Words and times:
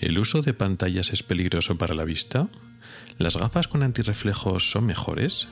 ¿El 0.00 0.18
uso 0.18 0.40
de 0.40 0.54
pantallas 0.54 1.12
es 1.12 1.22
peligroso 1.22 1.76
para 1.76 1.94
la 1.94 2.04
vista? 2.04 2.48
¿Las 3.18 3.36
gafas 3.36 3.68
con 3.68 3.82
antirreflejos 3.82 4.70
son 4.70 4.86
mejores? 4.86 5.48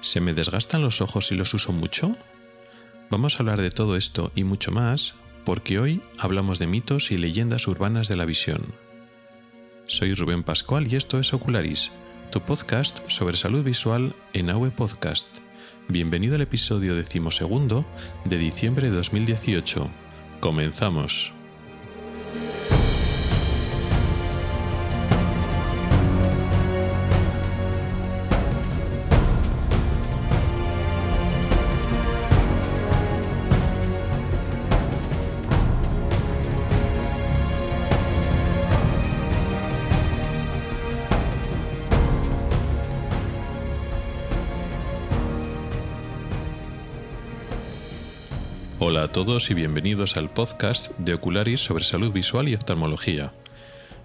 ¿Se 0.00 0.22
me 0.22 0.32
desgastan 0.32 0.80
los 0.80 1.02
ojos 1.02 1.26
si 1.26 1.34
los 1.34 1.52
uso 1.52 1.74
mucho? 1.74 2.16
Vamos 3.10 3.34
a 3.34 3.38
hablar 3.40 3.60
de 3.60 3.70
todo 3.70 3.96
esto 3.96 4.32
y 4.34 4.44
mucho 4.44 4.72
más 4.72 5.14
porque 5.44 5.78
hoy 5.78 6.00
hablamos 6.18 6.58
de 6.58 6.68
mitos 6.68 7.10
y 7.10 7.18
leyendas 7.18 7.68
urbanas 7.68 8.08
de 8.08 8.16
la 8.16 8.24
visión. 8.24 8.74
Soy 9.86 10.14
Rubén 10.14 10.42
Pascual 10.42 10.90
y 10.90 10.96
esto 10.96 11.18
es 11.18 11.34
Ocularis, 11.34 11.92
tu 12.30 12.40
podcast 12.40 13.00
sobre 13.08 13.36
salud 13.36 13.62
visual 13.62 14.16
en 14.32 14.48
AWE 14.48 14.70
Podcast. 14.70 15.26
Bienvenido 15.88 16.36
al 16.36 16.40
episodio 16.40 16.94
decimosegundo 16.94 17.84
de 18.24 18.38
diciembre 18.38 18.88
de 18.88 18.96
2018. 18.96 19.90
Comenzamos. 20.40 21.34
Hola 49.02 49.08
a 49.08 49.12
todos 49.12 49.50
y 49.50 49.54
bienvenidos 49.54 50.16
al 50.16 50.32
podcast 50.32 50.96
de 50.96 51.14
Ocularis 51.14 51.58
sobre 51.58 51.82
salud 51.82 52.12
visual 52.12 52.48
y 52.48 52.54
oftalmología. 52.54 53.32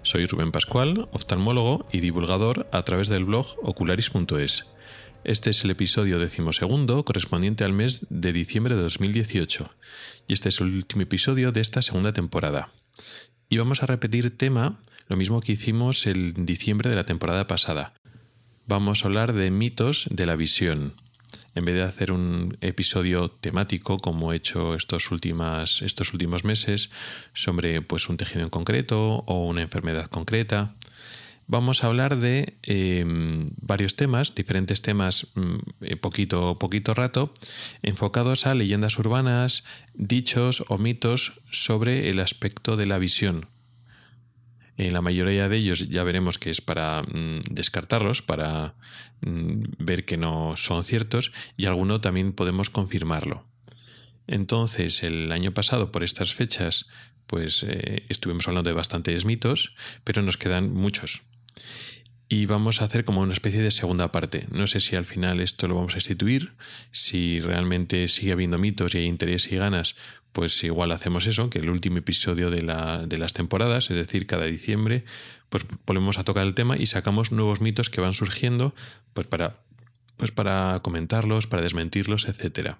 Soy 0.02 0.26
Rubén 0.26 0.50
Pascual, 0.50 1.08
oftalmólogo 1.12 1.86
y 1.92 2.00
divulgador 2.00 2.66
a 2.72 2.82
través 2.82 3.06
del 3.06 3.24
blog 3.24 3.46
ocularis.es. 3.62 4.66
Este 5.22 5.50
es 5.50 5.62
el 5.62 5.70
episodio 5.70 6.18
decimosegundo 6.18 7.04
correspondiente 7.04 7.62
al 7.62 7.74
mes 7.74 8.06
de 8.10 8.32
diciembre 8.32 8.74
de 8.74 8.82
2018 8.82 9.70
y 10.26 10.32
este 10.32 10.48
es 10.48 10.60
el 10.60 10.74
último 10.74 11.02
episodio 11.02 11.52
de 11.52 11.60
esta 11.60 11.80
segunda 11.80 12.12
temporada. 12.12 12.70
Y 13.48 13.58
vamos 13.58 13.84
a 13.84 13.86
repetir 13.86 14.36
tema, 14.36 14.80
lo 15.06 15.16
mismo 15.16 15.40
que 15.40 15.52
hicimos 15.52 16.08
en 16.08 16.44
diciembre 16.44 16.90
de 16.90 16.96
la 16.96 17.06
temporada 17.06 17.46
pasada. 17.46 17.94
Vamos 18.66 19.04
a 19.04 19.06
hablar 19.06 19.32
de 19.32 19.52
mitos 19.52 20.08
de 20.10 20.26
la 20.26 20.34
visión 20.34 20.94
en 21.58 21.64
vez 21.64 21.74
de 21.74 21.82
hacer 21.82 22.12
un 22.12 22.56
episodio 22.60 23.30
temático 23.30 23.98
como 23.98 24.32
he 24.32 24.36
hecho 24.36 24.74
estos, 24.74 25.08
estos 25.82 26.12
últimos 26.12 26.44
meses 26.44 26.90
sobre 27.34 27.82
pues, 27.82 28.08
un 28.08 28.16
tejido 28.16 28.44
en 28.44 28.50
concreto 28.50 29.24
o 29.26 29.44
una 29.44 29.62
enfermedad 29.62 30.06
concreta, 30.06 30.76
vamos 31.48 31.82
a 31.82 31.88
hablar 31.88 32.16
de 32.16 32.58
em, 32.62 33.50
varios 33.60 33.96
temas, 33.96 34.34
diferentes 34.34 34.82
temas, 34.82 35.26
mm, 35.34 35.96
poquito, 36.00 36.58
poquito 36.58 36.94
rato, 36.94 37.32
enfocados 37.82 38.46
a 38.46 38.54
leyendas 38.54 38.98
urbanas, 38.98 39.64
dichos 39.94 40.64
o 40.68 40.78
mitos 40.78 41.40
sobre 41.50 42.08
el 42.08 42.20
aspecto 42.20 42.76
de 42.76 42.86
la 42.86 42.98
visión, 42.98 43.48
en 44.78 44.92
la 44.92 45.02
mayoría 45.02 45.48
de 45.48 45.56
ellos 45.56 45.88
ya 45.88 46.04
veremos 46.04 46.38
que 46.38 46.50
es 46.50 46.60
para 46.60 47.02
mm, 47.02 47.40
descartarlos, 47.50 48.22
para 48.22 48.76
mm, 49.20 49.64
ver 49.78 50.04
que 50.04 50.16
no 50.16 50.56
son 50.56 50.84
ciertos 50.84 51.32
y 51.56 51.66
alguno 51.66 52.00
también 52.00 52.32
podemos 52.32 52.70
confirmarlo. 52.70 53.44
Entonces, 54.26 55.02
el 55.02 55.32
año 55.32 55.52
pasado, 55.52 55.90
por 55.90 56.04
estas 56.04 56.34
fechas, 56.34 56.88
pues 57.26 57.64
eh, 57.66 58.04
estuvimos 58.08 58.46
hablando 58.46 58.70
de 58.70 58.74
bastantes 58.74 59.24
mitos, 59.24 59.74
pero 60.04 60.22
nos 60.22 60.36
quedan 60.36 60.72
muchos 60.72 61.22
y 62.28 62.46
vamos 62.46 62.82
a 62.82 62.84
hacer 62.84 63.04
como 63.04 63.22
una 63.22 63.32
especie 63.32 63.62
de 63.62 63.70
segunda 63.70 64.12
parte. 64.12 64.46
No 64.50 64.66
sé 64.66 64.80
si 64.80 64.96
al 64.96 65.06
final 65.06 65.40
esto 65.40 65.66
lo 65.66 65.76
vamos 65.76 65.94
a 65.94 65.98
instituir, 65.98 66.52
si 66.90 67.40
realmente 67.40 68.06
sigue 68.08 68.32
habiendo 68.32 68.58
mitos 68.58 68.94
y 68.94 68.98
hay 68.98 69.04
interés 69.06 69.50
y 69.50 69.56
ganas, 69.56 69.96
pues 70.32 70.62
igual 70.64 70.92
hacemos 70.92 71.26
eso, 71.26 71.50
que 71.50 71.58
el 71.58 71.70
último 71.70 71.98
episodio 71.98 72.50
de, 72.50 72.62
la, 72.62 73.06
de 73.06 73.18
las 73.18 73.32
temporadas, 73.32 73.90
es 73.90 73.96
decir, 73.96 74.26
cada 74.26 74.44
diciembre, 74.44 75.04
pues 75.48 75.64
volvemos 75.86 76.18
a 76.18 76.24
tocar 76.24 76.46
el 76.46 76.54
tema 76.54 76.76
y 76.76 76.86
sacamos 76.86 77.32
nuevos 77.32 77.60
mitos 77.60 77.90
que 77.90 78.00
van 78.00 78.14
surgiendo, 78.14 78.74
pues 79.14 79.26
para, 79.26 79.60
pues 80.16 80.30
para 80.30 80.80
comentarlos, 80.82 81.46
para 81.46 81.62
desmentirlos, 81.62 82.28
etcétera. 82.28 82.78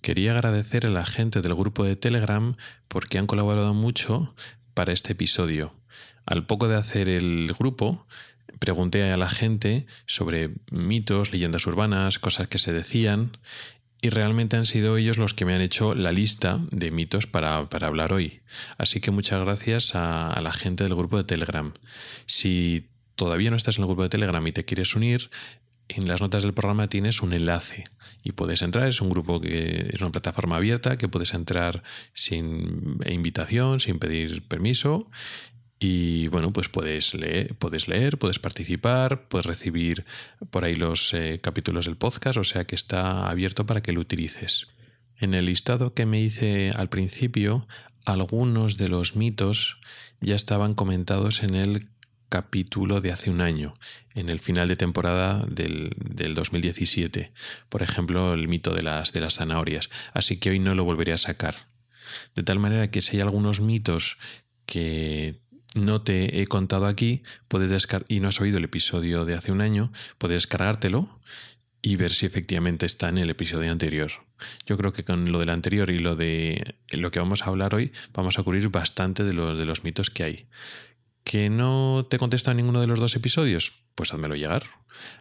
Quería 0.00 0.32
agradecer 0.32 0.86
a 0.86 0.90
la 0.90 1.04
gente 1.04 1.40
del 1.40 1.54
grupo 1.54 1.84
de 1.84 1.96
Telegram 1.96 2.56
porque 2.88 3.18
han 3.18 3.26
colaborado 3.26 3.74
mucho 3.74 4.34
para 4.74 4.92
este 4.92 5.12
episodio. 5.12 5.74
Al 6.26 6.46
poco 6.46 6.68
de 6.68 6.76
hacer 6.76 7.08
el 7.08 7.52
grupo, 7.58 8.06
pregunté 8.58 9.10
a 9.10 9.16
la 9.16 9.28
gente 9.28 9.86
sobre 10.06 10.50
mitos, 10.70 11.32
leyendas 11.32 11.66
urbanas, 11.66 12.18
cosas 12.18 12.48
que 12.48 12.58
se 12.58 12.72
decían, 12.72 13.36
y 14.06 14.10
realmente 14.10 14.56
han 14.56 14.66
sido 14.66 14.96
ellos 14.96 15.18
los 15.18 15.34
que 15.34 15.44
me 15.44 15.54
han 15.54 15.60
hecho 15.60 15.94
la 15.94 16.12
lista 16.12 16.60
de 16.70 16.92
mitos 16.92 17.26
para, 17.26 17.56
hablar 17.56 18.12
hoy. 18.12 18.40
Así 18.78 19.00
que 19.00 19.10
muchas 19.10 19.40
gracias 19.40 19.96
a, 19.96 20.30
a, 20.30 20.40
la 20.40 20.52
gente 20.52 20.84
del 20.84 20.94
grupo 20.94 21.16
de 21.16 21.24
Telegram. 21.24 21.72
Si 22.26 22.88
todavía 23.16 23.50
no 23.50 23.56
estás 23.56 23.78
en 23.78 23.82
el 23.82 23.88
grupo 23.88 24.04
de 24.04 24.08
Telegram 24.08 24.46
y 24.46 24.52
te 24.52 24.64
quieres 24.64 24.94
unir, 24.94 25.28
en 25.88 26.06
las 26.06 26.20
notas 26.20 26.44
del 26.44 26.54
programa 26.54 26.88
tienes 26.88 27.22
un 27.22 27.32
enlace 27.32 27.84
y 28.22 28.32
puedes 28.32 28.62
entrar. 28.62 28.88
Es 28.88 29.00
un 29.00 29.08
grupo 29.08 29.40
que 29.40 29.90
es 29.92 30.00
una 30.00 30.12
plataforma 30.12 30.56
abierta 30.56 30.98
que 30.98 31.08
puedes 31.08 31.34
entrar 31.34 31.82
sin 32.14 32.98
invitación, 33.06 33.80
sin 33.80 33.98
pedir 33.98 34.46
permiso 34.46 35.10
y 35.88 36.26
bueno, 36.26 36.52
pues 36.52 36.68
puedes 36.68 37.14
leer, 37.14 37.54
puedes 37.54 37.86
leer, 37.86 38.18
puedes 38.18 38.40
participar, 38.40 39.28
puedes 39.28 39.46
recibir 39.46 40.04
por 40.50 40.64
ahí 40.64 40.74
los 40.74 41.14
eh, 41.14 41.38
capítulos 41.40 41.84
del 41.84 41.96
podcast, 41.96 42.38
o 42.38 42.44
sea 42.44 42.64
que 42.64 42.74
está 42.74 43.30
abierto 43.30 43.66
para 43.66 43.80
que 43.82 43.92
lo 43.92 44.00
utilices. 44.00 44.66
En 45.16 45.32
el 45.32 45.46
listado 45.46 45.94
que 45.94 46.04
me 46.04 46.20
hice 46.20 46.72
al 46.74 46.88
principio, 46.88 47.68
algunos 48.04 48.78
de 48.78 48.88
los 48.88 49.14
mitos 49.14 49.78
ya 50.20 50.34
estaban 50.34 50.74
comentados 50.74 51.44
en 51.44 51.54
el 51.54 51.88
capítulo 52.28 53.00
de 53.00 53.12
hace 53.12 53.30
un 53.30 53.40
año, 53.40 53.72
en 54.16 54.28
el 54.28 54.40
final 54.40 54.66
de 54.66 54.74
temporada 54.74 55.46
del, 55.48 55.92
del, 56.04 56.34
2017. 56.34 57.32
Por 57.68 57.82
ejemplo, 57.82 58.34
el 58.34 58.48
mito 58.48 58.74
de 58.74 58.82
las, 58.82 59.12
de 59.12 59.20
las 59.20 59.36
zanahorias. 59.36 59.88
Así 60.12 60.40
que 60.40 60.50
hoy 60.50 60.58
no 60.58 60.74
lo 60.74 60.84
volveré 60.84 61.12
a 61.12 61.16
sacar. 61.16 61.68
De 62.34 62.42
tal 62.42 62.58
manera 62.58 62.90
que 62.90 63.02
si 63.02 63.16
hay 63.16 63.22
algunos 63.22 63.60
mitos 63.60 64.18
que 64.66 65.45
no 65.76 66.02
te 66.02 66.40
he 66.40 66.46
contado 66.46 66.86
aquí, 66.86 67.22
puedes 67.48 67.70
descargar, 67.70 68.06
y 68.08 68.20
no 68.20 68.28
has 68.28 68.40
oído 68.40 68.58
el 68.58 68.64
episodio 68.64 69.24
de 69.24 69.34
hace 69.34 69.52
un 69.52 69.60
año, 69.60 69.92
puedes 70.18 70.42
descargártelo 70.42 71.20
y 71.82 71.96
ver 71.96 72.10
si 72.10 72.26
efectivamente 72.26 72.86
está 72.86 73.08
en 73.08 73.18
el 73.18 73.30
episodio 73.30 73.70
anterior. 73.70 74.10
Yo 74.66 74.76
creo 74.76 74.92
que 74.92 75.04
con 75.04 75.30
lo 75.30 75.38
del 75.38 75.50
anterior 75.50 75.90
y 75.90 75.98
lo 75.98 76.16
de 76.16 76.76
lo 76.90 77.10
que 77.10 77.20
vamos 77.20 77.42
a 77.42 77.46
hablar 77.46 77.74
hoy, 77.74 77.92
vamos 78.12 78.38
a 78.38 78.42
cubrir 78.42 78.68
bastante 78.68 79.24
de, 79.24 79.32
de 79.32 79.64
los 79.64 79.84
mitos 79.84 80.10
que 80.10 80.24
hay. 80.24 80.46
¿Que 81.24 81.50
no 81.50 82.06
te 82.08 82.18
contesta 82.18 82.54
ninguno 82.54 82.80
de 82.80 82.86
los 82.86 83.00
dos 83.00 83.16
episodios? 83.16 83.82
Pues 83.94 84.12
házmelo 84.12 84.36
llegar. 84.36 84.64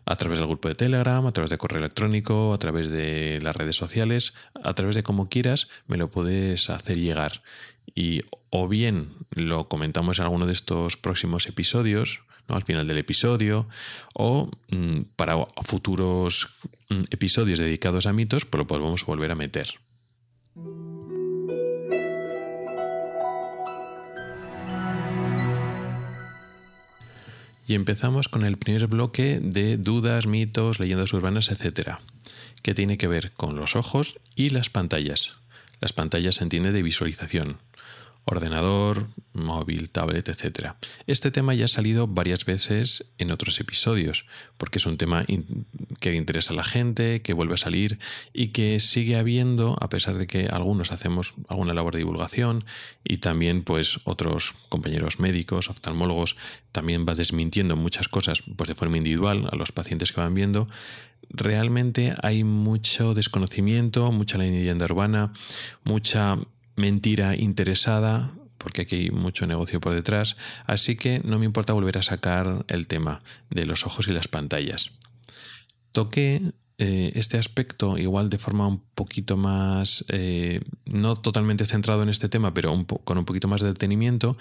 A 0.05 0.15
través 0.15 0.39
del 0.39 0.47
grupo 0.47 0.69
de 0.69 0.75
Telegram, 0.75 1.25
a 1.25 1.31
través 1.31 1.49
de 1.49 1.57
correo 1.57 1.79
electrónico, 1.79 2.53
a 2.53 2.59
través 2.59 2.89
de 2.89 3.39
las 3.41 3.55
redes 3.55 3.75
sociales, 3.75 4.33
a 4.63 4.73
través 4.73 4.95
de 4.95 5.03
como 5.03 5.29
quieras, 5.29 5.67
me 5.87 5.97
lo 5.97 6.11
puedes 6.11 6.69
hacer 6.69 6.97
llegar 6.97 7.43
y 7.93 8.21
o 8.57 8.69
bien 8.69 9.09
lo 9.31 9.67
comentamos 9.67 10.19
en 10.19 10.23
alguno 10.23 10.45
de 10.45 10.53
estos 10.53 10.95
próximos 10.95 11.45
episodios, 11.47 12.21
¿no? 12.47 12.55
al 12.55 12.63
final 12.63 12.87
del 12.87 12.97
episodio, 12.97 13.67
o 14.13 14.49
mm, 14.69 15.01
para 15.17 15.45
futuros 15.65 16.55
mm, 16.87 16.99
episodios 17.09 17.59
dedicados 17.59 18.05
a 18.05 18.13
mitos, 18.13 18.45
pues 18.45 18.59
lo 18.59 18.65
podemos 18.65 19.05
volver 19.05 19.31
a 19.31 19.35
meter. 19.35 19.75
Y 27.67 27.73
empezamos 27.73 28.29
con 28.29 28.45
el 28.45 28.55
primer 28.55 28.87
bloque 28.87 29.41
de 29.41 29.75
dudas, 29.75 30.27
mitos, 30.27 30.79
leyendas 30.79 31.11
urbanas, 31.11 31.51
etc., 31.51 31.97
que 32.61 32.73
tiene 32.73 32.97
que 32.97 33.09
ver 33.09 33.33
con 33.33 33.57
los 33.57 33.75
ojos 33.75 34.17
y 34.33 34.51
las 34.51 34.69
pantallas. 34.69 35.33
Las 35.81 35.91
pantallas 35.91 36.35
se 36.35 36.45
entiende 36.45 36.71
de 36.71 36.83
visualización 36.83 37.57
ordenador, 38.25 39.07
móvil, 39.33 39.89
tablet, 39.89 40.27
etc. 40.29 40.73
Este 41.07 41.31
tema 41.31 41.53
ya 41.53 41.65
ha 41.65 41.69
salido 41.69 42.07
varias 42.07 42.45
veces 42.45 43.13
en 43.17 43.31
otros 43.31 43.59
episodios, 43.59 44.25
porque 44.57 44.79
es 44.79 44.85
un 44.85 44.97
tema 44.97 45.25
que 45.99 46.15
interesa 46.15 46.53
a 46.53 46.57
la 46.57 46.63
gente, 46.63 47.21
que 47.21 47.33
vuelve 47.33 47.53
a 47.53 47.57
salir 47.57 47.99
y 48.33 48.47
que 48.47 48.79
sigue 48.79 49.17
habiendo, 49.17 49.77
a 49.79 49.89
pesar 49.89 50.17
de 50.17 50.25
que 50.25 50.47
algunos 50.47 50.91
hacemos 50.91 51.35
alguna 51.47 51.73
labor 51.73 51.93
de 51.93 51.99
divulgación 51.99 52.65
y 53.03 53.17
también 53.17 53.63
pues 53.63 53.99
otros 54.05 54.55
compañeros 54.69 55.19
médicos, 55.19 55.69
oftalmólogos, 55.69 56.35
también 56.71 57.05
va 57.07 57.13
desmintiendo 57.13 57.75
muchas 57.75 58.07
cosas 58.07 58.43
pues 58.55 58.67
de 58.67 58.75
forma 58.75 58.97
individual 58.97 59.47
a 59.51 59.55
los 59.55 59.71
pacientes 59.71 60.11
que 60.11 60.21
van 60.21 60.33
viendo, 60.33 60.67
realmente 61.29 62.15
hay 62.21 62.43
mucho 62.43 63.13
desconocimiento, 63.13 64.11
mucha 64.11 64.37
leyenda 64.37 64.85
urbana, 64.85 65.31
mucha 65.83 66.37
mentira 66.75 67.35
interesada 67.35 68.33
porque 68.57 68.81
aquí 68.81 68.95
hay 68.95 69.09
mucho 69.11 69.45
negocio 69.45 69.79
por 69.79 69.93
detrás, 69.93 70.37
así 70.65 70.95
que 70.95 71.21
no 71.23 71.37
me 71.37 71.45
importa 71.45 71.73
volver 71.73 71.99
a 71.99 72.01
sacar 72.01 72.65
el 72.67 72.87
tema 72.87 73.21
de 73.51 73.65
los 73.67 73.85
ojos 73.85 74.07
y 74.07 74.11
las 74.11 74.27
pantallas. 74.27 74.89
Toqué 75.91 76.41
eh, 76.79 77.11
este 77.13 77.37
aspecto 77.37 77.99
igual 77.99 78.29
de 78.29 78.39
forma 78.39 78.67
un 78.67 78.81
poquito 78.95 79.37
más, 79.37 80.03
eh, 80.09 80.61
no 80.85 81.15
totalmente 81.15 81.67
centrado 81.67 82.01
en 82.01 82.09
este 82.09 82.27
tema, 82.27 82.55
pero 82.55 82.85
con 83.03 83.19
un 83.19 83.25
poquito 83.25 83.47
más 83.47 83.61
de 83.61 83.67
detenimiento, 83.67 84.35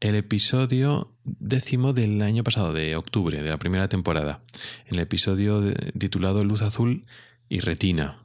el 0.00 0.14
episodio 0.14 1.12
décimo 1.24 1.92
del 1.92 2.22
año 2.22 2.44
pasado, 2.44 2.72
de 2.72 2.96
octubre, 2.96 3.42
de 3.42 3.50
la 3.50 3.58
primera 3.58 3.88
temporada, 3.88 4.40
el 4.86 4.98
episodio 4.98 5.74
titulado 5.98 6.42
Luz 6.42 6.62
Azul 6.62 7.04
y 7.50 7.60
Retina 7.60 8.24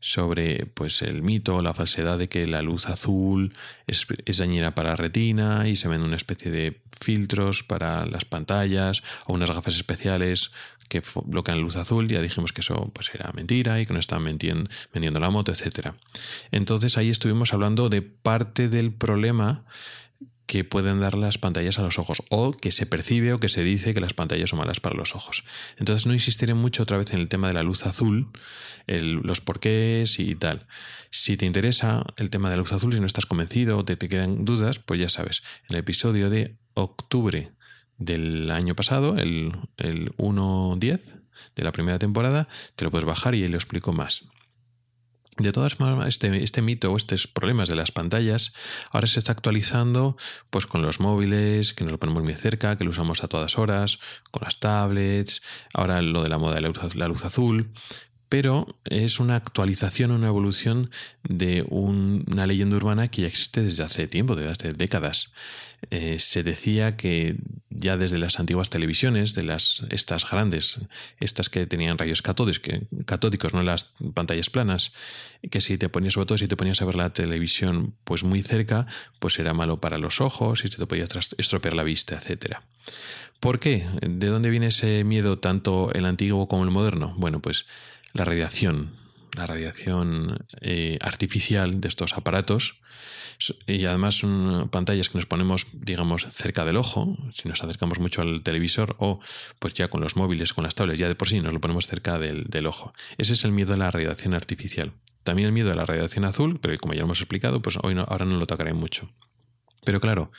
sobre 0.00 0.66
pues 0.66 1.02
el 1.02 1.22
mito 1.22 1.56
o 1.56 1.62
la 1.62 1.74
falsedad 1.74 2.18
de 2.18 2.28
que 2.28 2.46
la 2.46 2.62
luz 2.62 2.86
azul 2.86 3.54
es, 3.86 4.06
dañina 4.38 4.74
para 4.74 4.90
la 4.90 4.96
retina 4.96 5.68
y 5.68 5.76
se 5.76 5.88
ven 5.88 6.02
una 6.02 6.16
especie 6.16 6.50
de 6.50 6.80
filtros 7.00 7.62
para 7.62 8.06
las 8.06 8.24
pantallas 8.24 9.02
o 9.26 9.34
unas 9.34 9.50
gafas 9.50 9.76
especiales 9.76 10.52
que 10.88 11.02
bloquean 11.24 11.60
luz 11.60 11.76
azul. 11.76 12.08
Ya 12.08 12.20
dijimos 12.20 12.52
que 12.52 12.62
eso 12.62 12.90
pues 12.92 13.10
era 13.14 13.30
mentira 13.32 13.80
y 13.80 13.86
que 13.86 13.92
no 13.92 14.00
estaban 14.00 14.24
vendiendo 14.24 15.20
la 15.20 15.30
moto, 15.30 15.52
etc. 15.52 15.92
Entonces 16.50 16.98
ahí 16.98 17.10
estuvimos 17.10 17.54
hablando 17.54 17.88
de 17.88 18.02
parte 18.02 18.68
del 18.68 18.92
problema 18.92 19.64
que 20.50 20.64
pueden 20.64 20.98
dar 20.98 21.14
las 21.14 21.38
pantallas 21.38 21.78
a 21.78 21.82
los 21.82 22.00
ojos 22.00 22.24
o 22.28 22.50
que 22.50 22.72
se 22.72 22.84
percibe 22.84 23.32
o 23.32 23.38
que 23.38 23.48
se 23.48 23.62
dice 23.62 23.94
que 23.94 24.00
las 24.00 24.14
pantallas 24.14 24.50
son 24.50 24.58
malas 24.58 24.80
para 24.80 24.96
los 24.96 25.14
ojos. 25.14 25.44
Entonces 25.76 26.08
no 26.08 26.12
insistiré 26.12 26.54
mucho 26.54 26.82
otra 26.82 26.98
vez 26.98 27.12
en 27.12 27.20
el 27.20 27.28
tema 27.28 27.46
de 27.46 27.54
la 27.54 27.62
luz 27.62 27.86
azul, 27.86 28.32
los 28.88 29.40
porqués 29.40 30.18
y 30.18 30.34
tal. 30.34 30.66
Si 31.10 31.36
te 31.36 31.46
interesa 31.46 32.04
el 32.16 32.30
tema 32.30 32.50
de 32.50 32.56
la 32.56 32.62
luz 32.62 32.72
azul, 32.72 32.92
y 32.92 32.98
no 32.98 33.06
estás 33.06 33.26
convencido 33.26 33.78
o 33.78 33.84
te, 33.84 33.94
te 33.94 34.08
quedan 34.08 34.44
dudas, 34.44 34.80
pues 34.80 34.98
ya 34.98 35.08
sabes, 35.08 35.44
en 35.68 35.76
el 35.76 35.82
episodio 35.82 36.30
de 36.30 36.56
octubre 36.74 37.52
del 37.98 38.50
año 38.50 38.74
pasado, 38.74 39.18
el, 39.18 39.52
el 39.76 40.16
1.10 40.16 41.00
de 41.54 41.62
la 41.62 41.70
primera 41.70 42.00
temporada, 42.00 42.48
te 42.74 42.82
lo 42.82 42.90
puedes 42.90 43.06
bajar 43.06 43.36
y 43.36 43.44
ahí 43.44 43.48
lo 43.48 43.56
explico 43.56 43.92
más. 43.92 44.24
De 45.40 45.52
todas 45.52 45.74
formas, 45.74 46.06
este, 46.06 46.44
este, 46.44 46.60
mito 46.60 46.92
o 46.92 46.98
estos 46.98 47.26
problemas 47.26 47.70
de 47.70 47.74
las 47.74 47.92
pantallas 47.92 48.52
ahora 48.90 49.06
se 49.06 49.18
está 49.18 49.32
actualizando 49.32 50.14
pues 50.50 50.66
con 50.66 50.82
los 50.82 51.00
móviles, 51.00 51.72
que 51.72 51.82
nos 51.82 51.92
lo 51.92 51.98
ponemos 51.98 52.22
muy 52.22 52.34
cerca, 52.34 52.76
que 52.76 52.84
lo 52.84 52.90
usamos 52.90 53.24
a 53.24 53.28
todas 53.28 53.56
horas, 53.56 54.00
con 54.30 54.42
las 54.44 54.58
tablets, 54.58 55.40
ahora 55.72 56.02
lo 56.02 56.22
de 56.22 56.28
la 56.28 56.36
moda 56.36 56.56
de 56.56 56.60
la 56.60 57.08
luz 57.08 57.24
azul, 57.24 57.70
pero 58.30 58.78
es 58.84 59.18
una 59.18 59.34
actualización, 59.34 60.12
una 60.12 60.28
evolución 60.28 60.90
de 61.24 61.66
una 61.68 62.46
leyenda 62.46 62.76
urbana 62.76 63.08
que 63.08 63.22
ya 63.22 63.26
existe 63.28 63.60
desde 63.60 63.82
hace 63.82 64.06
tiempo, 64.06 64.36
desde 64.36 64.52
hace 64.52 64.72
décadas. 64.72 65.32
Eh, 65.90 66.20
se 66.20 66.44
decía 66.44 66.96
que 66.96 67.34
ya 67.70 67.96
desde 67.96 68.18
las 68.18 68.38
antiguas 68.38 68.70
televisiones, 68.70 69.34
de 69.34 69.42
las 69.42 69.84
estas 69.90 70.30
grandes, 70.30 70.78
estas 71.18 71.50
que 71.50 71.66
tenían 71.66 71.98
rayos 71.98 72.22
catódicos, 72.22 73.52
no 73.52 73.64
las 73.64 73.94
pantallas 74.14 74.48
planas, 74.48 74.92
que 75.50 75.60
si 75.60 75.76
te 75.76 75.88
ponías, 75.88 76.14
sobre 76.14 76.26
todo 76.26 76.38
si 76.38 76.46
te 76.46 76.56
ponías 76.56 76.80
a 76.82 76.84
ver 76.84 76.94
la 76.94 77.12
televisión 77.12 77.96
pues 78.04 78.22
muy 78.22 78.44
cerca, 78.44 78.86
pues 79.18 79.40
era 79.40 79.54
malo 79.54 79.80
para 79.80 79.98
los 79.98 80.20
ojos 80.20 80.64
y 80.64 80.68
se 80.68 80.78
te 80.78 80.86
podía 80.86 81.06
estropear 81.36 81.74
la 81.74 81.82
vista, 81.82 82.14
etcétera. 82.14 82.62
¿Por 83.40 83.58
qué? 83.58 83.88
¿De 84.02 84.28
dónde 84.28 84.50
viene 84.50 84.68
ese 84.68 85.02
miedo 85.02 85.40
tanto 85.40 85.90
el 85.94 86.04
antiguo 86.04 86.46
como 86.46 86.62
el 86.62 86.70
moderno? 86.70 87.14
Bueno, 87.16 87.40
pues 87.40 87.66
la 88.12 88.24
radiación, 88.24 88.96
la 89.36 89.46
radiación 89.46 90.46
eh, 90.60 90.98
artificial 91.00 91.80
de 91.80 91.88
estos 91.88 92.14
aparatos. 92.14 92.80
Y 93.66 93.86
además 93.86 94.16
son 94.16 94.68
pantallas 94.70 95.08
que 95.08 95.16
nos 95.16 95.24
ponemos 95.24 95.68
digamos 95.72 96.26
cerca 96.30 96.66
del 96.66 96.76
ojo 96.76 97.16
si 97.32 97.48
nos 97.48 97.64
acercamos 97.64 97.98
mucho 97.98 98.20
al 98.20 98.42
televisor 98.42 98.96
o 98.98 99.18
pues 99.58 99.72
ya 99.72 99.88
con 99.88 100.02
los 100.02 100.14
móviles 100.16 100.52
con 100.52 100.64
las 100.64 100.74
tablets 100.74 100.98
ya 100.98 101.08
de 101.08 101.14
por 101.14 101.26
sí 101.26 101.40
nos 101.40 101.54
lo 101.54 101.60
ponemos 101.60 101.86
cerca 101.86 102.18
del, 102.18 102.44
del 102.44 102.66
ojo. 102.66 102.92
Ese 103.16 103.32
es 103.32 103.44
el 103.46 103.52
miedo 103.52 103.72
a 103.72 103.78
la 103.78 103.90
radiación 103.90 104.34
artificial. 104.34 104.92
También 105.22 105.46
el 105.46 105.52
miedo 105.52 105.72
a 105.72 105.74
la 105.74 105.86
radiación 105.86 106.26
azul 106.26 106.60
pero 106.60 106.76
como 106.78 106.92
ya 106.92 107.00
hemos 107.00 107.20
explicado 107.20 107.62
pues 107.62 107.78
hoy 107.82 107.94
no, 107.94 108.02
ahora 108.02 108.26
no 108.26 108.36
lo 108.36 108.46
tocaré 108.46 108.74
mucho. 108.74 109.10
Pero 109.84 110.00
claro 110.00 110.30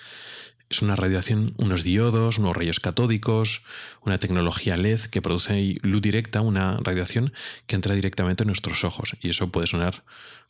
es 0.72 0.82
una 0.82 0.96
radiación, 0.96 1.54
unos 1.58 1.84
diodos, 1.84 2.38
unos 2.38 2.56
rayos 2.56 2.80
catódicos, 2.80 3.64
una 4.06 4.18
tecnología 4.18 4.78
LED 4.78 5.02
que 5.02 5.22
produce 5.22 5.78
luz 5.82 6.02
directa, 6.02 6.42
una 6.42 6.78
radiación 6.82 7.34
que 7.68 7.76
entra 7.76 7.94
directamente 7.94 8.44
en 8.44 8.48
nuestros 8.48 8.84
ojos. 8.86 9.18
Y 9.22 9.30
eso 9.30 9.52
puede 9.52 9.68
sonar 9.68 10.04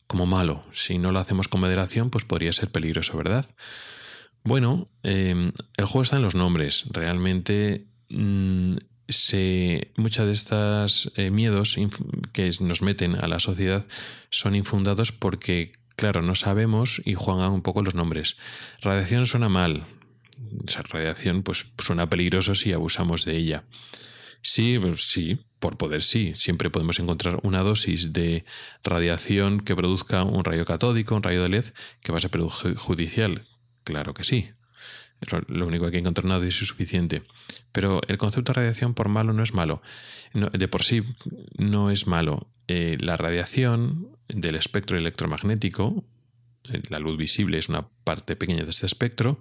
como 0.06 0.24
malo. 0.24 0.62
Si 0.70 0.98
no 0.98 1.10
lo 1.10 1.18
hacemos 1.18 1.48
con 1.48 1.60
moderación, 1.60 2.10
pues 2.10 2.24
podría 2.24 2.52
ser 2.52 2.70
peligroso, 2.70 3.16
¿verdad? 3.16 3.46
Bueno, 4.44 4.88
em, 5.02 5.52
el 5.76 5.84
juego 5.86 6.02
está 6.02 6.16
en 6.16 6.22
los 6.22 6.36
nombres. 6.36 6.84
Realmente 6.90 7.86
mm, 8.10 8.72
muchas 9.96 10.26
de 10.26 10.32
estas 10.32 11.12
eh, 11.16 11.30
miedos 11.30 11.76
que 12.32 12.50
nos 12.60 12.80
meten 12.80 13.16
a 13.16 13.26
la 13.26 13.40
sociedad 13.40 13.84
son 14.30 14.54
infundados 14.54 15.10
porque, 15.10 15.72
claro, 15.96 16.22
no 16.22 16.36
sabemos 16.36 17.02
y 17.04 17.14
juegan 17.14 17.50
un 17.50 17.62
poco 17.62 17.82
los 17.82 17.94
nombres. 17.94 18.36
Radiación 18.80 19.26
suena 19.26 19.48
mal, 19.48 19.86
esa 20.66 20.82
radiación 20.82 21.42
pues 21.42 21.66
suena 21.78 22.08
peligroso 22.08 22.54
si 22.54 22.72
abusamos 22.72 23.24
de 23.24 23.36
ella. 23.36 23.64
Sí, 24.42 24.78
pues 24.78 25.04
sí, 25.04 25.38
por 25.60 25.76
poder 25.76 26.02
sí. 26.02 26.32
Siempre 26.34 26.68
podemos 26.68 26.98
encontrar 26.98 27.38
una 27.44 27.60
dosis 27.60 28.12
de 28.12 28.44
radiación 28.82 29.60
que 29.60 29.76
produzca 29.76 30.24
un 30.24 30.44
rayo 30.44 30.64
catódico, 30.64 31.14
un 31.14 31.22
rayo 31.22 31.42
de 31.42 31.48
LED, 31.48 31.66
que 32.02 32.12
va 32.12 32.18
a 32.18 32.20
ser 32.20 32.30
perjudicial. 32.30 33.46
Claro 33.84 34.14
que 34.14 34.24
sí. 34.24 34.50
Lo 35.46 35.68
único 35.68 35.84
que 35.84 35.86
hay 35.86 35.92
que 35.92 35.98
encontrar 35.98 36.26
una 36.26 36.38
dosis 36.38 36.66
suficiente. 36.66 37.22
Pero 37.70 38.00
el 38.08 38.18
concepto 38.18 38.52
de 38.52 38.60
radiación 38.60 38.94
por 38.94 39.08
malo 39.08 39.32
no 39.32 39.44
es 39.44 39.54
malo. 39.54 39.80
de 40.34 40.68
por 40.68 40.82
sí 40.82 41.04
no 41.56 41.90
es 41.92 42.08
malo. 42.08 42.48
Eh, 42.66 42.96
la 43.00 43.16
radiación 43.16 44.16
del 44.28 44.56
espectro 44.56 44.96
electromagnético, 44.96 46.04
eh, 46.72 46.82
la 46.88 46.98
luz 46.98 47.16
visible 47.16 47.58
es 47.58 47.68
una 47.68 47.88
parte 48.04 48.34
pequeña 48.34 48.64
de 48.64 48.70
este 48.70 48.86
espectro, 48.86 49.38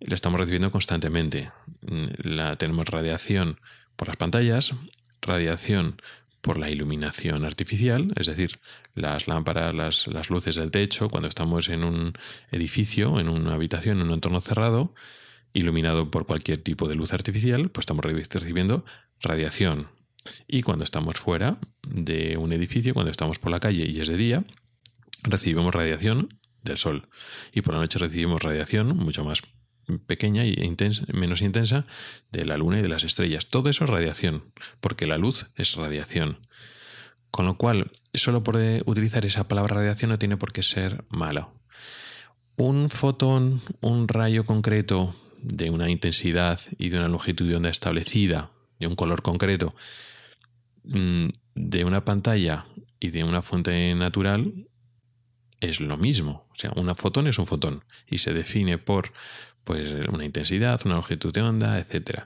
la 0.00 0.14
estamos 0.14 0.40
recibiendo 0.40 0.70
constantemente. 0.70 1.50
Mm, 1.82 2.04
la, 2.22 2.56
tenemos 2.56 2.86
radiación 2.86 3.60
por 3.96 4.08
las 4.08 4.16
pantallas, 4.16 4.74
radiación 5.22 6.00
por 6.40 6.58
la 6.58 6.68
iluminación 6.68 7.44
artificial, 7.44 8.12
es 8.16 8.26
decir, 8.26 8.58
las 8.94 9.28
lámparas, 9.28 9.72
las, 9.74 10.08
las, 10.08 10.28
luces 10.28 10.56
del 10.56 10.70
techo, 10.70 11.08
cuando 11.08 11.28
estamos 11.28 11.70
en 11.70 11.84
un 11.84 12.12
edificio, 12.50 13.18
en 13.18 13.30
una 13.30 13.54
habitación, 13.54 14.00
en 14.00 14.08
un 14.08 14.14
entorno 14.14 14.40
cerrado, 14.42 14.94
iluminado 15.54 16.10
por 16.10 16.26
cualquier 16.26 16.62
tipo 16.62 16.86
de 16.86 16.96
luz 16.96 17.14
artificial, 17.14 17.70
pues 17.70 17.84
estamos 17.84 18.04
recibiendo 18.04 18.84
radiación. 19.22 19.88
Y 20.46 20.62
cuando 20.62 20.84
estamos 20.84 21.18
fuera 21.18 21.58
de 21.82 22.36
un 22.36 22.52
edificio, 22.52 22.92
cuando 22.92 23.10
estamos 23.10 23.38
por 23.38 23.50
la 23.50 23.60
calle 23.60 23.86
y 23.88 24.00
es 24.00 24.08
de 24.08 24.16
día, 24.16 24.44
recibimos 25.22 25.74
radiación 25.74 26.28
del 26.62 26.76
sol. 26.76 27.08
Y 27.52 27.62
por 27.62 27.74
la 27.74 27.80
noche 27.80 27.98
recibimos 27.98 28.42
radiación 28.42 28.96
mucho 28.96 29.24
más 29.24 29.42
pequeña 30.06 30.44
y 30.44 30.76
menos 31.12 31.42
intensa 31.42 31.84
de 32.32 32.44
la 32.44 32.56
luna 32.56 32.78
y 32.78 32.82
de 32.82 32.88
las 32.88 33.04
estrellas. 33.04 33.46
Todo 33.46 33.70
eso 33.70 33.84
es 33.84 33.90
radiación, 33.90 34.44
porque 34.80 35.06
la 35.06 35.18
luz 35.18 35.46
es 35.56 35.74
radiación. 35.76 36.38
Con 37.30 37.46
lo 37.46 37.56
cual, 37.56 37.90
solo 38.12 38.42
por 38.42 38.56
utilizar 38.86 39.26
esa 39.26 39.48
palabra 39.48 39.76
radiación 39.76 40.10
no 40.10 40.18
tiene 40.18 40.36
por 40.36 40.52
qué 40.52 40.62
ser 40.62 41.04
malo. 41.08 41.52
Un 42.56 42.90
fotón, 42.90 43.60
un 43.80 44.06
rayo 44.06 44.44
concreto 44.46 45.16
de 45.42 45.70
una 45.70 45.90
intensidad 45.90 46.60
y 46.78 46.88
de 46.88 46.98
una 46.98 47.08
longitud 47.08 47.48
de 47.48 47.56
onda 47.56 47.70
establecida, 47.70 48.50
de 48.78 48.86
un 48.86 48.94
color 48.94 49.22
concreto, 49.22 49.74
mm, 50.84 51.28
de 51.54 51.84
una 51.84 52.04
pantalla 52.04 52.66
y 53.00 53.10
de 53.10 53.24
una 53.24 53.42
fuente 53.42 53.94
natural, 53.94 54.66
es 55.60 55.80
lo 55.80 55.96
mismo. 55.96 56.46
O 56.50 56.54
sea, 56.56 56.72
un 56.76 56.94
fotón 56.94 57.26
es 57.26 57.38
un 57.38 57.46
fotón 57.46 57.84
y 58.06 58.18
se 58.18 58.32
define 58.32 58.78
por 58.78 59.12
pues 59.64 59.90
una 60.12 60.24
intensidad, 60.24 60.80
una 60.84 60.94
longitud 60.94 61.32
de 61.32 61.42
onda, 61.42 61.78
etc. 61.78 62.24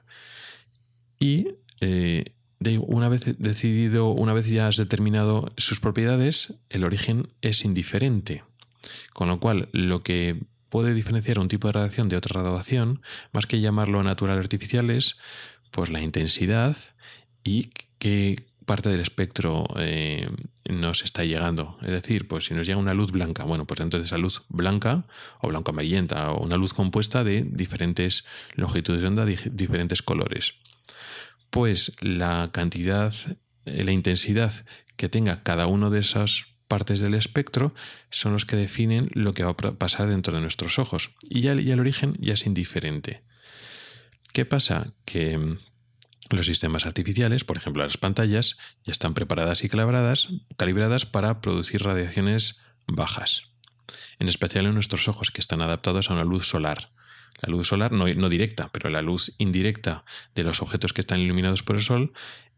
Y 1.18 1.48
eh, 1.80 2.32
una 2.80 3.08
vez 3.08 3.36
decidido, 3.38 4.10
una 4.10 4.32
vez 4.32 4.48
ya 4.48 4.66
has 4.66 4.76
determinado 4.76 5.52
sus 5.56 5.80
propiedades, 5.80 6.54
el 6.70 6.84
origen 6.84 7.28
es 7.40 7.64
indiferente. 7.64 8.42
Con 9.12 9.28
lo 9.28 9.38
cual, 9.38 9.68
lo 9.72 10.00
que 10.00 10.40
puede 10.68 10.94
diferenciar 10.94 11.38
un 11.38 11.48
tipo 11.48 11.68
de 11.68 11.72
radiación 11.72 12.08
de 12.08 12.16
otra 12.16 12.42
radiación, 12.42 13.00
más 13.32 13.46
que 13.46 13.60
llamarlo 13.60 14.02
natural 14.02 14.38
artificial, 14.38 14.90
es 14.90 15.18
pues 15.70 15.90
la 15.90 16.00
intensidad 16.00 16.76
y 17.44 17.70
qué 17.98 18.44
parte 18.68 18.90
del 18.90 19.00
espectro 19.00 19.66
eh, 19.78 20.28
nos 20.68 21.02
está 21.02 21.24
llegando. 21.24 21.78
Es 21.80 21.88
decir, 21.88 22.28
pues 22.28 22.44
si 22.44 22.54
nos 22.54 22.66
llega 22.66 22.78
una 22.78 22.92
luz 22.92 23.10
blanca, 23.10 23.44
bueno, 23.44 23.64
pues 23.64 23.78
dentro 23.78 23.98
de 23.98 24.04
esa 24.04 24.18
luz 24.18 24.42
blanca 24.50 25.06
o 25.40 25.48
blanco 25.48 25.70
amarillenta 25.70 26.32
o 26.32 26.44
una 26.44 26.58
luz 26.58 26.74
compuesta 26.74 27.24
de 27.24 27.46
diferentes 27.48 28.26
longitudes 28.54 29.00
de 29.00 29.06
onda, 29.06 29.24
diferentes 29.24 30.02
colores. 30.02 30.54
Pues 31.48 31.96
la 32.00 32.50
cantidad, 32.52 33.14
eh, 33.64 33.84
la 33.84 33.92
intensidad 33.92 34.52
que 34.96 35.08
tenga 35.08 35.42
cada 35.42 35.66
uno 35.66 35.88
de 35.88 36.00
esos 36.00 36.48
partes 36.68 37.00
del 37.00 37.14
espectro 37.14 37.72
son 38.10 38.34
los 38.34 38.44
que 38.44 38.56
definen 38.56 39.08
lo 39.14 39.32
que 39.32 39.44
va 39.44 39.52
a 39.52 39.78
pasar 39.78 40.10
dentro 40.10 40.34
de 40.34 40.42
nuestros 40.42 40.78
ojos. 40.78 41.12
Y 41.30 41.40
ya, 41.40 41.52
el 41.52 41.80
origen 41.80 42.16
ya 42.20 42.34
es 42.34 42.44
indiferente. 42.44 43.22
¿Qué 44.34 44.44
pasa? 44.44 44.92
Que 45.06 45.56
los 46.30 46.46
sistemas 46.46 46.86
artificiales, 46.86 47.44
por 47.44 47.56
ejemplo 47.56 47.82
las 47.82 47.96
pantallas, 47.96 48.58
ya 48.84 48.92
están 48.92 49.14
preparadas 49.14 49.64
y 49.64 49.68
calibradas, 49.68 50.28
calibradas 50.56 51.06
para 51.06 51.40
producir 51.40 51.82
radiaciones 51.82 52.60
bajas. 52.86 53.44
En 54.18 54.28
especial 54.28 54.66
en 54.66 54.74
nuestros 54.74 55.08
ojos, 55.08 55.30
que 55.30 55.40
están 55.40 55.62
adaptados 55.62 56.10
a 56.10 56.14
una 56.14 56.24
luz 56.24 56.46
solar. 56.46 56.90
La 57.40 57.50
luz 57.50 57.68
solar 57.68 57.92
no, 57.92 58.12
no 58.12 58.28
directa, 58.28 58.68
pero 58.72 58.90
la 58.90 59.02
luz 59.02 59.34
indirecta 59.38 60.04
de 60.34 60.42
los 60.42 60.60
objetos 60.60 60.92
que 60.92 61.00
están 61.00 61.20
iluminados 61.20 61.62
por 61.62 61.76
el 61.76 61.82
sol 61.82 62.12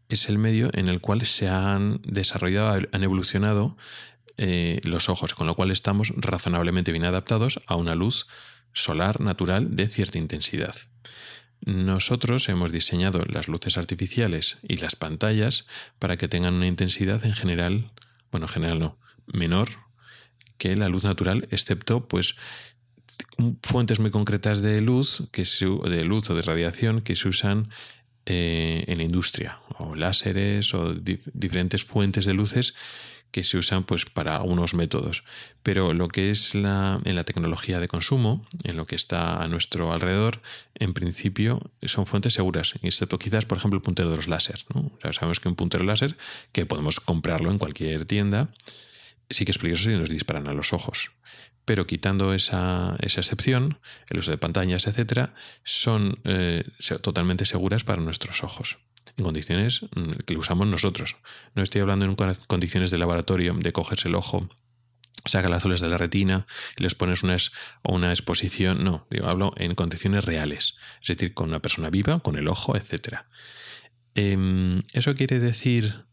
es 0.09 0.27
el 0.27 0.37
medio 0.37 0.69
en 0.73 0.87
el 0.87 0.99
cual 0.99 1.25
se 1.25 1.47
han 1.47 2.01
desarrollado, 2.03 2.87
han 2.91 3.03
evolucionado 3.03 3.77
eh, 4.37 4.81
los 4.83 5.07
ojos, 5.07 5.33
con 5.33 5.47
lo 5.47 5.55
cual 5.55 5.71
estamos 5.71 6.13
razonablemente 6.15 6.91
bien 6.91 7.05
adaptados 7.05 7.61
a 7.67 7.75
una 7.75 7.95
luz 7.95 8.27
solar 8.73 9.21
natural 9.21 9.75
de 9.75 9.87
cierta 9.87 10.17
intensidad. 10.17 10.75
Nosotros 11.63 12.49
hemos 12.49 12.71
diseñado 12.71 13.23
las 13.25 13.47
luces 13.47 13.77
artificiales 13.77 14.57
y 14.67 14.77
las 14.77 14.95
pantallas 14.95 15.65
para 15.99 16.17
que 16.17 16.27
tengan 16.27 16.55
una 16.55 16.67
intensidad 16.67 17.23
en 17.25 17.33
general, 17.33 17.91
bueno, 18.31 18.47
en 18.47 18.51
general 18.51 18.79
no, 18.79 18.97
menor 19.27 19.69
que 20.57 20.75
la 20.75 20.89
luz 20.89 21.03
natural, 21.03 21.47
excepto 21.51 22.07
pues 22.07 22.35
fuentes 23.63 23.99
muy 23.99 24.11
concretas 24.11 24.61
de 24.61 24.81
luz, 24.81 25.27
que 25.31 25.43
de 25.43 26.03
luz 26.03 26.29
o 26.29 26.35
de 26.35 26.41
radiación 26.41 27.01
que 27.01 27.15
se 27.15 27.29
usan 27.29 27.69
eh, 28.25 28.83
en 28.87 28.99
la 28.99 29.03
industria, 29.03 29.59
o 29.79 29.95
láseres 29.95 30.73
o 30.73 30.93
diferentes 30.93 31.83
fuentes 31.83 32.25
de 32.25 32.33
luces 32.35 32.75
que 33.31 33.43
se 33.43 33.57
usan 33.57 33.83
pues 33.83 34.05
para 34.05 34.41
unos 34.41 34.73
métodos. 34.73 35.23
Pero 35.63 35.93
lo 35.93 36.07
que 36.07 36.29
es 36.29 36.55
la, 36.55 36.99
en 37.05 37.15
la 37.15 37.23
tecnología 37.23 37.79
de 37.79 37.87
consumo, 37.87 38.45
en 38.63 38.77
lo 38.77 38.85
que 38.85 38.95
está 38.95 39.41
a 39.41 39.47
nuestro 39.47 39.93
alrededor, 39.93 40.41
en 40.75 40.93
principio 40.93 41.71
son 41.83 42.05
fuentes 42.05 42.33
seguras, 42.33 42.73
excepto 42.81 43.17
quizás, 43.19 43.45
por 43.45 43.57
ejemplo, 43.57 43.77
el 43.77 43.83
puntero 43.83 44.09
de 44.09 44.17
los 44.17 44.27
láser. 44.27 44.65
sabemos 45.11 45.39
que 45.39 45.49
un 45.49 45.55
puntero 45.55 45.83
láser, 45.83 46.17
que 46.51 46.65
podemos 46.65 46.99
comprarlo 46.99 47.51
en 47.51 47.57
cualquier 47.57 48.05
tienda, 48.05 48.49
sí 49.29 49.45
que 49.45 49.51
es 49.51 49.57
peligroso 49.57 49.89
si 49.89 49.97
nos 49.97 50.09
disparan 50.09 50.47
a 50.47 50.53
los 50.53 50.73
ojos 50.73 51.11
pero 51.63 51.85
quitando 51.85 52.33
esa, 52.33 52.97
excepción, 52.99 53.79
el 54.09 54.19
uso 54.19 54.31
de 54.31 54.37
pantallas, 54.37 54.87
etcétera, 54.87 55.33
son 55.63 56.19
eh, 56.23 56.63
totalmente 57.01 57.45
seguras 57.45 57.83
para 57.83 58.01
nuestros 58.01 58.43
ojos 58.43 58.79
en 59.17 59.23
condiciones 59.23 59.83
mm, 59.95 60.11
que 60.25 60.37
usamos 60.37 60.67
nosotros. 60.67 61.17
No 61.55 61.63
estoy 61.63 61.81
hablando 61.81 62.05
en 62.05 62.15
condiciones 62.47 62.91
de 62.91 62.97
laboratorio, 62.97 63.53
de 63.53 63.71
cogerse 63.71 64.07
el 64.07 64.15
ojo, 64.15 64.49
saca 65.25 65.49
las 65.49 65.57
azules 65.57 65.81
de 65.81 65.89
la 65.89 65.97
retina 65.97 66.47
y 66.77 66.83
les 66.83 66.95
pones 66.95 67.23
una, 67.23 67.37
una 67.83 68.09
exposición. 68.09 68.83
No, 68.83 69.07
digo, 69.09 69.27
hablo 69.27 69.53
en 69.57 69.75
condiciones 69.75 70.25
reales, 70.25 70.75
es 71.01 71.07
decir, 71.09 71.33
con 71.33 71.49
una 71.49 71.59
persona 71.59 71.89
viva, 71.89 72.19
con 72.19 72.37
el 72.37 72.47
ojo, 72.47 72.75
etcétera. 72.75 73.27
Em, 74.15 74.81
eso 74.93 75.15
quiere 75.15 75.39
decir 75.39 76.05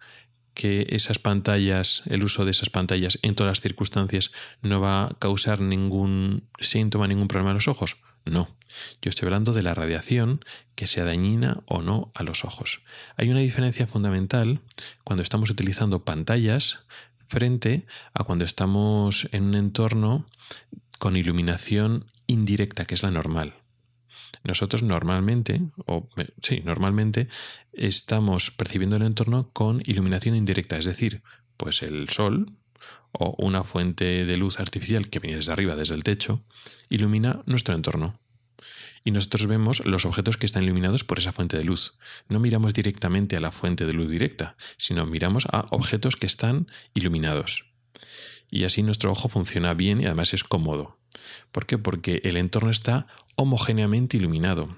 que 0.55 0.87
esas 0.90 1.19
pantallas, 1.19 2.02
el 2.07 2.23
uso 2.25 2.45
de 2.45 2.50
esas 2.50 2.71
pantallas 2.71 3.19
en 3.23 3.35
todas 3.35 3.52
las 3.52 3.61
circunstancias 3.61 4.33
no 4.61 4.81
va 4.81 5.05
a 5.05 5.17
causar 5.19 5.61
ningún 5.61 6.49
síntoma, 6.59 7.07
ningún 7.07 7.28
problema 7.28 7.52
a 7.52 7.55
los 7.55 7.69
ojos? 7.69 7.97
No. 8.25 8.56
Yo 9.00 9.08
estoy 9.08 9.26
hablando 9.26 9.52
de 9.52 9.62
la 9.62 9.75
radiación 9.75 10.44
que 10.75 10.87
sea 10.87 11.04
dañina 11.04 11.62
o 11.66 11.82
no 11.82 12.12
a 12.14 12.22
los 12.22 12.44
ojos. 12.44 12.82
Hay 13.16 13.30
una 13.30 13.40
diferencia 13.40 13.87
fundamental 13.87 14.60
cuando 15.04 15.22
estamos 15.22 15.50
utilizando 15.50 16.04
pantallas 16.04 16.87
frente 17.26 17.87
a 18.14 18.25
cuando 18.25 18.44
estamos 18.44 19.28
en 19.32 19.44
un 19.44 19.54
entorno 19.54 20.26
con 20.98 21.16
iluminación 21.16 22.06
indirecta, 22.26 22.84
que 22.84 22.94
es 22.94 23.02
la 23.02 23.10
normal. 23.10 23.54
Nosotros 24.44 24.82
normalmente, 24.82 25.60
o 25.87 26.08
sí, 26.42 26.62
normalmente 26.64 27.28
estamos 27.72 28.50
percibiendo 28.50 28.96
el 28.96 29.02
entorno 29.02 29.50
con 29.52 29.82
iluminación 29.84 30.34
indirecta, 30.37 30.76
es 30.78 30.84
decir, 30.84 31.22
pues 31.56 31.82
el 31.82 32.08
sol 32.08 32.56
o 33.12 33.34
una 33.38 33.64
fuente 33.64 34.24
de 34.24 34.36
luz 34.36 34.60
artificial 34.60 35.08
que 35.08 35.18
viene 35.18 35.36
desde 35.36 35.52
arriba, 35.52 35.76
desde 35.76 35.94
el 35.94 36.04
techo, 36.04 36.42
ilumina 36.88 37.42
nuestro 37.46 37.74
entorno. 37.74 38.18
Y 39.04 39.10
nosotros 39.10 39.46
vemos 39.46 39.84
los 39.86 40.04
objetos 40.04 40.36
que 40.36 40.46
están 40.46 40.64
iluminados 40.64 41.04
por 41.04 41.18
esa 41.18 41.32
fuente 41.32 41.56
de 41.56 41.64
luz. 41.64 41.98
No 42.28 42.40
miramos 42.40 42.74
directamente 42.74 43.36
a 43.36 43.40
la 43.40 43.52
fuente 43.52 43.86
de 43.86 43.92
luz 43.92 44.10
directa, 44.10 44.56
sino 44.76 45.06
miramos 45.06 45.46
a 45.50 45.66
objetos 45.70 46.16
que 46.16 46.26
están 46.26 46.66
iluminados. 46.94 47.64
Y 48.50 48.64
así 48.64 48.82
nuestro 48.82 49.10
ojo 49.10 49.28
funciona 49.28 49.74
bien 49.74 50.00
y 50.00 50.06
además 50.06 50.34
es 50.34 50.44
cómodo. 50.44 50.98
¿Por 51.52 51.66
qué? 51.66 51.78
Porque 51.78 52.20
el 52.24 52.36
entorno 52.36 52.70
está 52.70 53.06
homogéneamente 53.36 54.16
iluminado. 54.16 54.76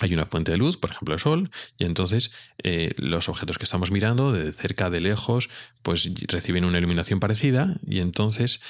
Hay 0.00 0.12
una 0.14 0.26
fuente 0.26 0.52
de 0.52 0.58
luz, 0.58 0.76
por 0.76 0.90
ejemplo 0.90 1.14
el 1.14 1.20
sol, 1.20 1.50
y 1.78 1.84
entonces 1.84 2.32
eh, 2.62 2.90
los 2.96 3.28
objetos 3.28 3.58
que 3.58 3.64
estamos 3.64 3.90
mirando, 3.90 4.32
de 4.32 4.52
cerca, 4.52 4.90
de 4.90 5.00
lejos, 5.00 5.50
pues 5.82 6.10
reciben 6.28 6.64
una 6.64 6.78
iluminación 6.78 7.20
parecida 7.20 7.78
y 7.86 8.00
entonces 8.00 8.60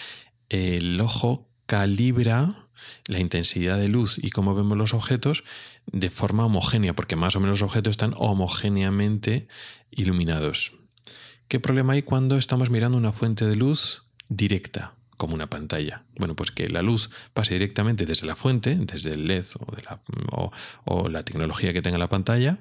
el 0.48 1.00
ojo 1.00 1.48
calibra 1.66 2.68
la 3.06 3.20
intensidad 3.20 3.78
de 3.78 3.88
luz 3.88 4.18
y 4.22 4.30
cómo 4.30 4.54
vemos 4.54 4.76
los 4.76 4.94
objetos 4.94 5.44
de 5.86 6.10
forma 6.10 6.44
homogénea, 6.44 6.94
porque 6.94 7.16
más 7.16 7.36
o 7.36 7.40
menos 7.40 7.60
los 7.60 7.68
objetos 7.68 7.92
están 7.92 8.14
homogéneamente 8.16 9.48
iluminados. 9.90 10.72
¿Qué 11.48 11.60
problema 11.60 11.94
hay 11.94 12.02
cuando 12.02 12.38
estamos 12.38 12.70
mirando 12.70 12.96
una 12.96 13.12
fuente 13.12 13.44
de 13.44 13.56
luz 13.56 14.04
directa? 14.28 14.94
Como 15.22 15.36
una 15.36 15.48
pantalla. 15.48 16.02
Bueno, 16.18 16.34
pues 16.34 16.50
que 16.50 16.68
la 16.68 16.82
luz 16.82 17.08
pase 17.32 17.54
directamente 17.54 18.06
desde 18.06 18.26
la 18.26 18.34
fuente, 18.34 18.74
desde 18.74 19.12
el 19.12 19.28
LED 19.28 19.44
o, 20.84 21.08
la, 21.08 21.22
tecnología 21.22 21.72
que 21.72 21.80
tenga 21.80 21.96
la 21.96 22.08
pantalla, 22.08 22.58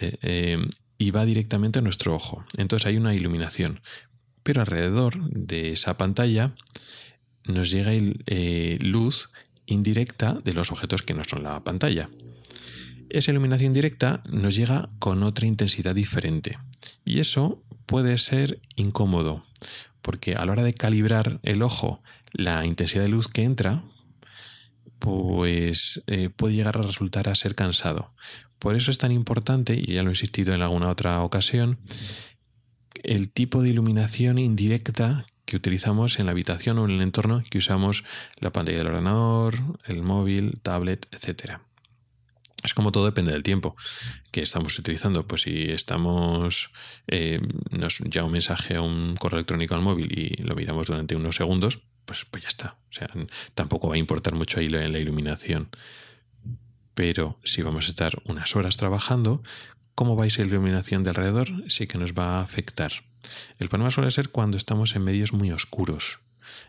eh, 0.00 0.64
y 0.96 1.10
va 1.10 1.24
directamente 1.24 1.80
a 1.80 1.82
nuestro 1.82 2.14
ojo. 2.14 2.44
Entonces 2.56 2.86
hay 2.86 2.96
una 2.96 3.16
iluminación. 3.16 3.80
Pero 4.44 4.60
alrededor 4.60 5.28
de 5.28 5.72
esa 5.72 5.96
pantalla 5.98 6.54
nos 7.46 7.72
llega 7.72 7.90
eh, 8.26 8.78
luz 8.80 9.32
indirecta 9.66 10.34
de 10.34 10.54
los 10.54 10.70
objetos 10.70 11.02
que 11.02 11.14
no 11.14 11.24
son 11.24 11.42
la 11.42 11.64
pantalla. 11.64 12.10
Esa 13.10 13.32
iluminación 13.32 13.72
directa 13.72 14.22
nos 14.30 14.54
llega 14.54 14.88
con 15.00 15.24
otra 15.24 15.48
intensidad 15.48 15.96
diferente. 15.96 16.58
Y 17.04 17.18
eso 17.18 17.64
puede 17.86 18.18
ser 18.18 18.60
incómodo 18.76 19.44
porque 20.02 20.34
a 20.34 20.44
la 20.44 20.52
hora 20.52 20.62
de 20.62 20.74
calibrar 20.74 21.40
el 21.42 21.62
ojo 21.62 22.02
la 22.32 22.66
intensidad 22.66 23.02
de 23.02 23.08
luz 23.08 23.28
que 23.28 23.44
entra, 23.44 23.84
pues 24.98 26.02
eh, 26.06 26.30
puede 26.30 26.54
llegar 26.54 26.78
a 26.78 26.82
resultar 26.82 27.28
a 27.28 27.34
ser 27.34 27.54
cansado. 27.54 28.14
Por 28.58 28.76
eso 28.76 28.90
es 28.90 28.98
tan 28.98 29.12
importante, 29.12 29.74
y 29.74 29.94
ya 29.94 30.02
lo 30.02 30.08
he 30.08 30.12
insistido 30.12 30.54
en 30.54 30.62
alguna 30.62 30.88
otra 30.88 31.20
ocasión, 31.22 31.78
el 33.02 33.30
tipo 33.30 33.62
de 33.62 33.70
iluminación 33.70 34.38
indirecta 34.38 35.26
que 35.44 35.56
utilizamos 35.56 36.18
en 36.18 36.26
la 36.26 36.32
habitación 36.32 36.78
o 36.78 36.84
en 36.84 36.92
el 36.92 37.00
entorno 37.02 37.42
que 37.50 37.58
usamos 37.58 38.04
la 38.38 38.52
pantalla 38.52 38.78
del 38.78 38.86
ordenador, 38.86 39.56
el 39.86 40.02
móvil, 40.02 40.60
tablet, 40.62 41.06
etcétera. 41.10 41.62
Es 42.62 42.74
como 42.74 42.92
todo 42.92 43.04
depende 43.04 43.32
del 43.32 43.42
tiempo 43.42 43.76
que 44.30 44.42
estamos 44.42 44.78
utilizando. 44.78 45.26
Pues 45.26 45.42
si 45.42 45.70
estamos, 45.70 46.72
eh, 47.08 47.40
nos 47.70 47.98
llega 48.00 48.24
un 48.24 48.32
mensaje 48.32 48.76
a 48.76 48.82
un 48.82 49.16
correo 49.16 49.38
electrónico 49.38 49.74
al 49.74 49.82
móvil 49.82 50.16
y 50.16 50.42
lo 50.42 50.54
miramos 50.54 50.86
durante 50.86 51.16
unos 51.16 51.36
segundos, 51.36 51.80
pues, 52.04 52.24
pues 52.24 52.44
ya 52.44 52.48
está. 52.48 52.76
O 52.90 52.92
sea, 52.92 53.10
tampoco 53.54 53.88
va 53.88 53.94
a 53.94 53.98
importar 53.98 54.34
mucho 54.34 54.60
ahí 54.60 54.68
la, 54.68 54.86
la 54.88 54.98
iluminación. 54.98 55.70
Pero 56.94 57.38
si 57.42 57.62
vamos 57.62 57.86
a 57.86 57.90
estar 57.90 58.22
unas 58.26 58.54
horas 58.54 58.76
trabajando, 58.76 59.42
¿cómo 59.94 60.14
vais 60.14 60.38
la 60.38 60.44
iluminación 60.44 61.04
de 61.04 61.10
alrededor? 61.10 61.48
Sí 61.68 61.86
que 61.86 61.98
nos 61.98 62.12
va 62.12 62.38
a 62.38 62.42
afectar. 62.42 62.92
El 63.58 63.68
problema 63.68 63.90
suele 63.90 64.10
ser 64.10 64.30
cuando 64.30 64.56
estamos 64.56 64.94
en 64.94 65.04
medios 65.04 65.32
muy 65.32 65.52
oscuros. 65.52 66.20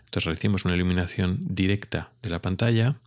Entonces 0.06 0.26
recibimos 0.26 0.66
una 0.66 0.76
iluminación 0.76 1.40
directa 1.42 2.12
de 2.22 2.30
la 2.30 2.42
pantalla, 2.42 2.98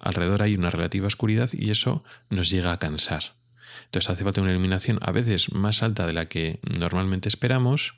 alrededor 0.00 0.42
hay 0.42 0.54
una 0.54 0.70
relativa 0.70 1.06
oscuridad 1.06 1.50
y 1.52 1.70
eso 1.70 2.02
nos 2.28 2.50
llega 2.50 2.72
a 2.72 2.78
cansar. 2.78 3.34
Entonces 3.84 4.10
hace 4.10 4.24
falta 4.24 4.40
una 4.40 4.50
iluminación 4.50 4.98
a 5.02 5.12
veces 5.12 5.52
más 5.52 5.82
alta 5.82 6.06
de 6.06 6.12
la 6.12 6.26
que 6.26 6.60
normalmente 6.78 7.28
esperamos, 7.28 7.94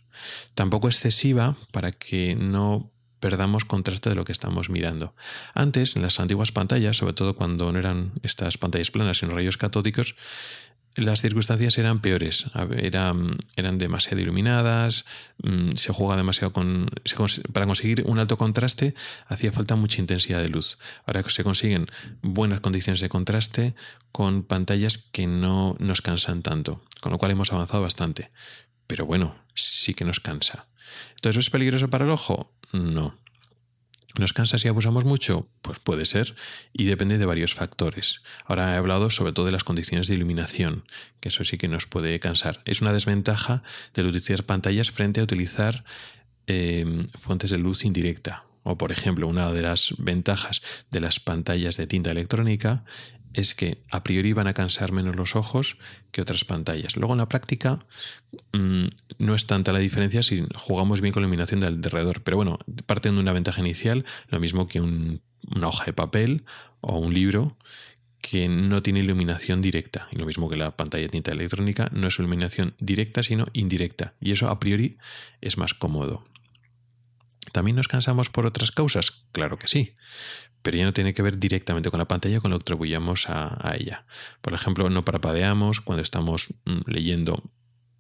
tampoco 0.55 0.89
excesiva 0.89 1.57
para 1.73 1.93
que 1.93 2.35
no 2.35 2.91
perdamos 3.21 3.65
contraste 3.65 4.11
de 4.11 4.17
lo 4.17 4.25
que 4.25 4.33
estamos 4.33 4.69
mirando. 4.69 5.15
Antes, 5.55 5.95
en 5.95 6.03
las 6.03 6.19
antiguas 6.19 6.51
pantallas, 6.51 6.97
sobre 6.97 7.15
todo 7.15 7.37
cuando 7.37 7.71
no 7.71 7.79
eran 7.79 8.13
estas 8.25 8.59
pantallas 8.59 8.91
planas, 8.91 9.19
sino 9.19 9.33
rayos 9.33 9.57
catódicos, 9.57 10.17
las 10.97 11.23
circunstancias 11.23 11.79
eran 11.79 12.01
peores, 12.01 12.47
eran, 12.77 13.39
eran 13.57 13.79
demasiado 13.79 14.21
iluminadas, 14.21 15.05
mm, 15.43 15.77
se 15.77 15.93
juega 15.93 16.17
demasiado 16.17 16.53
con... 16.53 16.91
para 17.53 17.67
conseguir 17.67 18.03
un 18.07 18.19
alto 18.19 18.37
contraste 18.37 18.95
hacía 19.27 19.53
falta 19.53 19.77
mucha 19.77 20.01
intensidad 20.01 20.43
de 20.43 20.49
luz. 20.49 20.79
Ahora 21.07 21.23
se 21.23 21.45
consiguen 21.45 21.87
buenas 22.21 22.61
condiciones 22.61 23.01
de 23.01 23.09
contraste 23.09 23.75
con 24.11 24.43
pantallas 24.43 24.99
que 24.99 25.27
no 25.27 25.77
nos 25.79 26.03
cansan 26.03 26.43
tanto, 26.43 26.85
con 27.01 27.13
lo 27.13 27.19
cual 27.19 27.33
hemos 27.33 27.53
avanzado 27.53 27.83
bastante. 27.83 28.31
Pero 28.87 29.07
bueno, 29.07 29.37
sí 29.55 29.95
que 29.95 30.05
nos 30.05 30.21
cansa. 30.21 30.67
Entonces, 31.17 31.47
¿es 31.47 31.51
peligroso 31.51 31.89
para 31.89 32.05
el 32.05 32.11
ojo? 32.11 32.53
No. 32.73 33.17
¿Nos 34.19 34.33
cansa 34.33 34.59
si 34.59 34.69
abusamos 34.69 35.05
mucho? 35.05 35.49
Pues 35.63 35.79
puede 35.79 36.05
ser 36.05 36.35
y 36.73 36.85
depende 36.85 37.19
de 37.19 37.25
varios 37.25 37.55
factores. 37.55 38.21
Ahora 38.45 38.75
he 38.75 38.77
hablado 38.77 39.09
sobre 39.09 39.33
todo 39.33 39.47
de 39.47 39.53
las 39.53 39.65
condiciones 39.65 40.07
de 40.07 40.15
iluminación, 40.15 40.85
que 41.21 41.31
eso 41.31 41.45
sí 41.45 41.57
que 41.57 41.69
nos 41.69 41.87
puede 41.87 42.21
cansar. 42.21 42.61
Es 42.65 42.83
una 42.83 42.93
desventaja 42.93 43.63
de 43.95 44.03
utilizar 44.03 44.45
pantallas 44.45 44.91
frente 44.91 45.21
a 45.21 45.25
utilizar 45.25 45.85
eh, 46.47 46.85
fuentes 47.19 47.51
de 47.51 47.59
luz 47.59 47.85
indirecta. 47.85 48.45
O 48.63 48.79
por 48.79 48.93
ejemplo, 48.93 49.27
una 49.27 49.51
de 49.53 49.63
las 49.63 49.95
ventajas 49.99 50.63
de 50.91 51.01
las 51.01 51.21
pantallas 51.21 51.77
de 51.77 51.87
tinta 51.87 52.11
electrónica 52.11 52.85
es 53.35 53.55
que 53.55 53.79
a 53.91 54.03
priori 54.03 54.33
van 54.33 54.47
a 54.47 54.55
cansar 54.55 54.93
menos 54.93 55.17
los 55.17 55.37
ojos 55.37 55.79
que 56.11 56.21
otras 56.21 56.45
pantallas. 56.45 56.97
Luego 56.97 57.15
en 57.15 57.19
la 57.19 57.29
práctica 57.29 57.85
mm, 58.53 58.85
no 59.19 59.35
es 59.35 59.47
tanta 59.47 59.73
la 59.73 59.79
diferencia 59.79 60.23
si 60.23 60.45
jugamos 60.55 61.01
bien 61.01 61.13
con 61.13 61.23
la 61.23 61.27
iluminación 61.27 61.61
del 61.61 61.75
alrededor, 61.77 62.23
pero 62.23 62.37
bueno, 62.37 62.59
parten 62.87 63.15
de 63.15 63.21
una 63.21 63.33
ventaja 63.33 63.61
inicial, 63.61 64.05
lo 64.29 64.41
mismo 64.41 64.69
que 64.69 64.81
una 64.81 65.69
hoja 65.69 65.87
de 65.87 65.93
papel 65.93 66.45
o 66.81 66.99
un 66.99 67.15
libro 67.15 67.57
que 68.21 68.49
no 68.49 68.83
tiene 68.83 69.01
iluminación 69.01 69.61
directa, 69.61 70.09
y 70.13 70.17
lo 70.17 70.27
mismo 70.27 70.49
que 70.49 70.57
la 70.57 70.77
pantalla 70.77 71.03
de 71.03 71.09
tinta 71.09 71.33
electrónica, 71.33 71.91
no 71.93 72.07
es 72.07 72.19
iluminación 72.19 72.75
directa, 72.79 73.23
sino 73.23 73.49
indirecta, 73.53 74.15
y 74.21 74.31
eso 74.31 74.49
a 74.49 74.61
priori 74.61 74.97
es 75.41 75.59
más 75.59 75.75
cómodo. 75.75 76.25
¿También 77.51 77.77
nos 77.77 77.89
cansamos 77.89 78.31
por 78.31 78.47
otras 78.47 78.71
causas? 78.71 79.25
Claro 79.33 79.59
que 79.59 79.67
sí, 79.67 79.97
pero 80.63 80.77
ya 80.77 80.85
no 80.85 80.93
tiene 80.93 81.13
que 81.13 81.23
ver 81.23 81.39
directamente 81.39 81.91
con 81.91 81.99
la 81.99 82.07
pantalla 82.07 82.41
con 82.41 82.51
lo 82.51 82.59
que 82.59 82.63
atribuyamos 82.63 83.29
a, 83.29 83.75
ella. 83.77 84.07
Por 84.41 84.55
ejemplo, 84.55 84.89
no 84.91 85.05
parpadeamos 85.05 85.81
cuando 85.81 86.03
estamos 86.03 86.55
mm, 86.65 86.81
leyendo 86.87 87.43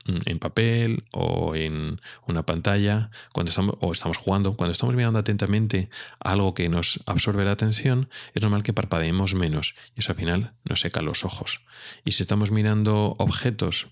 mm, 0.06 0.18
en 0.26 0.38
papel 0.38 1.04
o 1.12 1.56
en 1.56 2.00
una 2.28 2.46
pantalla, 2.46 3.10
cuando 3.32 3.50
estamos, 3.50 3.76
o 3.80 3.92
estamos 3.92 4.16
jugando, 4.16 4.56
cuando 4.56 4.72
estamos 4.72 4.94
mirando 4.94 5.18
atentamente 5.18 5.90
algo 6.20 6.54
que 6.54 6.68
nos 6.68 7.02
absorbe 7.06 7.44
la 7.44 7.52
atención, 7.52 8.08
es 8.34 8.42
normal 8.42 8.62
que 8.62 8.72
parpadeemos 8.72 9.34
menos 9.34 9.74
y 9.96 10.00
eso 10.00 10.12
al 10.12 10.18
final 10.18 10.54
nos 10.64 10.80
seca 10.80 11.02
los 11.02 11.24
ojos. 11.24 11.64
Y 12.04 12.12
si 12.12 12.22
estamos 12.22 12.52
mirando 12.52 13.16
objetos 13.18 13.88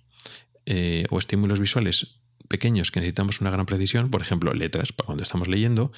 eh, 0.65 1.07
o 1.11 1.19
estímulos 1.19 1.59
visuales 1.59 2.20
pequeños 2.51 2.91
que 2.91 2.99
necesitamos 2.99 3.41
una 3.41 3.51
gran 3.51 3.65
precisión, 3.65 4.11
por 4.11 4.23
ejemplo, 4.23 4.53
letras, 4.53 4.93
para 4.93 5.07
cuando 5.07 5.23
estamos 5.23 5.47
leyendo, 5.47 5.93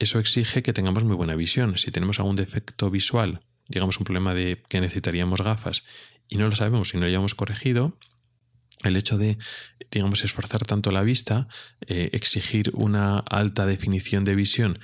eso 0.00 0.18
exige 0.18 0.64
que 0.64 0.72
tengamos 0.72 1.04
muy 1.04 1.14
buena 1.14 1.36
visión. 1.36 1.78
Si 1.78 1.92
tenemos 1.92 2.18
algún 2.18 2.34
defecto 2.34 2.90
visual, 2.90 3.42
digamos 3.68 3.96
un 3.98 4.04
problema 4.04 4.34
de 4.34 4.60
que 4.68 4.80
necesitaríamos 4.80 5.40
gafas 5.40 5.84
y 6.28 6.36
no 6.36 6.48
lo 6.48 6.56
sabemos 6.56 6.92
y 6.92 6.96
no 6.96 7.02
lo 7.02 7.06
hayamos 7.06 7.36
corregido, 7.36 7.96
el 8.82 8.96
hecho 8.96 9.16
de, 9.16 9.38
digamos, 9.92 10.24
esforzar 10.24 10.64
tanto 10.64 10.90
la 10.90 11.02
vista, 11.02 11.46
eh, 11.86 12.10
exigir 12.12 12.72
una 12.74 13.18
alta 13.18 13.64
definición 13.64 14.24
de 14.24 14.34
visión 14.34 14.80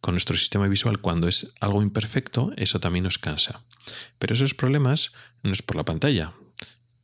con 0.00 0.14
nuestro 0.14 0.38
sistema 0.38 0.66
visual 0.66 0.98
cuando 1.00 1.28
es 1.28 1.52
algo 1.60 1.82
imperfecto, 1.82 2.52
eso 2.56 2.80
también 2.80 3.02
nos 3.02 3.18
cansa. 3.18 3.64
Pero 4.18 4.34
esos 4.34 4.54
problemas 4.54 5.12
no 5.42 5.52
es 5.52 5.60
por 5.60 5.76
la 5.76 5.84
pantalla, 5.84 6.32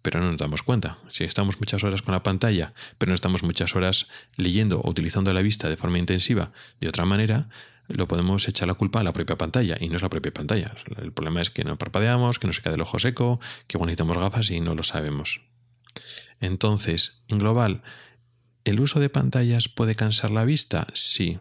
pero 0.02 0.20
no 0.20 0.30
nos 0.30 0.38
damos 0.38 0.62
cuenta. 0.62 0.98
Si 1.10 1.24
estamos 1.24 1.58
muchas 1.58 1.82
horas 1.84 2.02
con 2.02 2.12
la 2.12 2.22
pantalla, 2.22 2.72
pero 2.98 3.10
no 3.10 3.14
estamos 3.14 3.42
muchas 3.42 3.74
horas 3.76 4.08
leyendo 4.36 4.80
o 4.80 4.90
utilizando 4.90 5.32
la 5.32 5.42
vista 5.42 5.68
de 5.68 5.76
forma 5.76 5.98
intensiva 5.98 6.52
de 6.80 6.88
otra 6.88 7.04
manera, 7.04 7.48
lo 7.88 8.06
podemos 8.06 8.46
echar 8.48 8.68
la 8.68 8.74
culpa 8.74 9.00
a 9.00 9.02
la 9.02 9.12
propia 9.12 9.36
pantalla 9.36 9.76
y 9.80 9.88
no 9.88 9.96
es 9.96 10.02
la 10.02 10.10
propia 10.10 10.32
pantalla. 10.32 10.74
El 10.98 11.12
problema 11.12 11.40
es 11.40 11.50
que 11.50 11.64
no 11.64 11.78
parpadeamos, 11.78 12.38
que 12.38 12.46
no 12.46 12.52
se 12.52 12.62
queda 12.62 12.74
el 12.74 12.80
ojo 12.82 12.98
seco, 12.98 13.40
que 13.66 13.78
necesitamos 13.78 14.18
gafas 14.18 14.50
y 14.50 14.60
no 14.60 14.74
lo 14.74 14.82
sabemos. 14.82 15.40
Entonces, 16.40 17.22
en 17.28 17.38
global, 17.38 17.82
¿el 18.64 18.80
uso 18.80 19.00
de 19.00 19.08
pantallas 19.08 19.68
puede 19.68 19.94
cansar 19.94 20.30
la 20.30 20.44
vista? 20.44 20.86
Sí. 20.94 21.38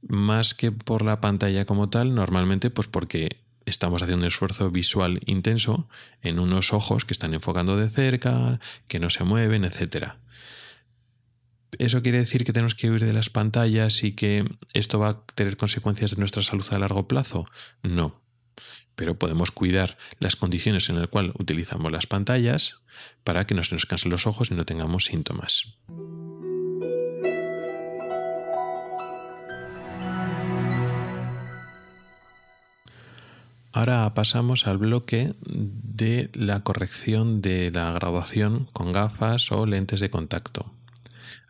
Más 0.00 0.54
que 0.54 0.70
por 0.70 1.02
la 1.02 1.20
pantalla 1.20 1.64
como 1.64 1.90
tal, 1.90 2.14
normalmente 2.14 2.70
pues 2.70 2.86
porque 2.86 3.45
estamos 3.66 4.02
haciendo 4.02 4.24
un 4.24 4.28
esfuerzo 4.28 4.70
visual 4.70 5.20
intenso 5.26 5.88
en 6.22 6.38
unos 6.38 6.72
ojos 6.72 7.04
que 7.04 7.12
están 7.12 7.34
enfocando 7.34 7.76
de 7.76 7.90
cerca, 7.90 8.60
que 8.88 9.00
no 9.00 9.10
se 9.10 9.24
mueven, 9.24 9.64
etc. 9.64 10.14
¿Eso 11.78 12.02
quiere 12.02 12.18
decir 12.18 12.44
que 12.44 12.52
tenemos 12.52 12.74
que 12.74 12.90
huir 12.90 13.04
de 13.04 13.12
las 13.12 13.28
pantallas 13.28 14.02
y 14.04 14.12
que 14.12 14.44
esto 14.72 14.98
va 14.98 15.08
a 15.08 15.26
tener 15.34 15.56
consecuencias 15.56 16.12
de 16.12 16.18
nuestra 16.18 16.42
salud 16.42 16.66
a 16.70 16.78
largo 16.78 17.06
plazo? 17.06 17.44
No. 17.82 18.22
Pero 18.94 19.18
podemos 19.18 19.50
cuidar 19.50 19.98
las 20.20 20.36
condiciones 20.36 20.88
en 20.88 20.98
las 20.98 21.08
cuales 21.08 21.32
utilizamos 21.38 21.92
las 21.92 22.06
pantallas 22.06 22.80
para 23.24 23.46
que 23.46 23.54
no 23.54 23.62
se 23.62 23.74
nos 23.74 23.84
cansen 23.84 24.10
los 24.10 24.26
ojos 24.26 24.50
y 24.50 24.54
no 24.54 24.64
tengamos 24.64 25.04
síntomas. 25.04 25.76
Ahora 33.76 34.14
pasamos 34.14 34.66
al 34.66 34.78
bloque 34.78 35.34
de 35.42 36.30
la 36.32 36.60
corrección 36.60 37.42
de 37.42 37.70
la 37.70 37.92
graduación 37.92 38.70
con 38.72 38.90
gafas 38.90 39.52
o 39.52 39.66
lentes 39.66 40.00
de 40.00 40.08
contacto. 40.08 40.72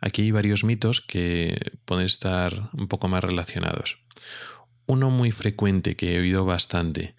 Aquí 0.01 0.23
hay 0.23 0.31
varios 0.31 0.65
mitos 0.65 0.99
que 0.99 1.57
pueden 1.85 2.03
estar 2.03 2.69
un 2.73 2.89
poco 2.89 3.07
más 3.07 3.23
relacionados. 3.23 3.99
Uno 4.87 5.09
muy 5.09 5.31
frecuente 5.31 5.95
que 5.95 6.15
he 6.15 6.19
oído 6.19 6.43
bastante, 6.43 7.15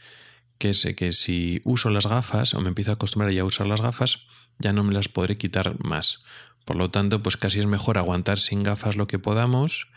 que 0.59 0.69
es 0.69 0.87
que 0.95 1.15
si 1.15 1.63
uso 1.65 1.89
las 1.89 2.07
gafas 2.07 2.53
o 2.53 2.61
me 2.61 2.69
empiezo 2.69 2.91
a 2.91 2.95
acostumbrar 2.95 3.33
ya 3.33 3.41
a 3.41 3.47
usar 3.47 3.67
las 3.67 3.81
gafas, 3.81 4.27
ya 4.59 4.75
no 4.75 4.85
me 4.85 4.93
las 4.93 5.09
podré 5.09 5.39
quitar 5.39 5.83
más. 5.83 6.19
Por 6.67 6.77
lo 6.77 6.91
tanto, 6.91 7.23
pues 7.23 7.39
casi 7.39 7.61
es 7.61 7.67
mejor 7.67 7.97
aguantar 7.97 8.39
sin 8.39 8.63
gafas 8.63 8.97
lo 8.97 9.07
que 9.07 9.19
podamos, 9.19 9.89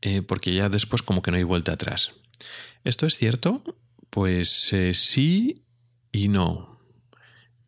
eh, 0.00 0.20
porque 0.20 0.52
ya 0.52 0.68
después 0.68 1.02
como 1.02 1.22
que 1.22 1.30
no 1.30 1.36
hay 1.36 1.44
vuelta 1.44 1.74
atrás. 1.74 2.10
¿Esto 2.82 3.06
es 3.06 3.16
cierto? 3.16 3.62
Pues 4.12 4.74
eh, 4.74 4.92
sí 4.92 5.54
y 6.12 6.28
no. 6.28 6.78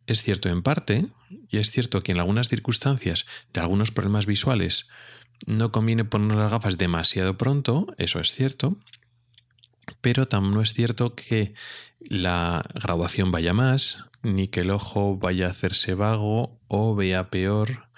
Es 0.05 0.21
cierto 0.21 0.47
en 0.47 0.61
parte, 0.61 1.07
y 1.49 1.57
es 1.57 1.71
cierto 1.71 2.03
que 2.03 2.11
en 2.11 2.19
algunas 2.19 2.49
circunstancias 2.49 3.25
de 3.51 3.61
algunos 3.61 3.89
problemas 3.89 4.27
visuales 4.27 4.87
no 5.47 5.71
conviene 5.71 6.05
poner 6.05 6.37
las 6.37 6.51
gafas 6.51 6.77
demasiado 6.77 7.35
pronto, 7.35 7.87
eso 7.97 8.19
es 8.19 8.31
cierto, 8.31 8.77
pero 10.01 10.27
también 10.27 10.61
es 10.61 10.75
cierto 10.75 11.15
que 11.15 11.55
la 11.99 12.63
graduación 12.75 13.31
vaya 13.31 13.55
más, 13.55 14.05
ni 14.21 14.47
que 14.47 14.59
el 14.59 14.69
ojo 14.69 15.17
vaya 15.17 15.47
a 15.47 15.49
hacerse 15.49 15.95
vago 15.95 16.61
o 16.67 16.95
vea 16.95 17.31
peor 17.31 17.89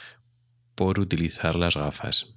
por 0.74 1.02
utilizar 1.02 1.58
las 1.58 1.76
gafas. 1.76 2.28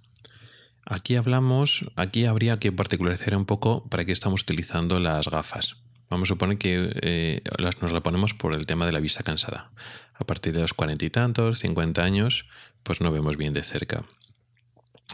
Aquí 0.87 1.15
hablamos, 1.15 1.89
aquí 1.95 2.25
habría 2.25 2.59
que 2.59 2.73
particularizar 2.73 3.37
un 3.37 3.47
poco 3.47 3.89
para 3.89 4.05
qué 4.05 4.11
estamos 4.11 4.43
utilizando 4.43 4.99
las 4.99 5.29
gafas. 5.29 5.77
Vamos 6.11 6.29
a 6.29 6.35
suponer 6.35 6.59
que 6.59 6.93
eh, 7.03 7.43
nos 7.81 7.93
la 7.93 8.03
ponemos 8.03 8.35
por 8.35 8.55
el 8.55 8.67
tema 8.67 8.85
de 8.85 8.93
la 8.93 9.01
vista 9.01 9.23
cansada. 9.23 9.71
A 10.15 10.25
partir 10.25 10.53
de 10.53 10.61
los 10.61 10.75
cuarenta 10.75 11.05
y 11.05 11.11
tantos, 11.11 11.61
cincuenta 11.61 12.03
años, 12.03 12.47
pues 12.83 13.01
no 13.01 13.13
vemos 13.13 13.37
bien 13.37 13.55
de 13.55 13.63
cerca. 13.63 14.05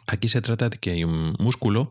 Aquí 0.07 0.29
se 0.29 0.41
trata 0.41 0.71
de 0.71 0.79
que 0.79 0.91
hay 0.91 1.05
un 1.05 1.37
músculo 1.39 1.91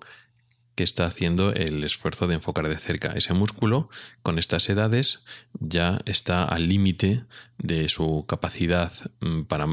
que 0.75 0.83
está 0.83 1.05
haciendo 1.05 1.53
el 1.53 1.83
esfuerzo 1.83 2.27
de 2.27 2.35
enfocar 2.35 2.67
de 2.67 2.77
cerca. 2.77 3.13
Ese 3.13 3.33
músculo, 3.33 3.89
con 4.23 4.37
estas 4.37 4.67
edades, 4.69 5.23
ya 5.53 6.01
está 6.05 6.43
al 6.43 6.67
límite 6.67 7.23
de 7.57 7.87
su 7.89 8.25
capacidad 8.27 8.91
mm, 9.21 9.43
para 9.43 9.67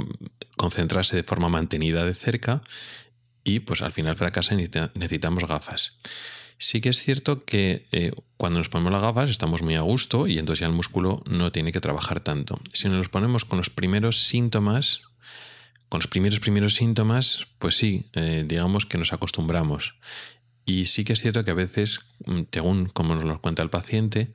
concentrarse 0.57 1.17
de 1.17 1.25
forma 1.25 1.49
mantenida 1.49 2.05
de 2.05 2.15
cerca 2.15 2.63
y 3.45 3.61
pues 3.61 3.83
al 3.83 3.93
final 3.93 4.15
fracasa 4.15 4.55
y 4.55 4.69
necesitamos 4.95 5.49
gafas. 5.49 5.99
Sí 6.63 6.81
que 6.81 6.91
es 6.91 7.03
cierto 7.03 7.45
que 7.45 7.89
eh, 7.91 8.13
cuando 8.37 8.61
nos 8.61 8.69
ponemos 8.69 8.93
las 8.93 9.03
gafas 9.03 9.29
estamos 9.31 9.63
muy 9.63 9.75
a 9.75 9.81
gusto 9.81 10.29
y 10.29 10.39
entonces 10.39 10.61
ya 10.61 10.69
el 10.69 10.73
músculo 10.73 11.21
no 11.27 11.51
tiene 11.51 11.73
que 11.73 11.81
trabajar 11.81 12.21
tanto. 12.21 12.61
Si 12.73 12.89
nos 12.89 12.99
los 12.99 13.09
ponemos 13.09 13.45
con 13.45 13.57
los 13.57 13.69
primeros 13.69 14.23
síntomas, 14.23 15.03
con 15.89 15.99
los 15.99 16.07
primeros 16.07 16.39
primeros 16.39 16.75
síntomas, 16.75 17.49
pues 17.59 17.77
sí, 17.77 18.05
eh, 18.13 18.45
digamos 18.47 18.87
que 18.87 18.97
nos 18.97 19.13
acostumbramos. 19.13 19.97
Y 20.65 20.85
sí 20.85 21.03
que 21.03 21.15
es 21.15 21.21
cierto 21.21 21.45
que 21.45 21.51
a 21.51 21.55
veces, 21.55 22.07
mm, 22.27 22.43
según 22.53 22.87
como 22.87 23.17
nos 23.17 23.25
lo 23.25 23.41
cuenta 23.41 23.65
el 23.65 23.69
paciente, 23.69 24.33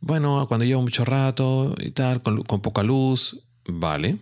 bueno, 0.00 0.44
cuando 0.48 0.66
llevo 0.66 0.82
mucho 0.82 1.06
rato 1.06 1.74
y 1.80 1.92
tal, 1.92 2.22
con, 2.22 2.60
poca 2.60 2.82
luz, 2.82 3.40
vale, 3.64 4.18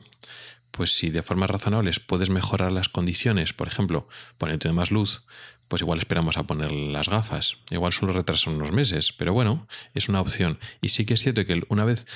pues 0.70 0.92
si 0.92 1.10
de 1.10 1.24
forma 1.24 1.48
razonable 1.48 1.90
puedes 2.06 2.30
mejorar 2.30 2.70
las 2.70 2.88
condiciones, 2.88 3.52
por 3.52 3.66
ejemplo, 3.66 4.06
poniéndote 4.38 4.72
más 4.72 4.92
luz, 4.92 5.24
pues 5.68 5.82
igual 5.82 5.98
esperamos 5.98 6.36
a 6.38 6.44
poner 6.44 6.72
las 6.72 7.08
gafas. 7.08 7.58
Igual 7.70 7.92
solo 7.92 8.12
retrasan 8.12 8.54
unos 8.54 8.72
meses, 8.72 9.12
pero 9.12 9.32
bueno, 9.32 9.68
es 9.94 10.08
una 10.08 10.20
opción. 10.20 10.58
Y 10.80 10.88
sí 10.88 11.04
que 11.04 11.14
es 11.14 11.20
cierto 11.20 11.44
que 11.44 11.62
una 11.68 11.84
vez 11.84 12.06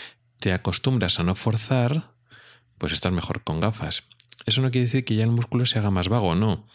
te 0.40 0.52
acostumbras 0.52 1.20
a 1.20 1.22
no 1.22 1.34
forzar, 1.34 2.10
pues 2.78 2.92
estás 2.92 3.12
mejor 3.12 3.44
con 3.44 3.60
gafas. 3.60 4.04
Eso 4.46 4.62
no 4.62 4.70
quiere 4.70 4.86
decir 4.86 5.04
que 5.04 5.14
ya 5.14 5.24
el 5.24 5.30
músculo 5.30 5.66
se 5.66 5.78
haga 5.78 5.90
más 5.90 6.08
vago, 6.08 6.34
no. 6.34 6.66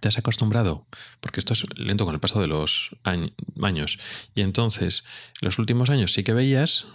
Te 0.00 0.08
has 0.08 0.16
acostumbrado, 0.16 0.86
porque 1.20 1.40
esto 1.40 1.52
es 1.52 1.66
lento 1.76 2.06
con 2.06 2.14
el 2.14 2.20
paso 2.20 2.40
de 2.40 2.46
los 2.46 2.96
años. 3.04 3.98
Y 4.34 4.40
entonces, 4.40 5.04
los 5.40 5.58
últimos 5.58 5.90
años 5.90 6.12
sí 6.14 6.24
que 6.24 6.32
veías, 6.32 6.86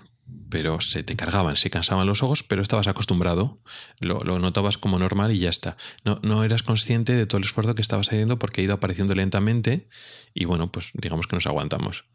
pero 0.50 0.80
se 0.82 1.04
te 1.04 1.16
cargaban, 1.16 1.56
se 1.56 1.70
cansaban 1.70 2.08
los 2.08 2.24
ojos, 2.24 2.44
pero 2.44 2.62
estabas 2.62 2.88
acostumbrado, 2.88 3.60
lo, 4.00 4.22
notabas 4.40 4.78
como 4.78 5.00
normal 5.00 5.32
y 5.32 5.40
ya 5.40 5.50
está. 5.50 5.78
No, 6.06 6.20
no, 6.24 6.44
eras 6.44 6.64
consciente 6.64 7.14
de 7.14 7.26
todo 7.26 7.38
el 7.40 7.44
esfuerzo 7.44 7.76
que 7.76 7.82
estabas 7.82 8.08
haciendo 8.08 8.40
porque 8.40 8.62
ha 8.62 8.64
ido 8.64 8.74
apareciendo 8.74 9.14
lentamente 9.14 9.88
y 10.34 10.46
bueno, 10.46 10.72
pues 10.72 10.92
digamos 10.94 11.28
que 11.28 11.36
nos 11.36 11.48
aguantamos. 11.48 12.06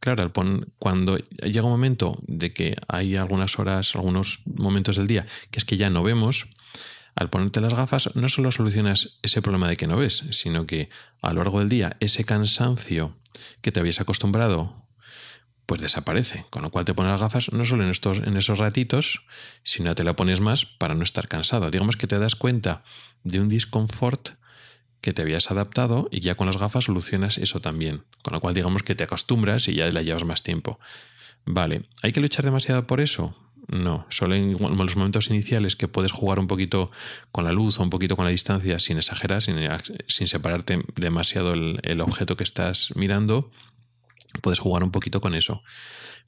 Claro, 0.00 0.32
cuando 0.78 1.16
llega 1.16 1.64
un 1.64 1.70
momento 1.70 2.18
de 2.26 2.52
que 2.52 2.76
hay 2.88 3.16
algunas 3.16 3.58
horas, 3.60 3.94
algunos 3.94 4.40
momentos 4.46 4.96
del 4.96 5.06
día, 5.06 5.26
que 5.52 5.60
es 5.60 5.64
que 5.64 5.76
ya 5.76 5.90
no 5.90 6.02
vemos, 6.02 6.48
al 7.14 7.30
ponerte 7.30 7.60
las 7.60 7.74
gafas 7.74 8.10
no 8.16 8.28
solo 8.28 8.50
solucionas 8.50 9.18
ese 9.22 9.42
problema 9.42 9.68
de 9.68 9.76
que 9.76 9.86
no 9.86 9.96
ves, 9.96 10.24
sino 10.30 10.66
que 10.66 10.88
a 11.20 11.32
lo 11.32 11.44
largo 11.44 11.60
del 11.60 11.68
día 11.68 11.96
ese 12.00 12.24
cansancio 12.24 13.16
que 13.60 13.70
te 13.70 13.80
habías 13.80 14.00
acostumbrado 14.00 14.81
pues 15.66 15.80
desaparece. 15.80 16.46
Con 16.50 16.62
lo 16.62 16.70
cual 16.70 16.84
te 16.84 16.94
pones 16.94 17.12
las 17.12 17.20
gafas 17.20 17.52
no 17.52 17.64
solo 17.64 17.84
en, 17.84 17.90
estos, 17.90 18.18
en 18.18 18.36
esos 18.36 18.58
ratitos, 18.58 19.24
sino 19.62 19.94
te 19.94 20.04
la 20.04 20.16
pones 20.16 20.40
más 20.40 20.66
para 20.66 20.94
no 20.94 21.02
estar 21.02 21.28
cansado. 21.28 21.70
Digamos 21.70 21.96
que 21.96 22.06
te 22.06 22.18
das 22.18 22.34
cuenta 22.34 22.80
de 23.24 23.40
un 23.40 23.48
disconfort 23.48 24.30
que 25.00 25.12
te 25.12 25.22
habías 25.22 25.50
adaptado 25.50 26.08
y 26.10 26.20
ya 26.20 26.36
con 26.36 26.46
las 26.46 26.56
gafas 26.56 26.84
solucionas 26.84 27.38
eso 27.38 27.60
también. 27.60 28.04
Con 28.22 28.34
lo 28.34 28.40
cual 28.40 28.54
digamos 28.54 28.82
que 28.82 28.94
te 28.94 29.04
acostumbras 29.04 29.68
y 29.68 29.74
ya 29.74 29.90
la 29.90 30.02
llevas 30.02 30.24
más 30.24 30.42
tiempo. 30.42 30.78
Vale, 31.44 31.82
¿hay 32.02 32.12
que 32.12 32.20
luchar 32.20 32.44
demasiado 32.44 32.86
por 32.86 33.00
eso? 33.00 33.36
No, 33.76 34.06
solo 34.10 34.34
en 34.34 34.56
los 34.58 34.96
momentos 34.96 35.28
iniciales 35.28 35.76
que 35.76 35.88
puedes 35.88 36.12
jugar 36.12 36.38
un 36.38 36.46
poquito 36.46 36.90
con 37.30 37.44
la 37.44 37.52
luz 37.52 37.78
o 37.78 37.82
un 37.82 37.90
poquito 37.90 38.16
con 38.16 38.24
la 38.24 38.30
distancia 38.30 38.78
sin 38.78 38.98
exagerar, 38.98 39.42
sin, 39.42 39.56
sin 40.08 40.28
separarte 40.28 40.84
demasiado 40.96 41.52
el, 41.54 41.80
el 41.82 42.00
objeto 42.00 42.36
que 42.36 42.44
estás 42.44 42.92
mirando, 42.96 43.50
puedes 44.40 44.58
jugar 44.58 44.84
un 44.84 44.90
poquito 44.90 45.20
con 45.20 45.34
eso. 45.34 45.62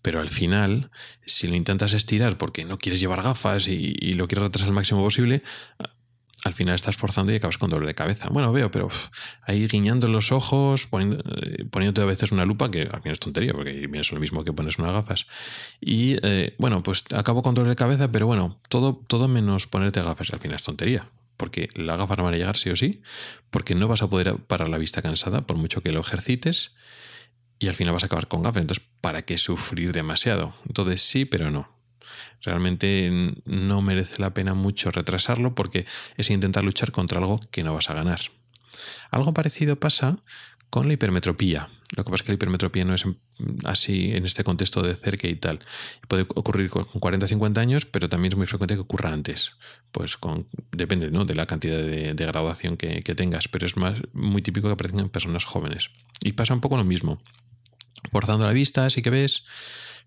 Pero 0.05 0.21
al 0.21 0.29
final, 0.29 0.91
si 1.25 1.49
lo 1.49 1.57
intentas 1.57 1.95
estirar 1.95 2.37
porque 2.37 2.67
no 2.67 2.77
quieres 2.77 3.01
llevar 3.01 3.23
gafas 3.23 3.69
y, 3.69 4.13
lo 4.13 4.29
quieres 4.29 4.43
retrasar 4.43 4.69
al 4.69 4.75
máximo 4.75 5.03
posible, 5.03 5.43
al 6.45 6.53
final 6.53 6.75
estás 6.75 6.95
forzando 6.95 7.33
y 7.33 7.37
acabas 7.37 7.57
con 7.57 7.71
dolor 7.71 7.87
de 7.87 7.95
cabeza. 7.95 8.29
Bueno, 8.29 8.53
veo, 8.53 8.71
pero 8.71 8.89
ahí 9.47 9.67
guiñando 9.67 10.09
los 10.09 10.31
ojos, 10.31 10.89
eh, 10.93 11.65
poniéndote 11.71 12.03
a 12.03 12.05
veces 12.05 12.33
una 12.33 12.45
lupa, 12.45 12.71
que 12.71 12.83
al 12.83 13.01
final 13.01 13.13
es 13.13 13.21
tontería, 13.21 13.55
porque 13.55 13.89
es 13.95 14.13
lo 14.13 14.21
mismo 14.21 14.45
que 14.45 14.53
pones 14.53 14.79
unas 14.79 14.93
gafas. 14.93 15.27
Y 15.81 16.17
eh, 16.23 16.55
bueno, 16.59 16.83
pues 16.83 17.05
acabo 17.15 17.43
con 17.43 17.55
dolor 17.55 17.71
de 17.71 17.77
cabeza, 17.77 18.13
pero 18.13 18.27
bueno, 18.27 18.61
todo, 18.69 19.03
todo 19.07 19.27
menos 19.27 19.67
ponerte 19.67 20.03
gafas, 20.03 20.35
al 20.35 20.41
final 20.41 20.57
es 20.57 20.65
tontería. 20.65 21.09
Porque 21.39 21.71
las 21.75 21.97
gafas 21.97 22.19
no 22.19 22.25
van 22.25 22.35
a 22.35 22.37
llegar 22.37 22.59
sí 22.59 22.69
o 22.69 22.77
sí, 22.77 23.01
porque 23.49 23.75
no 23.75 23.89
vas 23.89 24.03
a 24.03 24.11
poder 24.11 24.37
parar 24.37 24.69
la 24.69 24.77
vista 24.77 25.01
cansada 25.01 25.47
por 25.47 25.57
mucho 25.57 25.83
que 25.83 25.93
lo 25.93 26.01
ejercites 26.01 26.77
y 27.59 27.69
al 27.69 27.75
final 27.75 27.95
vas 27.95 28.03
a 28.03 28.07
acabar 28.07 28.29
con 28.29 28.43
gafas. 28.43 28.63
Entonces, 28.63 28.85
¿para 29.01 29.23
qué 29.23 29.39
sufrir 29.39 29.93
demasiado? 29.93 30.55
Entonces 30.67 31.01
sí, 31.01 31.25
pero 31.25 31.51
no. 31.51 31.69
Realmente 32.43 33.11
no 33.45 33.81
merece 33.81 34.21
la 34.21 34.35
pena 34.35 34.55
mucho 34.55 34.91
retrasarlo 34.91 35.55
porque 35.55 35.87
es 36.17 36.31
intentar 36.31 36.63
luchar 36.63 36.93
contra 36.93 37.19
algo 37.19 37.39
que 37.51 37.65
no 37.65 37.73
vas 37.75 37.89
a 37.91 37.95
ganar. 37.95 38.21
Algo 39.11 39.33
parecido 39.33 39.77
pasa 39.77 40.19
con 40.75 40.89
la 40.89 40.95
hipermetropía. 40.95 41.69
Lo 41.97 42.03
que 42.03 42.11
pasa 42.11 42.23
es 42.23 42.27
que 42.27 42.33
la 42.33 42.35
hipermetropía 42.35 42.85
no 42.85 42.95
es 42.95 43.05
así 43.63 44.11
en 44.11 44.27
este 44.27 44.43
contexto 44.43 44.83
de 44.83 44.97
cerca 44.97 45.29
y 45.29 45.37
tal. 45.37 45.61
Puede 46.09 46.23
ocurrir 46.35 46.69
con 46.69 46.83
40 46.83 47.29
50 47.29 47.61
años, 47.61 47.87
pero 47.87 48.09
también 48.09 48.33
es 48.33 48.37
muy 48.37 48.49
frecuente 48.49 48.75
que 48.75 48.81
ocurra 48.81 49.13
antes. 49.13 49.53
Pues 49.93 50.17
con, 50.17 50.49
depende 50.73 51.13
¿no? 51.13 51.25
de 51.27 51.37
la 51.37 51.47
cantidad 51.47 51.79
de, 51.79 52.13
graduación 52.13 52.77
que, 52.77 53.03
tengas, 53.15 53.47
pero 53.47 53.67
es 53.67 53.77
más 53.77 54.01
muy 54.15 54.43
típico 54.43 54.67
que 54.67 54.73
aparezcan 54.73 55.03
en 55.03 55.11
personas 55.11 55.45
jóvenes. 55.45 55.91
Y 56.25 56.33
pasa 56.33 56.55
un 56.55 56.61
poco 56.61 56.77
lo 56.77 56.83
mismo 56.83 57.23
forzando 58.11 58.45
la 58.45 58.53
vista, 58.53 58.91
sí 58.91 59.01
que 59.01 59.11
ves, 59.11 59.45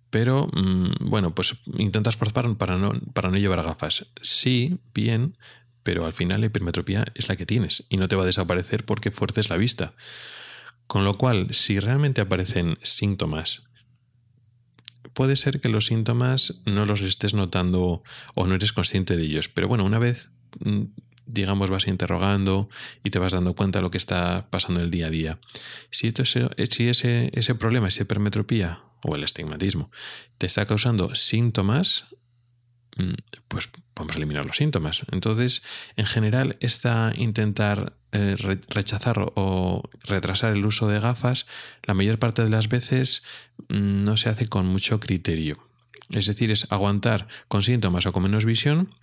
pero 0.10 0.50
mm, 0.52 1.10
bueno, 1.10 1.34
pues 1.34 1.56
intentas 1.78 2.18
forzar 2.18 2.58
para 2.58 2.76
no, 2.76 2.92
para 3.14 3.32
no 3.32 3.38
llevar 3.38 3.64
gafas. 3.64 4.08
Sí, 4.22 4.80
bien, 4.94 5.38
pero 5.84 6.06
al 6.06 6.12
final 6.12 6.42
la 6.42 6.48
hipermetropía 6.48 7.06
es 7.16 7.30
la 7.30 7.38
que 7.38 7.46
tienes 7.46 7.86
y 7.88 7.96
no 7.96 8.10
te 8.10 8.18
va 8.18 8.24
a 8.24 8.26
desaparecer 8.26 8.84
porque 8.84 9.12
fuerces 9.12 9.50
la 9.50 9.56
vista. 9.56 9.94
Con 10.88 11.04
lo 11.06 11.14
cual, 11.14 11.54
si 11.54 11.80
realmente 11.80 12.22
aparecen 12.22 12.80
síntomas, 12.82 13.64
puede 15.14 15.36
ser 15.36 15.60
que 15.60 15.70
los 15.70 15.88
síntomas 15.88 16.62
no 16.66 16.86
los 16.86 17.02
estés 17.02 17.34
notando 17.34 18.04
o 18.36 18.48
no 18.48 18.56
eres 18.56 18.74
consciente 18.74 19.18
de 19.18 19.24
ellos. 19.24 19.50
Pero 19.50 19.68
bueno, 19.68 19.84
una 19.84 20.00
vez 20.00 20.30
mm, 20.60 20.86
digamos, 21.28 21.70
vas 21.70 21.88
interrogando 21.88 22.70
y 23.04 23.12
te 23.12 23.20
vas 23.20 23.34
dando 23.34 23.54
cuenta 23.54 23.80
de 23.80 23.84
lo 23.84 23.92
que 23.92 23.98
está 23.98 24.48
pasando 24.50 24.82
el 24.82 24.90
día 24.90 25.08
a 25.08 25.10
día. 25.10 25.40
Si, 25.92 26.08
esto, 26.08 26.24
si 26.26 26.90
ese, 26.90 27.30
ese 27.34 27.56
problema, 27.56 27.90
esa 27.90 28.04
hipermetropía 28.04 28.84
o 29.04 29.16
el 29.16 29.24
estigmatismo, 29.24 29.92
te 30.38 30.46
está 30.46 30.66
causando 30.66 31.14
síntomas, 31.16 32.06
mm, 32.98 33.14
pues 33.48 33.70
a 34.00 34.16
eliminar 34.16 34.46
los 34.46 34.58
síntomas. 34.58 35.04
Entonces, 35.12 35.64
en 35.96 36.06
general, 36.06 36.58
esta 36.60 37.14
intentar 37.16 37.94
eh, 38.12 38.36
rechazar 38.70 39.32
o 39.36 39.90
retrasar 40.04 40.54
el 40.54 40.66
uso 40.66 40.88
de 40.88 41.00
gafas, 41.00 41.46
la 41.84 41.94
mayor 41.94 42.20
parte 42.20 42.44
de 42.44 42.50
las 42.50 42.70
veces 42.70 43.24
mm, 43.70 44.04
no 44.04 44.18
se 44.18 44.30
hace 44.30 44.48
con 44.48 44.68
mucho 44.68 45.00
criterio. 45.00 45.58
Es 46.10 46.28
decir, 46.28 46.52
es 46.52 46.72
aguantar 46.72 47.28
con 47.48 47.64
síntomas 47.64 48.06
o 48.06 48.14
con 48.14 48.24
menos 48.24 48.46
visión 48.46 48.94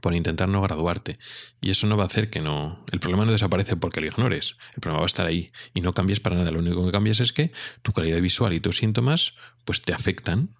por 0.00 0.14
intentar 0.14 0.48
no 0.48 0.60
graduarte. 0.62 1.18
Y 1.60 1.70
eso 1.70 1.86
no 1.86 1.96
va 1.96 2.04
a 2.04 2.06
hacer 2.06 2.30
que 2.30 2.40
no. 2.40 2.84
El 2.92 3.00
problema 3.00 3.24
no 3.24 3.32
desaparece 3.32 3.76
porque 3.76 4.00
lo 4.00 4.06
ignores. 4.06 4.56
El 4.74 4.80
problema 4.80 5.00
va 5.00 5.04
a 5.04 5.06
estar 5.06 5.26
ahí 5.26 5.50
y 5.74 5.80
no 5.80 5.94
cambies 5.94 6.20
para 6.20 6.36
nada. 6.36 6.50
Lo 6.50 6.60
único 6.60 6.84
que 6.84 6.92
cambias 6.92 7.20
es 7.20 7.32
que 7.32 7.52
tu 7.82 7.92
calidad 7.92 8.20
visual 8.20 8.52
y 8.52 8.60
tus 8.60 8.78
síntomas 8.78 9.34
pues 9.64 9.82
te 9.82 9.92
afectan. 9.92 10.55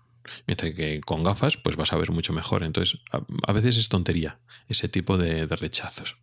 Mientras 0.47 0.75
que 0.75 1.01
con 1.01 1.23
gafas 1.23 1.57
pues 1.57 1.77
vas 1.77 1.93
a 1.93 1.97
ver 1.97 2.11
mucho 2.11 2.33
mejor. 2.33 2.63
Entonces 2.65 3.01
a, 3.11 3.53
veces 3.53 3.77
es 3.77 3.89
tontería 3.89 4.39
ese 4.69 4.89
tipo 4.89 5.19
de, 5.19 5.47
rechazos. 5.47 6.17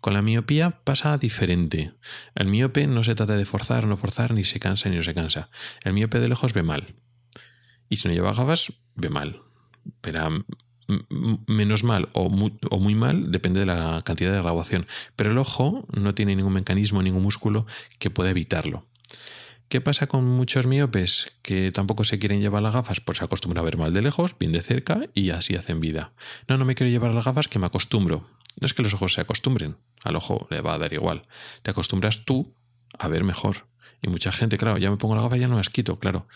Con 0.00 0.14
la 0.14 0.22
miopía 0.22 0.82
pasa 0.82 1.16
diferente. 1.16 1.92
El 2.34 2.48
miope 2.48 2.86
no 2.86 3.04
se 3.04 3.14
trata 3.14 3.36
de 3.36 3.44
forzar, 3.44 3.86
no 3.86 3.96
forzar, 3.96 4.34
ni 4.34 4.44
se 4.44 4.58
cansa 4.58 4.88
ni 4.88 4.96
no 4.96 5.02
se 5.02 5.14
cansa. 5.14 5.50
El 5.84 5.92
miope 5.92 6.18
de 6.18 6.28
lejos 6.28 6.52
ve 6.52 6.62
mal. 6.62 6.96
Y 7.88 7.96
si 7.96 8.08
no 8.08 8.14
lleva 8.14 8.34
gafas, 8.34 8.72
ve 8.94 9.10
mal. 9.10 9.42
Pero 10.00 10.44
menos 11.46 11.84
mal 11.84 12.08
o 12.12 12.28
muy, 12.28 12.94
mal, 12.94 13.30
depende 13.30 13.60
de 13.60 13.66
la 13.66 14.00
cantidad 14.04 14.32
de 14.32 14.38
graduación. 14.38 14.86
Pero 15.16 15.30
el 15.30 15.38
ojo 15.38 15.86
no 15.92 16.14
tiene 16.14 16.36
ningún 16.36 16.52
mecanismo, 16.52 17.02
ningún 17.02 17.22
músculo 17.22 17.66
que 17.98 18.10
pueda 18.10 18.30
evitarlo. 18.30 18.86
¿Qué 19.70 19.80
pasa 19.80 20.08
con 20.08 20.24
muchos 20.24 20.66
miopes 20.66 21.32
que 21.42 21.70
tampoco 21.70 22.02
se 22.02 22.18
quieren 22.18 22.40
llevar 22.40 22.60
las 22.60 22.74
gafas? 22.74 23.00
Pues 23.00 23.18
se 23.18 23.24
acostumbran 23.24 23.62
a 23.62 23.64
ver 23.64 23.76
mal 23.78 23.94
de 23.94 24.02
lejos, 24.02 24.36
bien 24.36 24.50
de 24.50 24.62
cerca 24.62 25.02
y 25.14 25.30
así 25.30 25.54
hacen 25.54 25.80
vida. 25.80 26.12
No, 26.48 26.58
no 26.58 26.64
me 26.64 26.74
quiero 26.74 26.90
llevar 26.90 27.14
las 27.14 27.24
gafas 27.24 27.46
que 27.46 27.60
me 27.60 27.66
acostumbro. 27.66 28.28
No 28.60 28.66
es 28.66 28.74
que 28.74 28.82
los 28.82 28.94
ojos 28.94 29.12
se 29.12 29.20
acostumbren, 29.20 29.76
al 30.02 30.16
ojo 30.16 30.48
le 30.50 30.60
va 30.60 30.74
a 30.74 30.78
dar 30.78 30.92
igual. 30.92 31.22
Te 31.62 31.70
acostumbras 31.70 32.24
tú 32.24 32.52
a 32.98 33.06
ver 33.06 33.22
mejor. 33.22 33.68
Y 34.02 34.08
mucha 34.08 34.32
gente, 34.32 34.58
claro, 34.58 34.76
ya 34.76 34.90
me 34.90 34.96
pongo 34.96 35.14
la 35.14 35.22
gafa 35.22 35.36
y 35.36 35.40
ya 35.40 35.46
no 35.46 35.56
las 35.56 35.70
quito, 35.70 36.00
claro. 36.00 36.26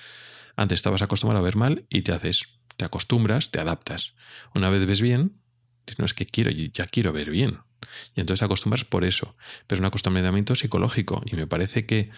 Antes 0.55 0.77
estabas 0.77 1.03
acostumbrado 1.03 1.43
a 1.43 1.45
ver 1.45 1.57
mal 1.57 1.87
y 1.89 2.03
te 2.03 2.13
haces 2.13 2.61
te 2.77 2.85
acostumbras, 2.85 3.51
te 3.51 3.59
adaptas. 3.59 4.15
Una 4.55 4.71
vez 4.71 4.87
ves 4.87 5.01
bien, 5.01 5.41
no 5.99 6.05
es 6.05 6.15
que 6.15 6.27
quiero, 6.27 6.51
ya 6.51 6.87
quiero 6.87 7.13
ver 7.13 7.31
bien. 7.31 7.59
Y 8.15 8.21
entonces 8.21 8.41
te 8.41 8.45
acostumbras 8.45 8.85
por 8.85 9.05
eso. 9.05 9.37
Pero 9.67 9.77
es 9.77 9.81
un 9.81 9.87
acostumbramiento 9.87 10.55
psicológico. 10.55 11.23
Y 11.27 11.37
me 11.37 11.47
parece 11.47 11.87
que 11.87 12.11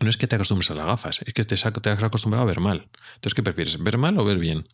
no 0.00 0.10
es 0.10 0.16
que 0.16 0.26
te 0.26 0.34
acostumbres 0.34 0.70
a 0.70 0.74
las 0.74 0.86
gafas, 0.86 1.20
es 1.24 1.34
que 1.34 1.44
te, 1.44 1.56
te 1.56 1.90
has 1.90 2.02
acostumbrado 2.02 2.44
a 2.44 2.46
ver 2.46 2.60
mal. 2.60 2.88
Entonces, 3.14 3.34
¿qué 3.34 3.42
prefieres? 3.42 3.82
¿Ver 3.82 3.98
mal 3.98 4.18
o 4.18 4.24
ver 4.24 4.38
bien? 4.38 4.68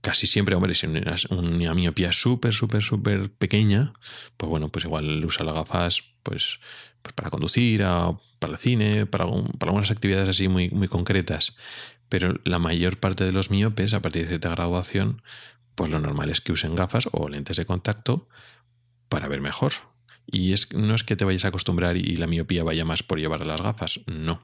Casi 0.00 0.26
siempre, 0.26 0.54
hombre, 0.54 0.74
si 0.74 0.86
una, 0.86 1.74
miopía 1.74 2.12
súper, 2.12 2.54
súper, 2.54 2.82
súper 2.82 3.30
pequeña, 3.30 3.92
pues 4.36 4.48
bueno, 4.48 4.70
pues 4.70 4.84
igual 4.86 5.24
usa 5.24 5.44
las 5.44 5.54
gafas 5.54 6.02
pues, 6.22 6.60
pues 7.02 7.12
para 7.14 7.30
conducir, 7.30 7.82
para 8.38 8.54
el 8.54 8.58
cine, 8.58 9.06
para, 9.06 9.26
para 9.26 9.70
algunas 9.70 9.90
actividades 9.90 10.30
así 10.30 10.48
muy, 10.48 10.70
muy 10.70 10.88
concretas 10.88 11.54
pero 12.10 12.34
la 12.44 12.58
mayor 12.58 12.98
parte 12.98 13.24
de 13.24 13.32
los 13.32 13.50
miopes, 13.50 13.94
a 13.94 14.02
partir 14.02 14.22
de 14.22 14.28
cierta 14.28 14.50
graduación, 14.50 15.22
pues 15.76 15.90
lo 15.90 16.00
normal 16.00 16.28
es 16.28 16.42
que 16.42 16.52
usen 16.52 16.74
gafas 16.74 17.08
o 17.12 17.28
lentes 17.28 17.56
de 17.56 17.64
contacto 17.64 18.28
para 19.08 19.28
ver 19.28 19.40
mejor. 19.40 19.72
Y 20.30 20.52
es, 20.52 20.72
no 20.72 20.94
es 20.94 21.04
que 21.04 21.16
te 21.16 21.24
vayas 21.24 21.44
a 21.44 21.48
acostumbrar 21.48 21.96
y 21.96 22.16
la 22.16 22.26
miopía 22.26 22.62
vaya 22.62 22.84
más 22.84 23.02
por 23.02 23.18
llevar 23.18 23.44
las 23.46 23.60
gafas, 23.60 24.00
no. 24.06 24.42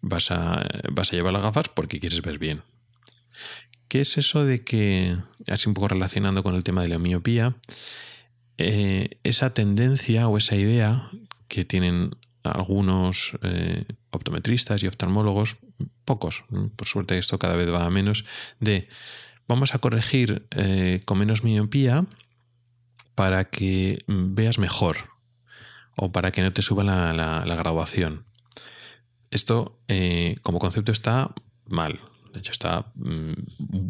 Vas 0.00 0.30
a, 0.30 0.66
vas 0.90 1.12
a 1.12 1.16
llevar 1.16 1.32
las 1.32 1.42
gafas 1.42 1.68
porque 1.68 2.00
quieres 2.00 2.22
ver 2.22 2.38
bien. 2.38 2.62
¿Qué 3.88 4.00
es 4.00 4.18
eso 4.18 4.44
de 4.44 4.64
que, 4.64 5.16
así 5.46 5.68
un 5.68 5.74
poco 5.74 5.88
relacionando 5.88 6.42
con 6.42 6.54
el 6.54 6.64
tema 6.64 6.82
de 6.82 6.88
la 6.88 6.98
miopía, 6.98 7.54
eh, 8.58 9.18
esa 9.22 9.54
tendencia 9.54 10.28
o 10.28 10.38
esa 10.38 10.56
idea 10.56 11.10
que 11.48 11.64
tienen 11.64 12.16
algunos 12.42 13.36
eh, 13.42 13.84
optometristas 14.10 14.82
y 14.82 14.86
oftalmólogos, 14.86 15.56
pocos, 16.04 16.44
por 16.76 16.88
suerte 16.88 17.18
esto 17.18 17.38
cada 17.38 17.56
vez 17.56 17.70
va 17.70 17.84
a 17.84 17.90
menos, 17.90 18.24
de 18.60 18.88
vamos 19.46 19.74
a 19.74 19.78
corregir 19.78 20.46
eh, 20.50 21.00
con 21.04 21.18
menos 21.18 21.44
miopía 21.44 22.06
para 23.16 23.50
que 23.50 24.04
veas 24.06 24.60
mejor 24.60 25.10
o 25.96 26.12
para 26.12 26.30
que 26.30 26.42
no 26.42 26.52
te 26.52 26.62
suba 26.62 26.84
la, 26.84 27.56
graduación. 27.56 28.26
Esto 29.30 29.80
eh, 29.88 30.36
como 30.42 30.60
concepto 30.60 30.92
está 30.92 31.34
mal. 31.66 32.00
De 32.32 32.38
hecho, 32.38 32.52
está 32.52 32.92
mm, 32.94 33.32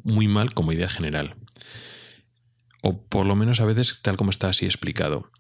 muy 0.05 0.29
mal 0.29 0.55
como 0.55 0.73
idea 0.73 0.89
general. 0.89 1.37
O 2.81 3.03
por 3.03 3.27
lo 3.27 3.35
menos 3.35 3.61
a 3.61 3.65
veces 3.65 4.01
tal 4.01 4.17
como 4.17 4.31
está 4.31 4.49
así 4.49 4.65
explicado. 4.65 5.31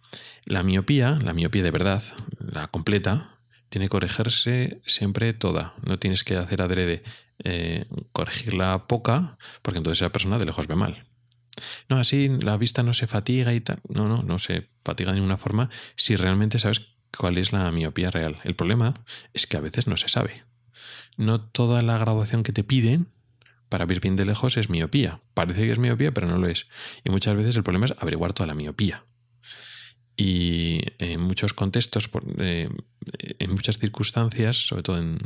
La 0.44 0.64
miopía, 0.64 1.18
la 1.22 1.32
miopía 1.32 1.62
de 1.62 1.70
verdad, 1.70 2.02
la 2.38 2.66
completa, 2.66 3.38
tiene 3.68 3.86
que 3.86 3.90
corregirse 3.90 4.80
siempre 4.84 5.32
toda. 5.32 5.74
No 5.84 5.98
tienes 6.00 6.24
que 6.24 6.36
hacer 6.36 6.60
adrede 6.60 7.04
eh, 7.44 7.86
corregirla 8.12 8.88
poca, 8.88 9.38
porque 9.62 9.78
entonces 9.78 10.02
esa 10.02 10.10
persona 10.10 10.38
de 10.38 10.46
lejos 10.46 10.66
ve 10.66 10.74
mal. 10.74 11.06
No, 11.88 11.96
así 11.98 12.28
la 12.28 12.56
vista 12.56 12.82
no 12.82 12.92
se 12.92 13.06
fatiga 13.06 13.54
y 13.54 13.60
tal. 13.60 13.80
No, 13.88 14.08
no, 14.08 14.22
no 14.22 14.38
se 14.38 14.68
fatiga 14.82 15.10
de 15.10 15.16
ninguna 15.16 15.36
forma 15.36 15.70
si 15.94 16.16
realmente 16.16 16.58
sabes 16.58 16.96
cuál 17.16 17.38
es 17.38 17.52
la 17.52 17.70
miopía 17.70 18.10
real. 18.10 18.38
El 18.44 18.54
problema 18.54 18.94
es 19.32 19.46
que 19.46 19.56
a 19.56 19.60
veces 19.60 19.86
no 19.86 19.96
se 19.96 20.08
sabe. 20.08 20.44
No 21.16 21.40
toda 21.40 21.82
la 21.82 21.98
graduación 21.98 22.42
que 22.42 22.52
te 22.52 22.64
piden 22.64 23.08
para 23.68 23.86
ver 23.86 24.00
bien 24.00 24.16
de 24.16 24.26
lejos 24.26 24.56
es 24.56 24.70
miopía. 24.70 25.20
Parece 25.34 25.62
que 25.62 25.72
es 25.72 25.78
miopía, 25.78 26.12
pero 26.12 26.26
no 26.26 26.38
lo 26.38 26.48
es. 26.48 26.68
Y 27.04 27.10
muchas 27.10 27.36
veces 27.36 27.56
el 27.56 27.62
problema 27.62 27.86
es 27.86 27.94
averiguar 27.98 28.32
toda 28.32 28.46
la 28.46 28.54
miopía. 28.54 29.04
Y 30.16 30.80
en 30.98 31.20
muchos 31.20 31.52
contextos, 31.52 32.08
eh, 32.38 32.70
en 33.18 33.50
muchas 33.50 33.78
circunstancias, 33.78 34.66
sobre 34.66 34.82
todo 34.82 34.98
en 34.98 35.18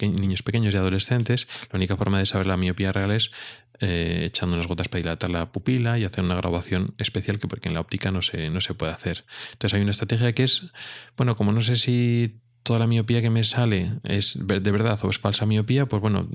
niños 0.00 0.42
pequeños 0.42 0.74
y 0.74 0.76
adolescentes, 0.76 1.48
la 1.72 1.76
única 1.76 1.96
forma 1.96 2.18
de 2.18 2.26
saber 2.26 2.46
la 2.46 2.56
miopía 2.56 2.92
real 2.92 3.10
es 3.10 3.32
eh, 3.80 4.22
echando 4.26 4.54
unas 4.54 4.66
gotas 4.66 4.88
para 4.88 5.02
dilatar 5.02 5.30
la 5.30 5.52
pupila 5.52 5.98
y 5.98 6.04
hacer 6.04 6.24
una 6.24 6.34
graduación 6.34 6.94
especial 6.98 7.38
que 7.38 7.48
porque 7.48 7.68
en 7.68 7.74
la 7.74 7.80
óptica 7.80 8.10
no 8.10 8.22
se, 8.22 8.50
no 8.50 8.60
se 8.60 8.74
puede 8.74 8.92
hacer. 8.92 9.24
Entonces 9.52 9.74
hay 9.74 9.82
una 9.82 9.90
estrategia 9.90 10.32
que 10.32 10.44
es, 10.44 10.70
bueno, 11.16 11.36
como 11.36 11.52
no 11.52 11.60
sé 11.60 11.76
si 11.76 12.40
toda 12.66 12.80
la 12.80 12.88
miopía 12.88 13.22
que 13.22 13.30
me 13.30 13.44
sale 13.44 13.92
es 14.02 14.38
de 14.44 14.70
verdad 14.72 14.98
o 15.04 15.08
es 15.08 15.18
falsa 15.20 15.46
miopía, 15.46 15.86
pues 15.86 16.02
bueno, 16.02 16.28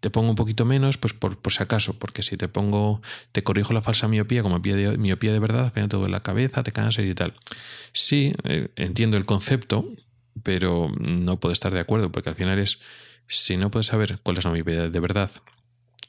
te 0.00 0.08
pongo 0.08 0.30
un 0.30 0.34
poquito 0.34 0.64
menos, 0.64 0.96
pues 0.96 1.12
por, 1.12 1.38
si 1.52 1.62
acaso, 1.62 1.98
porque 1.98 2.22
si 2.22 2.38
te 2.38 2.48
pongo, 2.48 3.02
te 3.32 3.42
corrijo 3.42 3.74
la 3.74 3.82
falsa 3.82 4.08
miopía 4.08 4.42
como 4.42 4.58
miopía 4.58 5.32
de, 5.32 5.38
verdad, 5.38 5.66
apenas 5.66 5.90
todo 5.90 6.06
en 6.06 6.12
la 6.12 6.22
cabeza, 6.22 6.62
te 6.62 6.72
cansas 6.72 7.04
y 7.04 7.14
tal. 7.14 7.34
Sí, 7.92 8.32
eh, 8.44 8.68
entiendo 8.76 9.18
el 9.18 9.26
concepto, 9.26 9.86
pero 10.42 10.90
no 11.10 11.38
puedo 11.38 11.52
estar 11.52 11.72
de 11.74 11.80
acuerdo, 11.80 12.10
porque 12.10 12.30
al 12.30 12.36
final 12.36 12.58
es, 12.58 12.78
si 13.26 13.58
no 13.58 13.70
puedes 13.70 13.86
saber 13.86 14.18
cuál 14.22 14.38
es 14.38 14.44
la 14.46 14.52
miopía 14.52 14.88
de 14.88 15.00
verdad, 15.00 15.30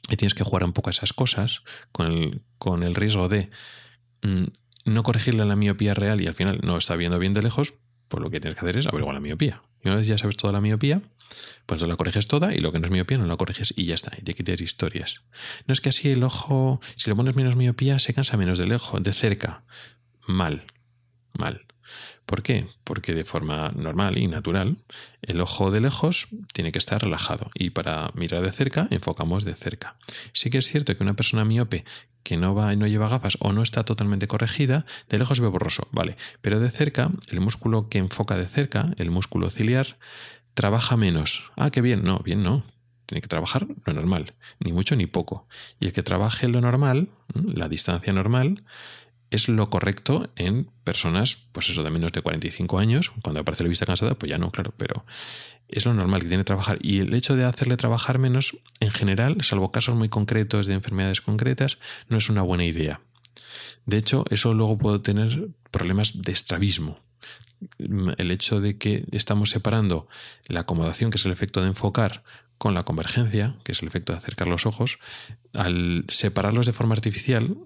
y 0.08 0.16
tienes 0.16 0.34
que 0.34 0.44
jugar 0.44 0.64
un 0.64 0.72
poco 0.72 0.90
a 0.90 0.92
esas 0.92 1.12
cosas, 1.12 1.62
con 1.92 2.06
el, 2.06 2.40
con 2.58 2.82
el 2.82 2.94
riesgo 2.94 3.28
de 3.28 3.50
mm, 4.22 4.46
no 4.84 5.02
corregirle 5.02 5.44
la 5.44 5.56
miopía 5.56 5.94
real 5.94 6.20
y 6.20 6.26
al 6.26 6.34
final 6.34 6.60
no 6.62 6.76
está 6.76 6.96
viendo 6.96 7.18
bien 7.18 7.34
de 7.34 7.42
lejos, 7.42 7.74
pues 8.08 8.22
lo 8.22 8.30
que 8.30 8.40
tienes 8.40 8.58
que 8.58 8.64
hacer 8.64 8.78
es 8.78 8.86
averiguar 8.86 9.14
la 9.14 9.20
miopía. 9.20 9.62
Y 9.84 9.88
una 9.88 9.96
vez 9.96 10.06
ya 10.06 10.18
sabes 10.18 10.36
toda 10.36 10.52
la 10.52 10.60
miopía, 10.60 11.02
pues 11.66 11.82
la 11.82 11.96
corriges 11.96 12.26
toda 12.26 12.54
y 12.54 12.58
lo 12.58 12.72
que 12.72 12.80
no 12.80 12.86
es 12.86 12.90
miopía 12.90 13.18
no 13.18 13.26
la 13.26 13.36
corriges 13.36 13.74
y 13.76 13.86
ya 13.86 13.94
está. 13.94 14.12
Y 14.18 14.22
te 14.22 14.34
quitas 14.34 14.60
historias. 14.60 15.22
No 15.66 15.72
es 15.72 15.80
que 15.80 15.90
así 15.90 16.10
el 16.10 16.24
ojo, 16.24 16.80
si 16.96 17.10
le 17.10 17.16
pones 17.16 17.36
menos 17.36 17.56
miopía, 17.56 17.98
se 17.98 18.14
cansa 18.14 18.36
menos 18.36 18.58
de 18.58 18.66
lejos, 18.66 19.02
de 19.02 19.12
cerca. 19.12 19.64
Mal. 20.26 20.64
Mal. 21.38 21.66
¿Por 22.28 22.42
qué? 22.42 22.66
Porque 22.84 23.14
de 23.14 23.24
forma 23.24 23.72
normal 23.74 24.18
y 24.18 24.26
natural, 24.26 24.76
el 25.22 25.40
ojo 25.40 25.70
de 25.70 25.80
lejos 25.80 26.28
tiene 26.52 26.72
que 26.72 26.78
estar 26.78 27.00
relajado 27.02 27.48
y 27.54 27.70
para 27.70 28.10
mirar 28.14 28.42
de 28.42 28.52
cerca 28.52 28.86
enfocamos 28.90 29.44
de 29.44 29.54
cerca. 29.54 29.96
Sí 30.34 30.50
que 30.50 30.58
es 30.58 30.66
cierto 30.66 30.94
que 30.94 31.02
una 31.02 31.16
persona 31.16 31.46
miope 31.46 31.86
que 32.22 32.36
no 32.36 32.54
va 32.54 32.74
y 32.74 32.76
no 32.76 32.86
lleva 32.86 33.08
gafas 33.08 33.38
o 33.40 33.54
no 33.54 33.62
está 33.62 33.82
totalmente 33.86 34.28
corregida, 34.28 34.84
de 35.08 35.16
lejos 35.16 35.40
ve 35.40 35.48
borroso, 35.48 35.88
vale, 35.90 36.18
pero 36.42 36.60
de 36.60 36.68
cerca, 36.68 37.10
el 37.28 37.40
músculo 37.40 37.88
que 37.88 37.96
enfoca 37.96 38.36
de 38.36 38.46
cerca, 38.46 38.92
el 38.98 39.10
músculo 39.10 39.48
ciliar, 39.48 39.96
trabaja 40.52 40.98
menos. 40.98 41.50
Ah, 41.56 41.70
qué 41.70 41.80
bien, 41.80 42.04
no, 42.04 42.18
bien 42.18 42.42
no. 42.42 42.62
Tiene 43.06 43.22
que 43.22 43.28
trabajar 43.28 43.66
lo 43.86 43.92
normal, 43.94 44.34
ni 44.60 44.74
mucho 44.74 44.96
ni 44.96 45.06
poco. 45.06 45.48
Y 45.80 45.86
el 45.86 45.94
que 45.94 46.02
trabaje 46.02 46.46
lo 46.46 46.60
normal, 46.60 47.08
la 47.32 47.70
distancia 47.70 48.12
normal, 48.12 48.64
es 49.30 49.48
lo 49.48 49.68
correcto 49.68 50.30
en 50.36 50.70
personas, 50.84 51.48
pues 51.52 51.68
eso, 51.68 51.82
de 51.82 51.90
menos 51.90 52.12
de 52.12 52.22
45 52.22 52.78
años. 52.78 53.12
Cuando 53.22 53.40
aparece 53.40 53.62
la 53.62 53.68
vista 53.68 53.86
cansada, 53.86 54.14
pues 54.14 54.30
ya 54.30 54.38
no, 54.38 54.50
claro, 54.50 54.72
pero 54.76 55.04
es 55.68 55.84
lo 55.84 55.94
normal 55.94 56.22
que 56.22 56.28
tiene 56.28 56.42
que 56.42 56.46
trabajar. 56.46 56.78
Y 56.80 57.00
el 57.00 57.12
hecho 57.14 57.36
de 57.36 57.44
hacerle 57.44 57.76
trabajar 57.76 58.18
menos, 58.18 58.56
en 58.80 58.90
general, 58.90 59.36
salvo 59.42 59.70
casos 59.70 59.94
muy 59.94 60.08
concretos 60.08 60.66
de 60.66 60.74
enfermedades 60.74 61.20
concretas, 61.20 61.78
no 62.08 62.16
es 62.16 62.30
una 62.30 62.42
buena 62.42 62.64
idea. 62.64 63.00
De 63.84 63.96
hecho, 63.98 64.24
eso 64.30 64.54
luego 64.54 64.78
puede 64.78 64.98
tener 64.98 65.48
problemas 65.70 66.22
de 66.22 66.32
estrabismo. 66.32 66.98
El 67.78 68.30
hecho 68.30 68.60
de 68.60 68.78
que 68.78 69.04
estamos 69.10 69.50
separando 69.50 70.08
la 70.46 70.60
acomodación, 70.60 71.10
que 71.10 71.18
es 71.18 71.26
el 71.26 71.32
efecto 71.32 71.60
de 71.60 71.68
enfocar, 71.68 72.22
con 72.56 72.74
la 72.74 72.82
convergencia, 72.82 73.56
que 73.64 73.72
es 73.72 73.82
el 73.82 73.88
efecto 73.88 74.12
de 74.12 74.18
acercar 74.18 74.48
los 74.48 74.66
ojos, 74.66 74.98
al 75.52 76.04
separarlos 76.08 76.66
de 76.66 76.72
forma 76.72 76.94
artificial, 76.94 77.56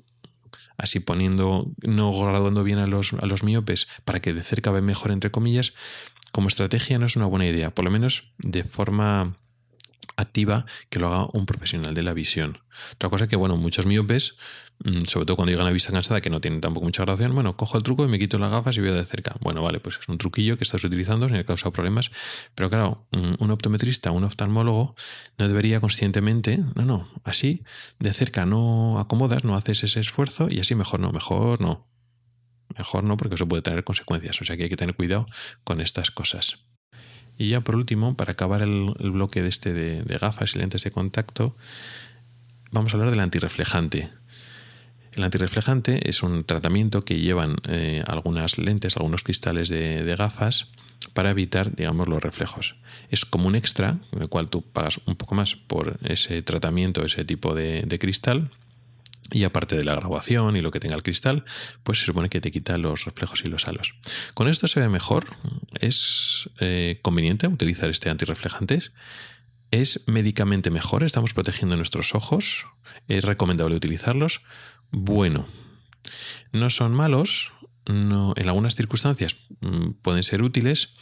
así 0.76 1.00
poniendo, 1.00 1.64
no 1.82 2.12
graduando 2.12 2.64
bien 2.64 2.78
a 2.78 2.86
los, 2.86 3.12
a 3.14 3.26
los 3.26 3.42
miopes 3.42 3.88
para 4.04 4.20
que 4.20 4.32
de 4.32 4.42
cerca 4.42 4.70
ve 4.70 4.82
mejor, 4.82 5.10
entre 5.10 5.30
comillas, 5.30 5.74
como 6.32 6.48
estrategia 6.48 6.98
no 6.98 7.06
es 7.06 7.16
una 7.16 7.26
buena 7.26 7.46
idea, 7.46 7.74
por 7.74 7.84
lo 7.84 7.90
menos 7.90 8.32
de 8.38 8.64
forma 8.64 9.36
activa 10.16 10.66
que 10.88 10.98
lo 10.98 11.08
haga 11.08 11.26
un 11.32 11.46
profesional 11.46 11.94
de 11.94 12.02
la 12.02 12.14
visión. 12.14 12.60
Otra 12.94 13.10
cosa 13.10 13.28
que, 13.28 13.36
bueno, 13.36 13.56
muchos 13.56 13.86
miopes, 13.86 14.36
sobre 15.04 15.26
todo 15.26 15.36
cuando 15.36 15.52
llegan 15.52 15.66
a 15.66 15.70
vista 15.70 15.92
cansada, 15.92 16.20
que 16.20 16.30
no 16.30 16.40
tienen 16.40 16.60
tampoco 16.60 16.84
mucha 16.84 17.02
graduación, 17.02 17.34
bueno, 17.34 17.56
cojo 17.56 17.76
el 17.76 17.82
truco 17.82 18.04
y 18.04 18.08
me 18.08 18.18
quito 18.18 18.38
las 18.38 18.50
gafas 18.50 18.76
y 18.76 18.80
veo 18.80 18.94
de 18.94 19.04
cerca. 19.04 19.36
Bueno, 19.40 19.62
vale, 19.62 19.80
pues 19.80 19.98
es 20.00 20.08
un 20.08 20.18
truquillo 20.18 20.56
que 20.56 20.64
estás 20.64 20.82
utilizando 20.84 21.28
sin 21.28 21.42
causa 21.44 21.70
problemas, 21.70 22.10
pero 22.54 22.68
claro, 22.68 23.06
un 23.12 23.50
optometrista, 23.50 24.10
un 24.10 24.24
oftalmólogo, 24.24 24.94
no 25.38 25.48
debería 25.48 25.80
conscientemente, 25.80 26.58
no, 26.74 26.84
no, 26.84 27.08
así, 27.24 27.62
de 27.98 28.12
cerca 28.12 28.46
no 28.46 28.98
acomodas, 28.98 29.44
no 29.44 29.54
haces 29.54 29.84
ese 29.84 30.00
esfuerzo 30.00 30.48
y 30.50 30.60
así 30.60 30.74
mejor 30.74 31.00
no, 31.00 31.12
mejor 31.12 31.60
no. 31.60 31.86
Mejor 32.76 33.04
no, 33.04 33.16
porque 33.16 33.34
eso 33.34 33.46
puede 33.46 33.62
tener 33.62 33.84
consecuencias, 33.84 34.40
o 34.40 34.44
sea 34.44 34.56
que 34.56 34.64
hay 34.64 34.68
que 34.68 34.76
tener 34.76 34.94
cuidado 34.94 35.26
con 35.64 35.80
estas 35.80 36.10
cosas. 36.10 36.64
Y 37.38 37.48
ya 37.48 37.60
por 37.60 37.76
último, 37.76 38.16
para 38.16 38.32
acabar 38.32 38.62
el, 38.62 38.94
bloque 38.98 39.42
de 39.42 39.48
este 39.48 39.72
de, 39.72 40.18
gafas 40.18 40.54
y 40.54 40.58
lentes 40.58 40.84
de 40.84 40.90
contacto, 40.90 41.56
vamos 42.70 42.92
a 42.92 42.96
hablar 42.96 43.10
del 43.10 43.20
antirreflejante. 43.20 44.10
El 45.12 45.24
antirreflejante 45.24 46.08
es 46.08 46.22
un 46.22 46.44
tratamiento 46.44 47.04
que 47.04 47.20
llevan 47.20 47.56
eh, 47.68 48.02
algunas 48.06 48.58
lentes, 48.58 48.96
algunos 48.96 49.22
cristales 49.22 49.68
de, 49.68 50.14
gafas 50.16 50.68
para 51.12 51.30
evitar, 51.30 51.74
digamos, 51.74 52.08
los 52.08 52.22
reflejos. 52.22 52.76
Es 53.10 53.24
como 53.24 53.48
un 53.48 53.54
extra, 53.54 53.98
en 54.12 54.22
el 54.22 54.28
cual 54.28 54.48
tú 54.48 54.62
pagas 54.62 55.00
un 55.06 55.16
poco 55.16 55.34
más 55.34 55.54
por 55.54 55.98
ese 56.02 56.42
tratamiento, 56.42 57.04
ese 57.04 57.24
tipo 57.24 57.54
de 57.54 57.98
cristal, 58.00 58.50
y 59.32 59.44
aparte 59.44 59.76
de 59.76 59.84
la 59.84 59.94
graduación 59.94 60.56
y 60.56 60.60
lo 60.60 60.70
que 60.70 60.80
tenga 60.80 60.94
el 60.94 61.02
cristal, 61.02 61.44
pues 61.82 62.00
se 62.00 62.06
supone 62.06 62.28
que 62.28 62.40
te 62.40 62.50
quita 62.50 62.76
los 62.78 63.04
reflejos 63.04 63.42
y 63.44 63.48
los 63.48 63.66
halos. 63.66 63.94
Con 64.34 64.48
esto 64.48 64.68
se 64.68 64.80
ve 64.80 64.88
mejor. 64.88 65.36
Es 65.80 66.50
eh, 66.60 66.98
conveniente 67.02 67.46
utilizar 67.46 67.88
este 67.88 68.10
antirreflejante. 68.10 68.80
Es 69.72 70.04
médicamente 70.06 70.70
mejor. 70.70 71.02
Estamos 71.02 71.32
protegiendo 71.32 71.76
nuestros 71.76 72.14
ojos. 72.14 72.66
Es 73.08 73.24
recomendable 73.24 73.74
utilizarlos. 73.74 74.42
Bueno, 74.90 75.46
no 76.52 76.68
son 76.68 76.92
malos. 76.92 77.54
No, 77.86 78.34
en 78.36 78.48
algunas 78.48 78.76
circunstancias 78.76 79.38
mm, 79.60 79.92
pueden 80.02 80.22
ser 80.22 80.42
útiles, 80.42 80.94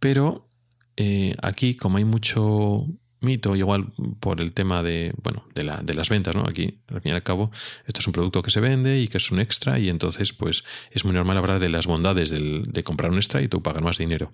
pero 0.00 0.48
eh, 0.96 1.36
aquí, 1.40 1.76
como 1.76 1.98
hay 1.98 2.04
mucho 2.04 2.86
mito, 3.20 3.54
igual 3.54 3.92
por 4.18 4.40
el 4.40 4.52
tema 4.52 4.82
de, 4.82 5.14
bueno, 5.22 5.46
de, 5.54 5.64
la, 5.64 5.82
de, 5.82 5.94
las 5.94 6.08
ventas, 6.08 6.34
¿no? 6.34 6.42
Aquí, 6.48 6.80
al 6.88 7.02
fin 7.02 7.12
y 7.12 7.14
al 7.14 7.22
cabo, 7.22 7.52
esto 7.86 8.00
es 8.00 8.06
un 8.06 8.12
producto 8.12 8.42
que 8.42 8.50
se 8.50 8.60
vende 8.60 8.98
y 8.98 9.08
que 9.08 9.18
es 9.18 9.30
un 9.30 9.40
extra 9.40 9.78
y 9.78 9.88
entonces, 9.88 10.32
pues, 10.32 10.64
es 10.90 11.04
muy 11.04 11.14
normal 11.14 11.36
hablar 11.36 11.60
de 11.60 11.68
las 11.68 11.86
bondades 11.86 12.30
de 12.30 12.82
comprar 12.82 13.12
un 13.12 13.18
extra 13.18 13.42
y 13.42 13.48
tú 13.48 13.62
pagar 13.62 13.82
más 13.82 13.98
dinero. 13.98 14.32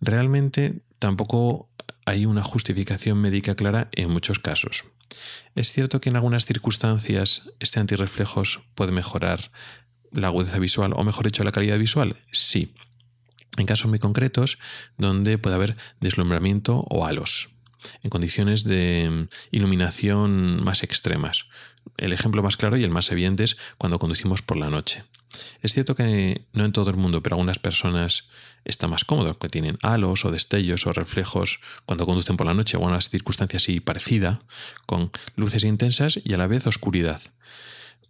Realmente 0.00 0.80
tampoco 0.98 1.68
hay 2.08 2.26
una 2.26 2.42
justificación 2.42 3.18
médica 3.18 3.54
clara 3.54 3.88
en 3.92 4.10
muchos 4.10 4.38
casos. 4.38 4.84
Es 5.54 5.72
cierto 5.72 6.00
que 6.00 6.10
en 6.10 6.16
algunas 6.16 6.46
circunstancias 6.46 7.50
este 7.60 7.80
antirreflejos 7.80 8.60
puede 8.74 8.92
mejorar 8.92 9.50
la 10.12 10.28
agudeza 10.28 10.58
visual 10.58 10.92
o 10.94 11.04
mejor 11.04 11.26
dicho 11.26 11.44
la 11.44 11.50
calidad 11.50 11.78
visual. 11.78 12.16
Sí. 12.32 12.74
En 13.56 13.66
casos 13.66 13.88
muy 13.88 13.98
concretos 13.98 14.58
donde 14.96 15.38
puede 15.38 15.56
haber 15.56 15.76
deslumbramiento 16.00 16.86
o 16.88 17.06
halos 17.06 17.50
en 18.02 18.10
condiciones 18.10 18.64
de 18.64 19.08
mm, 19.10 19.28
iluminación 19.50 20.62
más 20.64 20.82
extremas. 20.82 21.46
El 21.96 22.12
ejemplo 22.12 22.42
más 22.42 22.56
claro 22.56 22.76
y 22.76 22.84
el 22.84 22.90
más 22.90 23.10
evidente 23.10 23.44
es 23.44 23.56
cuando 23.76 23.98
conducimos 23.98 24.42
por 24.42 24.56
la 24.56 24.70
noche. 24.70 25.04
Es 25.62 25.74
cierto 25.74 25.94
que 25.94 26.46
no 26.52 26.64
en 26.64 26.72
todo 26.72 26.90
el 26.90 26.96
mundo, 26.96 27.22
pero 27.22 27.36
algunas 27.36 27.58
personas 27.58 28.28
está 28.64 28.86
más 28.88 29.04
cómodo, 29.04 29.38
que 29.38 29.48
tienen 29.48 29.78
halos 29.82 30.24
o 30.24 30.30
destellos 30.30 30.86
o 30.86 30.92
reflejos 30.92 31.60
cuando 31.86 32.06
conducen 32.06 32.36
por 32.36 32.46
la 32.46 32.54
noche 32.54 32.76
o 32.76 32.80
en 32.80 32.88
una 32.88 33.00
circunstancia 33.00 33.58
así 33.58 33.80
parecida, 33.80 34.40
con 34.86 35.10
luces 35.36 35.64
intensas 35.64 36.20
y 36.22 36.34
a 36.34 36.38
la 36.38 36.46
vez 36.46 36.66
oscuridad. 36.66 37.20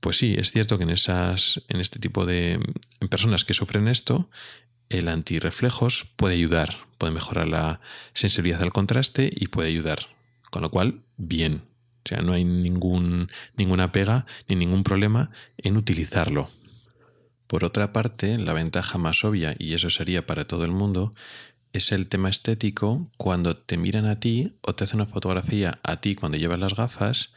Pues 0.01 0.17
sí, 0.17 0.37
es 0.39 0.53
cierto 0.53 0.79
que 0.79 0.85
en, 0.85 0.91
esas, 0.91 1.63
en 1.69 1.81
este 1.81 1.99
tipo 1.99 2.25
de 2.25 2.61
personas 3.11 3.45
que 3.45 3.55
sufren 3.55 3.89
esto, 3.89 4.31
el 4.89 5.09
antirreflejos 5.09 6.05
puede 6.17 6.35
ayudar, 6.35 6.87
puede 6.99 7.13
mejorar 7.13 7.49
la 7.49 7.81
sensibilidad 8.15 8.63
al 8.63 8.73
contraste 8.73 9.31
y 9.35 9.49
puede 9.49 9.69
ayudar 9.69 10.09
Con 10.51 10.63
lo 10.63 10.71
cual, 10.71 11.03
bien. 11.17 11.63
O 12.05 12.09
sea, 12.09 12.23
no 12.23 12.33
hay 12.33 12.45
ningún, 12.45 13.31
ninguna 13.57 13.93
pega 13.93 14.25
ni 14.49 14.57
ningún 14.57 14.83
problema 14.83 15.31
en 15.59 15.77
utilizarlo. 15.77 16.49
Por 17.49 17.65
otra 17.65 17.93
parte, 17.93 18.39
la 18.39 18.53
ventaja 18.53 18.99
más 18.99 19.25
obvia, 19.25 19.57
y 19.59 19.75
eso 19.75 19.91
sería 19.91 20.27
para 20.27 20.47
todo 20.47 20.65
el 20.65 20.71
mundo, 20.71 21.11
es 21.73 21.93
el 21.93 22.07
tema 22.07 22.29
estético 22.29 23.09
cuando 23.17 23.57
te 23.57 23.77
miran 23.77 24.07
a 24.07 24.21
ti 24.21 24.57
o 24.61 24.75
te 24.75 24.85
hacen 24.85 25.01
una 25.01 25.11
fotografía 25.11 25.81
a 25.83 26.01
ti 26.01 26.15
cuando 26.15 26.39
llevas 26.39 26.61
las 26.61 26.75
gafas 26.75 27.33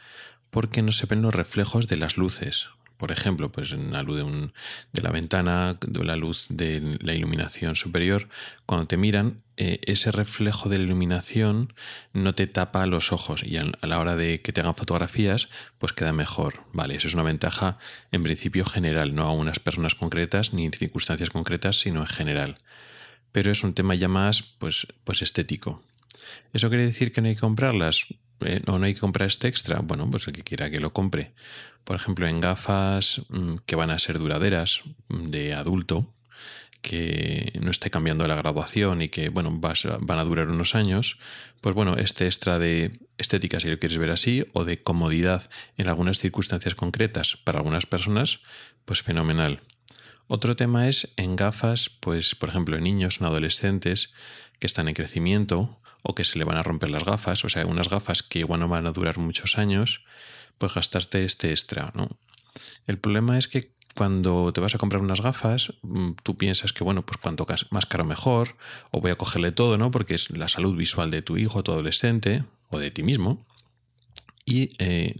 porque 0.50 0.82
no 0.82 0.92
se 0.92 1.06
ven 1.06 1.22
los 1.22 1.34
reflejos 1.34 1.86
de 1.88 1.96
las 1.96 2.16
luces. 2.18 2.68
Por 3.02 3.10
ejemplo, 3.10 3.50
pues 3.50 3.72
en 3.72 3.90
la 3.90 4.04
luz 4.04 4.18
de, 4.18 4.22
un, 4.22 4.52
de 4.92 5.02
la 5.02 5.10
ventana, 5.10 5.76
de 5.84 6.04
la 6.04 6.14
luz 6.14 6.46
de 6.50 6.98
la 7.00 7.12
iluminación 7.12 7.74
superior, 7.74 8.28
cuando 8.64 8.86
te 8.86 8.96
miran, 8.96 9.42
eh, 9.56 9.80
ese 9.82 10.12
reflejo 10.12 10.68
de 10.68 10.78
la 10.78 10.84
iluminación 10.84 11.72
no 12.12 12.36
te 12.36 12.46
tapa 12.46 12.86
los 12.86 13.10
ojos 13.10 13.42
y 13.42 13.56
a 13.56 13.64
la 13.82 13.98
hora 13.98 14.14
de 14.14 14.40
que 14.40 14.52
te 14.52 14.60
hagan 14.60 14.76
fotografías, 14.76 15.48
pues 15.78 15.92
queda 15.94 16.12
mejor. 16.12 16.62
Vale, 16.72 16.94
eso 16.94 17.08
es 17.08 17.14
una 17.14 17.24
ventaja 17.24 17.76
en 18.12 18.22
principio 18.22 18.64
general, 18.64 19.16
no 19.16 19.24
a 19.24 19.32
unas 19.32 19.58
personas 19.58 19.96
concretas 19.96 20.52
ni 20.52 20.66
en 20.66 20.72
circunstancias 20.72 21.30
concretas, 21.30 21.80
sino 21.80 22.02
en 22.02 22.06
general. 22.06 22.58
Pero 23.32 23.50
es 23.50 23.64
un 23.64 23.74
tema 23.74 23.96
ya 23.96 24.06
más, 24.06 24.44
pues, 24.44 24.86
pues 25.02 25.22
estético. 25.22 25.82
¿Eso 26.52 26.68
quiere 26.68 26.86
decir 26.86 27.10
que 27.10 27.20
no 27.20 27.26
hay 27.26 27.34
que 27.34 27.40
comprarlas? 27.40 28.06
Eh, 28.44 28.60
o 28.66 28.78
no 28.78 28.86
hay 28.86 28.94
que 28.94 29.00
comprar 29.00 29.28
este 29.28 29.48
extra, 29.48 29.80
bueno, 29.80 30.10
pues 30.10 30.26
el 30.26 30.34
que 30.34 30.42
quiera 30.42 30.70
que 30.70 30.80
lo 30.80 30.92
compre. 30.92 31.32
Por 31.84 31.96
ejemplo, 31.96 32.26
en 32.26 32.40
gafas 32.40 33.22
mm, 33.28 33.54
que 33.66 33.76
van 33.76 33.90
a 33.90 33.98
ser 33.98 34.18
duraderas 34.18 34.82
mm, 35.08 35.22
de 35.24 35.54
adulto, 35.54 36.12
que 36.82 37.52
no 37.60 37.70
esté 37.70 37.90
cambiando 37.90 38.26
la 38.26 38.34
graduación 38.34 39.02
y 39.02 39.08
que, 39.08 39.28
bueno, 39.28 39.56
van 39.60 40.18
a 40.18 40.24
durar 40.24 40.48
unos 40.48 40.74
años, 40.74 41.18
pues 41.60 41.74
bueno, 41.74 41.96
este 41.96 42.26
extra 42.26 42.58
de 42.58 42.98
estética, 43.18 43.60
si 43.60 43.68
lo 43.68 43.78
quieres 43.78 43.98
ver 43.98 44.10
así, 44.10 44.44
o 44.52 44.64
de 44.64 44.82
comodidad 44.82 45.48
en 45.76 45.88
algunas 45.88 46.18
circunstancias 46.18 46.74
concretas 46.74 47.36
para 47.44 47.58
algunas 47.58 47.86
personas, 47.86 48.40
pues 48.84 49.02
fenomenal. 49.02 49.62
Otro 50.26 50.56
tema 50.56 50.88
es 50.88 51.12
en 51.16 51.36
gafas, 51.36 51.88
pues 51.88 52.34
por 52.34 52.48
ejemplo 52.48 52.76
en 52.76 52.84
niños, 52.84 53.20
en 53.20 53.26
adolescentes 53.26 54.12
que 54.58 54.66
están 54.66 54.88
en 54.88 54.94
crecimiento 54.94 55.80
o 56.02 56.14
que 56.14 56.24
se 56.24 56.38
le 56.38 56.44
van 56.44 56.56
a 56.56 56.62
romper 56.62 56.90
las 56.90 57.04
gafas, 57.04 57.44
o 57.44 57.48
sea, 57.48 57.66
unas 57.66 57.88
gafas 57.88 58.22
que 58.22 58.40
igual 58.40 58.60
no 58.60 58.68
van 58.68 58.86
a 58.86 58.92
durar 58.92 59.18
muchos 59.18 59.58
años, 59.58 60.04
pues 60.58 60.74
gastarte 60.74 61.24
este 61.24 61.50
extra, 61.50 61.92
¿no? 61.94 62.18
El 62.86 62.98
problema 62.98 63.38
es 63.38 63.48
que 63.48 63.72
cuando 63.94 64.52
te 64.52 64.60
vas 64.60 64.74
a 64.74 64.78
comprar 64.78 65.02
unas 65.02 65.20
gafas, 65.20 65.74
mm, 65.82 66.12
tú 66.22 66.36
piensas 66.36 66.72
que, 66.72 66.84
bueno, 66.84 67.04
pues 67.04 67.18
cuanto 67.18 67.46
más 67.70 67.86
caro 67.86 68.04
mejor, 68.04 68.56
o 68.90 69.00
voy 69.00 69.10
a 69.10 69.16
cogerle 69.16 69.52
todo, 69.52 69.78
¿no? 69.78 69.90
Porque 69.90 70.14
es 70.14 70.30
la 70.30 70.48
salud 70.48 70.76
visual 70.76 71.10
de 71.10 71.22
tu 71.22 71.36
hijo, 71.36 71.62
tu 71.62 71.72
adolescente, 71.72 72.44
o 72.70 72.78
de 72.78 72.90
ti 72.90 73.02
mismo. 73.02 73.46
Y 74.44 74.74
eh, 74.78 75.16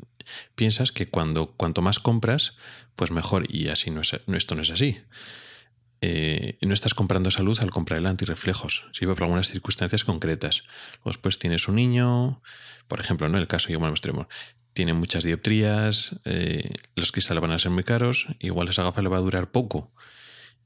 piensas 0.54 0.90
que 0.90 1.08
cuando 1.08 1.52
cuanto 1.52 1.82
más 1.82 1.98
compras, 1.98 2.56
pues 2.96 3.10
mejor. 3.10 3.46
Y 3.54 3.68
así 3.68 3.90
no 3.90 4.00
es, 4.00 4.12
esto 4.26 4.54
no 4.54 4.62
es 4.62 4.70
así. 4.70 4.98
Eh, 6.04 6.58
no 6.60 6.74
estás 6.74 6.94
comprando 6.94 7.30
salud 7.30 7.56
al 7.60 7.70
comprar 7.70 8.00
el 8.00 8.08
antirreflejos, 8.08 8.86
sirve 8.90 9.14
por 9.14 9.22
algunas 9.22 9.48
circunstancias 9.48 10.02
concretas. 10.02 10.64
Después 11.04 11.38
tienes 11.38 11.68
un 11.68 11.76
niño, 11.76 12.42
por 12.88 12.98
ejemplo, 12.98 13.28
¿no? 13.28 13.38
El 13.38 13.46
caso 13.46 13.68
que 13.68 13.78
mostremos. 13.78 14.26
Tiene 14.72 14.94
muchas 14.94 15.22
dioptrías, 15.22 16.16
eh, 16.24 16.74
los 16.96 17.12
cristales 17.12 17.40
van 17.40 17.52
a 17.52 17.58
ser 17.58 17.70
muy 17.70 17.84
caros, 17.84 18.26
igual 18.40 18.68
esa 18.68 18.82
gafa 18.82 19.00
le 19.00 19.10
va 19.10 19.18
a 19.18 19.20
durar 19.20 19.52
poco. 19.52 19.92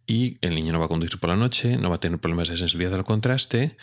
Y 0.07 0.39
el 0.41 0.55
niño 0.55 0.73
no 0.73 0.79
va 0.79 0.87
a 0.87 0.89
conducir 0.89 1.21
por 1.21 1.29
la 1.29 1.37
noche, 1.37 1.77
no 1.77 1.91
va 1.91 1.97
a 1.97 2.01
tener 2.01 2.19
problemas 2.19 2.49
de 2.49 2.57
sensibilidad 2.57 2.95
al 2.95 3.05
contraste. 3.05 3.77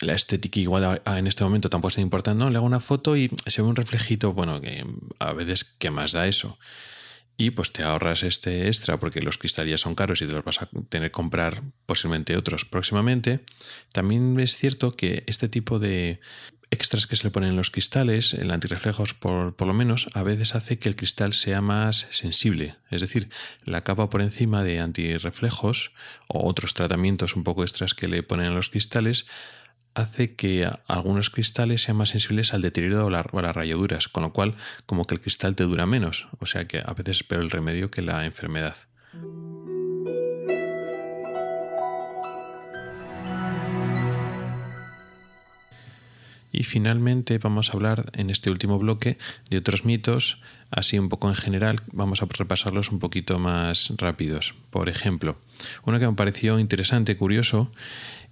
La 0.00 0.14
estética 0.14 0.60
igual 0.60 1.02
en 1.04 1.26
este 1.26 1.44
momento 1.44 1.68
tampoco 1.68 1.88
está 1.88 2.00
importante. 2.00 2.42
No, 2.42 2.48
le 2.48 2.56
hago 2.56 2.66
una 2.66 2.80
foto 2.80 3.16
y 3.16 3.30
se 3.46 3.60
ve 3.60 3.68
un 3.68 3.76
reflejito, 3.76 4.32
bueno, 4.32 4.62
que 4.62 4.86
a 5.18 5.32
veces, 5.34 5.64
¿qué 5.64 5.90
más 5.90 6.12
da 6.12 6.26
eso? 6.26 6.58
Y 7.40 7.52
pues 7.52 7.72
te 7.72 7.82
ahorras 7.82 8.22
este 8.22 8.66
extra 8.66 8.98
porque 8.98 9.22
los 9.22 9.38
cristales 9.38 9.80
son 9.80 9.94
caros 9.94 10.20
y 10.20 10.26
te 10.26 10.32
los 10.34 10.44
vas 10.44 10.60
a 10.60 10.68
tener 10.90 11.08
que 11.08 11.12
comprar 11.12 11.62
posiblemente 11.86 12.36
otros 12.36 12.66
próximamente. 12.66 13.40
También 13.92 14.38
es 14.40 14.58
cierto 14.58 14.92
que 14.92 15.24
este 15.26 15.48
tipo 15.48 15.78
de 15.78 16.20
extras 16.70 17.06
que 17.06 17.16
se 17.16 17.24
le 17.24 17.30
ponen 17.30 17.50
en 17.50 17.56
los 17.56 17.70
cristales, 17.70 18.34
el 18.34 18.50
antirreflejos 18.50 19.14
por, 19.14 19.56
por 19.56 19.66
lo 19.66 19.72
menos, 19.72 20.10
a 20.12 20.22
veces 20.22 20.54
hace 20.54 20.78
que 20.78 20.90
el 20.90 20.96
cristal 20.96 21.32
sea 21.32 21.62
más 21.62 22.08
sensible. 22.10 22.76
Es 22.90 23.00
decir, 23.00 23.30
la 23.64 23.84
capa 23.84 24.10
por 24.10 24.20
encima 24.20 24.62
de 24.62 24.78
antirreflejos 24.78 25.92
o 26.28 26.46
otros 26.46 26.74
tratamientos 26.74 27.36
un 27.36 27.44
poco 27.44 27.62
extras 27.62 27.94
que 27.94 28.06
le 28.06 28.22
ponen 28.22 28.48
a 28.48 28.54
los 28.54 28.68
cristales 28.68 29.24
hace 29.94 30.34
que 30.34 30.70
algunos 30.86 31.30
cristales 31.30 31.82
sean 31.82 31.96
más 31.96 32.10
sensibles 32.10 32.54
al 32.54 32.62
deterioro 32.62 33.06
o, 33.06 33.10
las 33.10 33.26
rayaduras, 33.26 34.08
con 34.08 34.22
lo 34.22 34.32
cual 34.32 34.56
como 34.86 35.04
que 35.04 35.14
el 35.14 35.20
cristal 35.20 35.56
te 35.56 35.64
dura 35.64 35.86
menos, 35.86 36.28
o 36.38 36.46
sea 36.46 36.66
que 36.66 36.78
a 36.78 36.94
veces 36.94 37.18
es 37.18 37.24
peor 37.24 37.42
el 37.42 37.50
remedio 37.50 37.90
que 37.90 38.02
la 38.02 38.24
enfermedad. 38.24 38.76
Y 46.60 46.64
finalmente 46.64 47.38
vamos 47.38 47.70
a 47.70 47.72
hablar 47.72 48.10
en 48.12 48.28
este 48.28 48.50
último 48.50 48.78
bloque 48.78 49.16
de 49.48 49.56
otros 49.56 49.86
mitos, 49.86 50.42
así 50.70 50.98
un 50.98 51.08
poco 51.08 51.26
en 51.26 51.34
general, 51.34 51.80
vamos 51.90 52.20
a 52.20 52.26
repasarlos 52.26 52.92
un 52.92 52.98
poquito 52.98 53.38
más 53.38 53.94
rápidos. 53.96 54.54
Por 54.68 54.90
ejemplo, 54.90 55.38
uno 55.86 55.98
que 55.98 56.06
me 56.06 56.12
pareció 56.12 56.58
interesante, 56.58 57.16
curioso, 57.16 57.72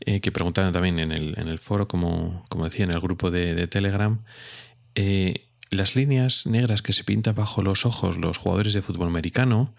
eh, 0.01 0.21
que 0.21 0.31
preguntaban 0.31 0.75
también 0.75 0.99
en 0.99 1.11
el, 1.11 1.38
en 1.38 1.49
el 1.49 1.59
foro, 1.59 1.88
como, 1.88 2.45
como, 2.51 2.67
decía, 2.67 2.85
en 2.85 2.91
el 2.91 3.01
grupo 3.01 3.31
de, 3.31 3.67
Telegram, 3.67 4.21
eh, 4.95 5.47
las 5.71 5.97
líneas 5.97 6.45
negras 6.45 6.83
que 6.83 6.93
se 6.93 7.05
pintan 7.05 7.35
bajo 7.35 7.62
los 7.62 7.87
ojos 7.87 8.19
los 8.19 8.37
jugadores 8.37 8.75
de 8.75 8.83
fútbol 8.83 9.09
americano 9.09 9.75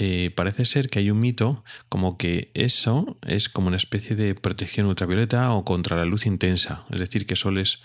eh, 0.00 0.30
parece 0.30 0.64
ser 0.64 0.88
que 0.88 1.00
hay 1.00 1.10
un 1.10 1.18
mito 1.18 1.64
como 1.88 2.16
que 2.18 2.52
eso 2.54 3.18
es 3.26 3.48
como 3.48 3.66
una 3.66 3.76
especie 3.76 4.14
de 4.14 4.36
protección 4.36 4.86
ultravioleta 4.86 5.50
o 5.52 5.64
contra 5.64 5.96
la 5.96 6.04
luz 6.04 6.24
intensa. 6.24 6.86
Es 6.90 7.00
decir, 7.00 7.26
que 7.26 7.34
eso 7.34 7.50
les 7.50 7.82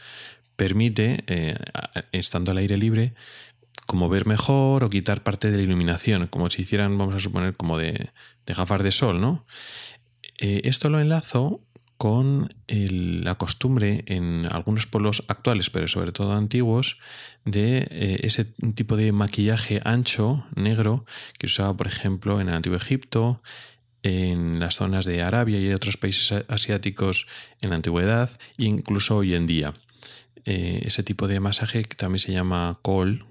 permite, 0.56 1.23
eh, 1.26 1.58
estando 2.12 2.52
al 2.52 2.60
aire 2.60 2.78
libre, 2.78 3.15
como 3.88 4.10
ver 4.10 4.28
mejor 4.28 4.84
o 4.84 4.91
quitar 4.91 5.23
parte 5.23 5.49
de 5.49 5.58
la 5.58 5.63
iluminación, 5.63 6.28
como 6.28 6.52
si 6.52 6.62
hicieran, 6.62 6.99
vamos 6.99 7.15
a 7.15 7.19
suponer, 7.19 7.58
como 7.58 7.80
de, 7.80 8.12
de 8.45 8.54
gafas 8.54 8.84
de 8.84 8.91
sol, 8.91 9.19
¿no? 9.19 9.47
Eh, 10.38 10.62
esto 10.65 10.89
lo 10.89 10.99
enlazo 10.99 11.62
con 12.04 12.54
la 12.68 13.36
costumbre 13.36 14.04
en 14.08 14.46
algunos 14.52 14.88
pueblos 14.88 15.24
actuales, 15.30 15.70
pero 15.70 15.88
sobre 15.88 16.12
todo 16.12 16.34
antiguos, 16.34 17.00
de 17.46 17.88
eh, 17.89 18.20
ese 18.24 18.44
tipo 18.44 18.98
de 18.98 19.13
maquillaje 19.13 19.80
ancho, 19.86 20.46
negro, 20.54 21.06
que 21.39 21.46
usaba, 21.46 21.78
por 21.78 21.88
ejemplo, 21.88 22.42
en 22.42 22.50
el 22.50 22.56
Antiguo 22.56 22.76
Egipto, 22.76 23.42
en 24.02 24.60
las 24.60 24.76
zonas 24.76 25.06
de 25.06 25.24
Arabia 25.24 25.62
y 25.62 25.72
otros 25.72 25.96
países 25.96 26.44
asiáticos 26.50 27.26
en 27.62 27.70
la 27.70 27.78
antigüedad, 27.78 28.30
e 28.58 28.66
incluso 28.66 29.16
hoy 29.16 29.34
en 29.34 29.48
día. 29.48 29.72
Eh, 30.44 30.82
ese 30.84 31.04
tipo 31.04 31.30
de 31.30 31.39
masaje 31.39 31.86
que 31.86 31.96
también 31.96 32.20
se 32.20 32.34
llama 32.34 32.80
KOL, 32.84 33.26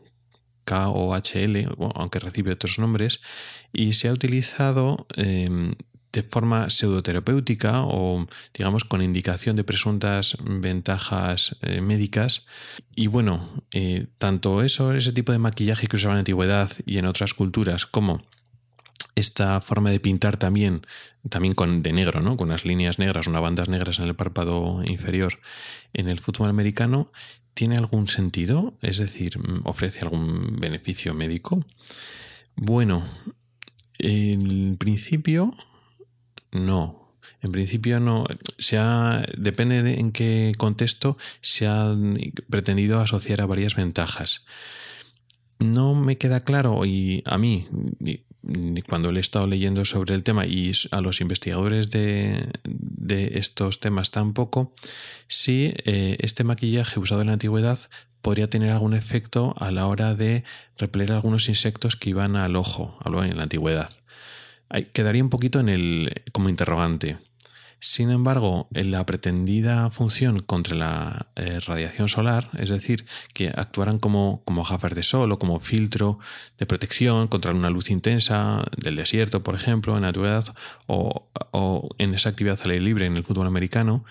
K-O-H-L, 0.64 1.68
aunque 1.94 2.20
recibe 2.20 2.52
otros 2.52 2.78
nombres, 2.78 3.20
y 3.70 3.92
se 3.92 4.08
ha 4.08 4.12
utilizado 4.14 5.06
em, 5.16 5.68
de 6.12 6.22
forma 6.22 6.68
pseudoterapéutica 6.68 7.82
o 7.82 8.26
digamos 8.52 8.84
con 8.84 9.02
indicación 9.02 9.56
de 9.56 9.64
presuntas 9.64 10.36
ventajas 10.44 11.56
eh, 11.62 11.80
médicas. 11.80 12.46
Y 12.94 13.06
bueno, 13.06 13.48
eh, 13.72 14.06
tanto 14.18 14.62
eso, 14.62 14.92
ese 14.92 15.12
tipo 15.12 15.32
de 15.32 15.38
maquillaje 15.38 15.86
que 15.86 15.96
usaba 15.96 16.12
en 16.12 16.16
la 16.16 16.20
antigüedad 16.20 16.70
y 16.84 16.98
en 16.98 17.06
otras 17.06 17.34
culturas, 17.34 17.86
como 17.86 18.20
esta 19.14 19.60
forma 19.60 19.90
de 19.90 20.00
pintar 20.00 20.36
también, 20.36 20.86
también 21.28 21.54
con, 21.54 21.82
de 21.82 21.92
negro, 21.92 22.20
¿no? 22.20 22.36
con 22.36 22.48
unas 22.48 22.64
líneas 22.64 22.98
negras, 22.98 23.26
unas 23.26 23.42
bandas 23.42 23.68
negras 23.68 23.98
en 23.98 24.06
el 24.06 24.14
párpado 24.14 24.82
inferior 24.84 25.40
en 25.92 26.08
el 26.08 26.18
fútbol 26.18 26.48
americano, 26.48 27.10
¿tiene 27.54 27.76
algún 27.76 28.06
sentido? 28.06 28.74
Es 28.80 28.98
decir, 28.98 29.38
¿ofrece 29.64 30.00
algún 30.00 30.56
beneficio 30.58 31.14
médico? 31.14 31.64
Bueno, 32.56 33.06
en 33.98 34.76
principio 34.76 35.54
no, 36.52 37.02
en 37.42 37.50
principio 37.50 37.98
no. 37.98 38.24
Se 38.58 38.78
ha, 38.78 39.24
depende 39.36 39.82
de 39.82 39.94
en 39.94 40.12
qué 40.12 40.52
contexto 40.56 41.18
se 41.40 41.66
ha 41.66 41.94
pretendido 42.48 43.00
asociar 43.00 43.40
a 43.40 43.46
varias 43.46 43.74
ventajas. 43.74 44.44
No 45.58 45.94
me 45.94 46.18
queda 46.18 46.44
claro, 46.44 46.84
y 46.84 47.22
a 47.24 47.38
mí, 47.38 47.68
cuando 48.88 49.12
le 49.12 49.18
he 49.18 49.20
estado 49.20 49.46
leyendo 49.46 49.84
sobre 49.84 50.14
el 50.14 50.24
tema 50.24 50.44
y 50.44 50.72
a 50.90 51.00
los 51.00 51.20
investigadores 51.20 51.90
de, 51.90 52.48
estos 53.34 53.78
temas 53.78 54.10
tampoco, 54.10 54.72
si 55.28 55.72
eh, 55.84 56.16
este 56.20 56.42
maquillaje 56.44 56.98
usado 56.98 57.20
en 57.20 57.28
la 57.28 57.34
antigüedad 57.34 57.78
podría 58.22 58.48
tener 58.48 58.70
algún 58.70 58.94
efecto 58.94 59.54
a 59.58 59.70
la 59.70 59.86
hora 59.86 60.14
de 60.14 60.44
repeler 60.78 61.12
algunos 61.12 61.48
insectos 61.48 61.96
que 61.96 62.10
iban 62.10 62.36
al 62.36 62.56
ojo, 62.56 62.98
en 63.04 63.36
la 63.36 63.42
antigüedad 63.44 64.01
quedaría 64.92 65.22
un 65.22 65.30
poquito 65.30 65.60
en 65.60 65.68
el 65.68 66.22
como 66.32 66.48
interrogante. 66.48 67.18
Sin 67.84 68.12
embargo, 68.12 68.68
la 68.70 69.04
pretendida 69.04 69.90
función 69.90 70.38
contra 70.38 70.76
la 70.76 71.26
eh, 71.34 71.58
radiación 71.58 72.08
solar, 72.08 72.48
es 72.56 72.68
decir, 72.68 73.06
que 73.34 73.48
actuaran 73.48 73.98
como, 73.98 74.42
como 74.44 74.62
gafas 74.62 74.94
de 74.94 75.02
sol 75.02 75.32
o 75.32 75.38
como 75.40 75.58
filtro 75.58 76.20
de 76.58 76.66
protección 76.66 77.26
contra 77.26 77.50
una 77.50 77.70
luz 77.70 77.90
intensa 77.90 78.64
del 78.76 78.94
desierto, 78.94 79.42
por 79.42 79.56
ejemplo, 79.56 79.96
en 79.96 80.02
la 80.02 80.08
naturaleza 80.08 80.54
o, 80.86 81.28
o 81.50 81.88
en 81.98 82.14
esa 82.14 82.28
actividad 82.28 82.60
al 82.62 82.70
aire 82.70 82.84
libre 82.84 83.06
en 83.06 83.16
el 83.16 83.24
fútbol 83.24 83.48
americano, 83.48 84.04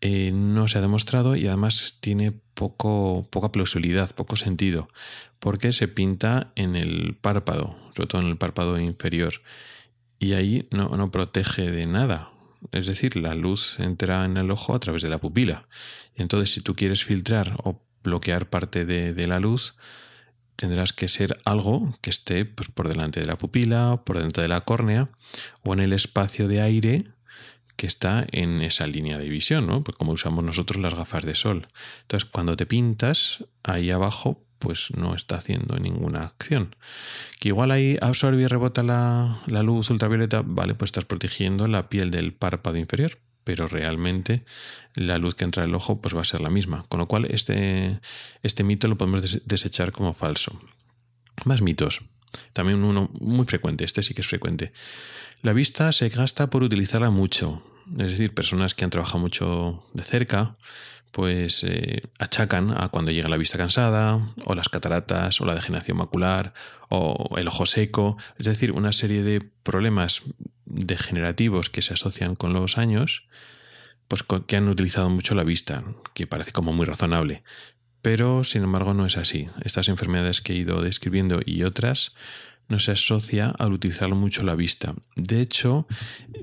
eh, 0.00 0.30
no 0.32 0.68
se 0.68 0.78
ha 0.78 0.80
demostrado 0.80 1.34
y 1.34 1.46
además 1.48 1.98
tiene 2.00 2.32
poco, 2.54 3.28
poca 3.30 3.50
plausibilidad, 3.50 4.14
poco 4.14 4.36
sentido, 4.36 4.88
porque 5.40 5.72
se 5.72 5.88
pinta 5.88 6.52
en 6.54 6.76
el 6.76 7.16
párpado, 7.20 7.76
sobre 7.96 8.06
todo 8.08 8.22
en 8.22 8.28
el 8.28 8.38
párpado 8.38 8.78
inferior, 8.78 9.34
y 10.18 10.32
ahí 10.32 10.68
no, 10.70 11.10
protege 11.10 11.70
de 11.70 11.86
nada. 11.86 12.32
Es 12.72 12.86
decir, 12.86 13.16
la 13.16 13.34
luz 13.34 13.78
entra 13.78 14.24
en 14.24 14.36
el 14.36 14.50
ojo 14.50 14.74
a 14.74 14.80
través 14.80 15.02
de 15.02 15.08
la 15.08 15.18
pupila. 15.18 15.68
Entonces, 16.16 16.50
si 16.50 16.60
tú 16.60 16.74
quieres 16.74 17.04
filtrar 17.04 17.54
o 17.62 17.80
bloquear 18.02 18.48
parte 18.48 18.84
de, 18.84 19.14
de 19.14 19.26
la 19.28 19.38
luz, 19.38 19.76
tendrás 20.56 20.92
que 20.92 21.06
ser 21.06 21.38
algo 21.44 21.96
que 22.00 22.10
esté 22.10 22.44
pues, 22.44 22.68
por 22.68 22.88
delante 22.88 23.20
de 23.20 23.26
la 23.26 23.38
pupila, 23.38 24.02
por 24.04 24.18
dentro 24.18 24.42
de 24.42 24.48
la 24.48 24.62
córnea 24.62 25.08
o 25.62 25.72
en 25.72 25.80
el 25.80 25.92
espacio 25.92 26.48
de 26.48 26.60
aire 26.60 27.12
que 27.76 27.86
está 27.86 28.26
en 28.32 28.60
esa 28.60 28.88
línea 28.88 29.18
de 29.18 29.28
visión, 29.28 29.68
¿no? 29.68 29.84
Pues 29.84 29.96
como 29.96 30.10
usamos 30.10 30.42
nosotros 30.42 30.82
las 30.82 30.94
gafas 30.94 31.24
de 31.24 31.36
sol. 31.36 31.68
Entonces, 32.02 32.28
cuando 32.28 32.56
te 32.56 32.66
pintas, 32.66 33.44
ahí 33.62 33.92
abajo, 33.92 34.44
pues 34.58 34.90
no 34.96 35.14
está 35.14 35.36
haciendo 35.36 35.78
ninguna 35.78 36.24
acción. 36.24 36.74
Que 37.40 37.48
igual 37.48 37.70
ahí 37.70 37.96
absorbe 38.00 38.42
y 38.42 38.46
rebota 38.46 38.82
la, 38.82 39.42
la 39.46 39.62
luz 39.62 39.90
ultravioleta, 39.90 40.42
vale, 40.44 40.74
pues 40.74 40.88
estás 40.88 41.04
protegiendo 41.04 41.68
la 41.68 41.88
piel 41.88 42.10
del 42.10 42.32
párpado 42.32 42.76
inferior, 42.76 43.18
pero 43.44 43.68
realmente 43.68 44.44
la 44.94 45.18
luz 45.18 45.34
que 45.34 45.44
entra 45.44 45.64
el 45.64 45.74
ojo 45.74 46.00
pues 46.00 46.14
va 46.14 46.20
a 46.20 46.24
ser 46.24 46.40
la 46.40 46.50
misma. 46.50 46.84
Con 46.88 46.98
lo 46.98 47.08
cual 47.08 47.26
este, 47.30 48.00
este 48.42 48.64
mito 48.64 48.88
lo 48.88 48.98
podemos 48.98 49.46
desechar 49.46 49.92
como 49.92 50.12
falso. 50.12 50.60
Más 51.44 51.62
mitos. 51.62 52.02
También 52.52 52.84
uno 52.84 53.10
muy 53.20 53.46
frecuente, 53.46 53.84
este 53.84 54.02
sí 54.02 54.14
que 54.14 54.20
es 54.20 54.26
frecuente. 54.26 54.72
La 55.42 55.52
vista 55.52 55.92
se 55.92 56.08
gasta 56.08 56.50
por 56.50 56.62
utilizarla 56.62 57.10
mucho. 57.10 57.62
Es 57.92 58.10
decir, 58.10 58.34
personas 58.34 58.74
que 58.74 58.84
han 58.84 58.90
trabajado 58.90 59.20
mucho 59.20 59.82
de 59.94 60.04
cerca, 60.04 60.58
pues 61.10 61.64
eh, 61.64 62.02
achacan 62.18 62.70
a 62.70 62.88
cuando 62.88 63.10
llega 63.10 63.28
la 63.28 63.36
vista 63.36 63.58
cansada, 63.58 64.34
o 64.44 64.54
las 64.54 64.68
cataratas, 64.68 65.40
o 65.40 65.44
la 65.44 65.54
degeneración 65.54 65.96
macular, 65.96 66.54
o 66.88 67.36
el 67.36 67.48
ojo 67.48 67.66
seco, 67.66 68.16
es 68.38 68.46
decir, 68.46 68.72
una 68.72 68.92
serie 68.92 69.22
de 69.22 69.40
problemas 69.62 70.22
degenerativos 70.64 71.70
que 71.70 71.82
se 71.82 71.94
asocian 71.94 72.34
con 72.34 72.52
los 72.52 72.78
años, 72.78 73.28
pues 74.06 74.22
que 74.46 74.56
han 74.56 74.68
utilizado 74.68 75.10
mucho 75.10 75.34
la 75.34 75.44
vista, 75.44 75.84
que 76.14 76.26
parece 76.26 76.52
como 76.52 76.72
muy 76.72 76.86
razonable. 76.86 77.42
Pero, 78.00 78.44
sin 78.44 78.62
embargo, 78.62 78.94
no 78.94 79.06
es 79.06 79.16
así. 79.16 79.48
Estas 79.64 79.88
enfermedades 79.88 80.40
que 80.40 80.52
he 80.52 80.56
ido 80.56 80.82
describiendo 80.82 81.40
y 81.44 81.64
otras 81.64 82.14
no 82.68 82.78
se 82.78 82.92
asocia 82.92 83.48
al 83.58 83.72
utilizar 83.72 84.08
mucho 84.10 84.42
la 84.42 84.54
vista. 84.54 84.94
De 85.16 85.40
hecho, 85.40 85.86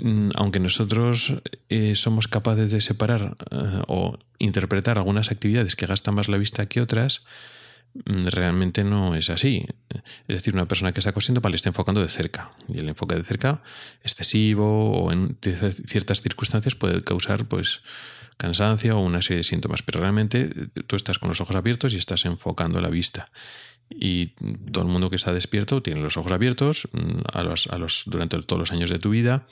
mm, 0.01 0.31
aunque 0.35 0.59
nosotros 0.59 1.35
eh, 1.69 1.95
somos 1.95 2.27
capaces 2.27 2.71
de 2.71 2.81
separar 2.81 3.37
eh, 3.51 3.81
o 3.87 4.17
interpretar 4.39 4.97
algunas 4.97 5.31
actividades 5.31 5.75
que 5.75 5.85
gastan 5.85 6.15
más 6.15 6.27
la 6.27 6.37
vista 6.37 6.65
que 6.65 6.81
otras, 6.81 7.23
mm, 7.93 8.27
realmente 8.27 8.83
no 8.83 9.15
es 9.15 9.29
así. 9.29 9.65
Es 10.27 10.35
decir, 10.35 10.55
una 10.55 10.67
persona 10.67 10.91
que 10.91 10.99
está 10.99 11.13
cosiendo 11.13 11.47
le 11.47 11.55
está 11.55 11.69
enfocando 11.69 12.01
de 12.01 12.09
cerca. 12.09 12.51
Y 12.67 12.79
el 12.79 12.89
enfoque 12.89 13.15
de 13.15 13.23
cerca 13.23 13.61
excesivo 14.03 14.91
o 14.91 15.11
en 15.11 15.37
ciertas 15.85 16.21
circunstancias 16.21 16.75
puede 16.75 17.01
causar 17.01 17.45
pues 17.45 17.83
cansancio 18.37 18.97
o 18.97 19.01
una 19.01 19.21
serie 19.21 19.37
de 19.37 19.43
síntomas. 19.43 19.83
Pero 19.83 20.01
realmente 20.01 20.49
eh, 20.55 20.83
tú 20.87 20.95
estás 20.95 21.19
con 21.19 21.29
los 21.29 21.39
ojos 21.39 21.55
abiertos 21.55 21.93
y 21.93 21.97
estás 21.97 22.25
enfocando 22.25 22.81
la 22.81 22.89
vista 22.89 23.27
y 23.89 24.27
todo 24.71 24.85
el 24.85 24.91
mundo 24.91 25.09
que 25.09 25.15
está 25.15 25.33
despierto 25.33 25.81
tiene 25.81 26.01
los 26.01 26.17
ojos 26.17 26.31
abiertos 26.31 26.87
mm, 26.91 27.21
durante 28.05 28.41
todos 28.43 28.59
los 28.59 28.71
años 28.71 28.89
de 28.89 28.99
tu 28.99 29.09
vida. 29.09 29.45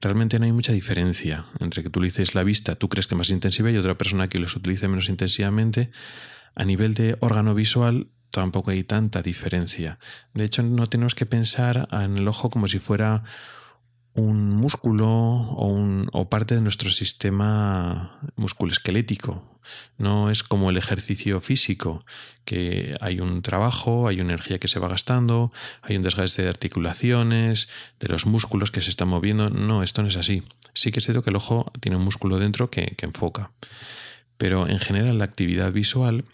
Realmente 0.00 0.38
no 0.38 0.44
hay 0.44 0.52
mucha 0.52 0.72
diferencia 0.72 1.46
entre 1.58 1.82
que 1.82 1.90
tú 1.90 2.00
utilices 2.00 2.34
la 2.34 2.42
vista, 2.42 2.74
tú 2.74 2.88
crees 2.88 3.06
que 3.06 3.14
más 3.14 3.30
intensiva 3.30 3.70
y 3.70 3.76
otra 3.76 3.96
persona 3.96 4.28
que 4.28 4.38
los 4.38 4.54
utilice 4.54 4.88
menos 4.88 5.08
intensivamente. 5.08 5.90
A 6.54 6.64
nivel 6.64 6.94
de 6.94 7.16
órgano 7.20 7.54
visual 7.54 8.08
tampoco 8.30 8.70
hay 8.70 8.84
tanta 8.84 9.22
diferencia. 9.22 9.98
De 10.34 10.44
hecho, 10.44 10.62
no 10.62 10.86
tenemos 10.86 11.14
que 11.14 11.24
pensar 11.24 11.88
en 11.92 12.18
el 12.18 12.28
ojo 12.28 12.50
como 12.50 12.68
si 12.68 12.78
fuera 12.78 13.24
un 14.16 14.48
músculo 14.48 15.08
o, 15.08 15.66
un, 15.66 16.08
o 16.12 16.28
parte 16.28 16.54
de 16.54 16.60
nuestro 16.60 16.90
sistema 16.90 18.18
musculoesquelético. 18.36 19.42
No 19.98 20.30
es 20.30 20.42
como 20.42 20.70
el 20.70 20.76
ejercicio 20.76 21.40
físico, 21.40 22.04
que 22.44 22.96
hay 23.00 23.20
un 23.20 23.42
trabajo, 23.42 24.08
hay 24.08 24.20
energía 24.20 24.58
que 24.58 24.68
se 24.68 24.78
va 24.78 24.88
gastando, 24.88 25.52
hay 25.82 25.96
un 25.96 26.02
desgaste 26.02 26.42
de 26.42 26.48
articulaciones, 26.48 27.68
de 28.00 28.08
los 28.08 28.26
músculos 28.26 28.70
que 28.70 28.80
se 28.80 28.90
están 28.90 29.08
moviendo. 29.08 29.50
No, 29.50 29.82
esto 29.82 30.02
no 30.02 30.08
es 30.08 30.16
así. 30.16 30.42
Sí 30.72 30.92
que 30.92 31.00
es 31.00 31.04
cierto 31.04 31.22
que 31.22 31.30
el 31.30 31.36
ojo 31.36 31.70
tiene 31.80 31.96
un 31.96 32.04
músculo 32.04 32.38
dentro 32.38 32.70
que 32.70 32.96
enfoca. 33.00 33.50
Pero 34.36 34.68
en 34.68 34.78
general 34.78 35.18
la 35.18 35.24
actividad 35.24 35.72
visual 35.72 36.24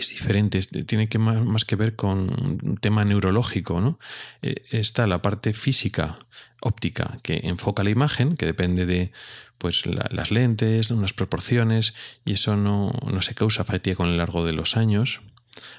es 0.00 0.10
diferente, 0.10 0.60
tiene 0.84 1.08
que 1.08 1.18
más, 1.18 1.64
que 1.64 1.76
ver 1.76 1.96
con 1.96 2.30
un 2.30 2.76
tema 2.76 3.04
neurológico, 3.04 3.80
¿no? 3.80 3.98
Eh, 4.42 4.64
está 4.70 5.06
la 5.06 5.22
parte 5.22 5.52
física, 5.52 6.18
óptica, 6.60 7.18
que 7.22 7.40
enfoca 7.44 7.84
la 7.84 7.90
imagen, 7.90 8.36
que 8.36 8.46
depende 8.46 8.86
de 8.86 9.12
pues 9.58 9.84
las 9.86 10.30
lentes, 10.30 10.90
unas 10.90 11.12
proporciones, 11.12 11.94
y 12.24 12.34
eso 12.34 12.56
no, 12.56 12.92
no 13.12 13.22
se 13.22 13.34
causa 13.34 13.64
fatiga 13.64 13.96
con 13.96 14.08
el 14.08 14.18
largo 14.18 14.44
de 14.44 14.52
los 14.52 14.76
años. 14.76 15.20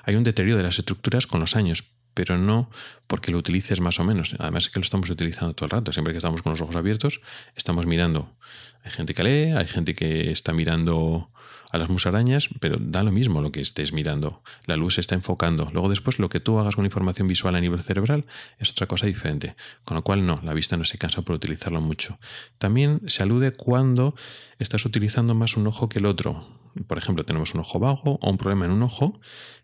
Hay 0.03 0.15
un 0.15 0.23
deterioro 0.23 0.57
de 0.57 0.63
las 0.63 0.79
estructuras 0.79 1.27
con 1.27 1.39
los 1.39 1.55
años, 1.55 1.85
pero 2.13 2.37
no 2.37 2.69
porque 3.07 3.31
lo 3.31 3.37
utilices 3.37 3.79
más 3.79 3.99
o 3.99 4.03
menos. 4.03 4.35
Además 4.39 4.65
es 4.65 4.69
que 4.71 4.79
lo 4.79 4.83
estamos 4.83 5.09
utilizando 5.09 5.53
todo 5.53 5.67
el 5.67 5.71
rato. 5.71 5.93
Siempre 5.93 6.13
que 6.13 6.17
estamos 6.17 6.41
con 6.41 6.51
los 6.51 6.61
ojos 6.61 6.75
abiertos, 6.75 7.21
estamos 7.55 7.85
mirando. 7.85 8.35
Hay 8.83 8.91
gente 8.91 9.13
que 9.13 9.23
lee, 9.23 9.53
hay 9.55 9.67
gente 9.67 9.93
que 9.93 10.31
está 10.31 10.51
mirando 10.51 11.31
a 11.69 11.77
las 11.77 11.89
musarañas, 11.89 12.49
pero 12.59 12.77
da 12.79 13.03
lo 13.03 13.11
mismo 13.11 13.41
lo 13.41 13.51
que 13.51 13.61
estés 13.61 13.93
mirando. 13.93 14.41
La 14.65 14.75
luz 14.75 14.95
se 14.95 15.01
está 15.01 15.15
enfocando. 15.15 15.69
Luego 15.71 15.89
después 15.89 16.19
lo 16.19 16.29
que 16.29 16.39
tú 16.39 16.59
hagas 16.59 16.75
con 16.75 16.85
información 16.85 17.27
visual 17.27 17.55
a 17.55 17.61
nivel 17.61 17.81
cerebral 17.81 18.25
es 18.57 18.71
otra 18.71 18.87
cosa 18.87 19.05
diferente. 19.05 19.55
Con 19.83 19.95
lo 19.95 20.03
cual 20.03 20.25
no, 20.25 20.39
la 20.43 20.53
vista 20.53 20.77
no 20.77 20.83
se 20.83 20.97
cansa 20.97 21.21
por 21.21 21.35
utilizarlo 21.35 21.79
mucho. 21.79 22.19
También 22.57 23.01
se 23.07 23.23
alude 23.23 23.51
cuando 23.51 24.15
estás 24.57 24.85
utilizando 24.85 25.35
más 25.35 25.57
un 25.57 25.67
ojo 25.67 25.89
que 25.89 25.99
el 25.99 26.07
otro. 26.07 26.59
Por 26.87 26.97
ejemplo, 26.97 27.23
tenemos 27.25 27.53
un 27.53 27.61
ojo 27.61 27.79
vago 27.79 28.19
o 28.21 28.29
un 28.29 28.37
problema 28.37 28.65
en 28.65 28.71
un 28.71 28.83
ojo, 28.83 29.19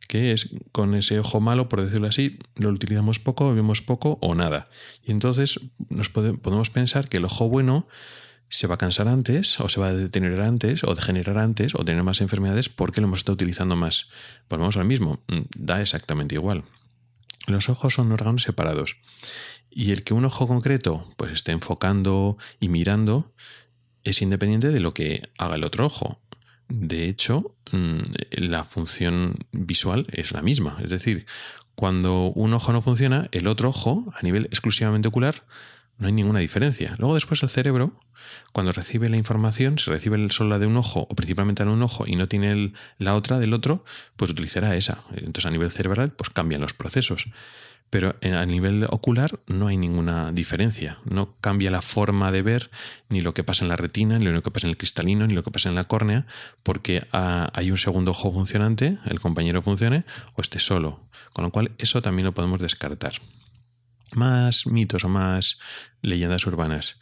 que 0.07 0.31
es 0.31 0.49
con 0.71 0.95
ese 0.95 1.19
ojo 1.19 1.39
malo, 1.39 1.69
por 1.69 1.81
decirlo 1.81 2.07
así, 2.07 2.39
lo 2.55 2.69
utilizamos 2.69 3.19
poco, 3.19 3.53
vemos 3.53 3.81
poco 3.81 4.17
o 4.21 4.35
nada. 4.35 4.69
Y 5.03 5.11
entonces 5.11 5.59
nos 5.89 6.09
podemos 6.09 6.69
pensar 6.69 7.07
que 7.07 7.17
el 7.17 7.25
ojo 7.25 7.47
bueno 7.47 7.87
se 8.49 8.67
va 8.67 8.75
a 8.75 8.77
cansar 8.77 9.07
antes, 9.07 9.59
o 9.59 9.69
se 9.69 9.79
va 9.79 9.87
a 9.87 9.93
detener 9.93 10.39
antes, 10.41 10.83
o 10.83 10.93
degenerar 10.95 11.37
antes, 11.37 11.75
o 11.75 11.83
tener 11.83 12.03
más 12.03 12.21
enfermedades 12.21 12.69
porque 12.69 13.01
lo 13.01 13.07
hemos 13.07 13.19
estado 13.19 13.33
utilizando 13.33 13.75
más. 13.75 14.09
Volvemos 14.49 14.77
al 14.77 14.85
mismo, 14.85 15.23
mm, 15.27 15.41
da 15.57 15.81
exactamente 15.81 16.35
igual. 16.35 16.63
Los 17.47 17.69
ojos 17.69 17.93
son 17.95 18.11
órganos 18.11 18.43
separados. 18.43 18.97
Y 19.69 19.91
el 19.91 20.03
que 20.03 20.13
un 20.13 20.25
ojo 20.25 20.47
concreto 20.47 21.13
pues 21.17 21.31
esté 21.31 21.51
enfocando 21.51 22.37
y 22.59 22.69
mirando 22.69 23.33
es 24.03 24.21
independiente 24.21 24.69
de 24.69 24.79
lo 24.79 24.93
que 24.93 25.29
haga 25.37 25.55
el 25.55 25.65
otro 25.65 25.85
ojo. 25.85 26.21
De 26.69 27.07
hecho, 27.07 27.55
mm, 27.71 27.99
la 28.31 28.63
función 28.63 29.35
visual 29.51 30.07
es 30.11 30.31
la 30.31 30.41
misma. 30.41 30.79
Es 30.83 30.91
decir, 30.91 31.25
cuando 31.75 32.31
un 32.31 32.53
ojo 32.53 32.71
no 32.71 32.81
funciona, 32.81 33.27
el 33.31 33.47
otro 33.47 33.69
ojo, 33.69 34.05
a 34.15 34.21
nivel 34.21 34.45
exclusivamente 34.45 35.09
ocular, 35.09 35.43
no 35.97 36.07
hay 36.07 36.13
ninguna 36.13 36.39
diferencia. 36.39 36.95
Luego 36.97 37.15
después 37.15 37.41
el 37.43 37.49
cerebro, 37.49 37.93
cuando 38.51 38.71
recibe 38.71 39.09
la 39.09 39.17
información, 39.17 39.79
se 39.79 39.91
recibe 39.91 40.29
solo 40.29 40.51
la 40.51 40.59
de 40.59 40.67
un 40.67 40.77
ojo 40.77 41.07
o 41.09 41.15
principalmente 41.15 41.63
en 41.63 41.69
un 41.69 41.81
ojo 41.83 42.05
y 42.07 42.15
no 42.15 42.27
tiene 42.27 42.73
la 42.97 43.15
otra 43.15 43.39
del 43.39 43.53
otro, 43.53 43.83
pues 44.15 44.31
utilizará 44.31 44.75
esa. 44.75 45.03
Entonces 45.11 45.45
a 45.45 45.51
nivel 45.51 45.71
cerebral 45.71 46.11
pues 46.11 46.29
cambian 46.29 46.61
los 46.61 46.73
procesos. 46.73 47.27
Pero 47.91 48.15
a 48.21 48.45
nivel 48.45 48.85
ocular 48.89 49.39
no 49.47 49.67
hay 49.67 49.77
ninguna 49.77 50.31
diferencia. 50.31 50.97
No 51.05 51.35
cambia 51.39 51.69
la 51.69 51.81
forma 51.81 52.31
de 52.31 52.41
ver, 52.41 52.71
ni 53.09 53.21
lo 53.21 53.33
que 53.33 53.43
pasa 53.43 53.63
en 53.63 53.69
la 53.69 53.77
retina, 53.77 54.17
ni 54.17 54.25
lo 54.25 54.41
que 54.41 54.51
pasa 54.51 54.67
en 54.67 54.71
el 54.71 54.77
cristalino, 54.77 55.27
ni 55.27 55.33
lo 55.33 55.43
que 55.43 55.51
pasa 55.51 55.69
en 55.69 55.75
la 55.75 55.85
córnea, 55.85 56.25
porque 56.63 57.07
ah, 57.13 57.51
hay 57.53 57.71
un 57.71 57.77
segundo 57.77 58.11
ojo 58.11 58.33
funcionante, 58.33 58.97
el 59.05 59.19
compañero 59.19 59.61
funcione, 59.61 60.03
o 60.33 60.41
esté 60.41 60.59
solo. 60.59 60.99
Con 61.31 61.45
lo 61.45 61.51
cual 61.51 61.71
eso 61.77 62.01
también 62.01 62.25
lo 62.25 62.33
podemos 62.33 62.59
descartar 62.59 63.13
más 64.15 64.65
mitos 64.67 65.03
o 65.03 65.09
más 65.09 65.59
leyendas 66.01 66.45
urbanas. 66.47 66.97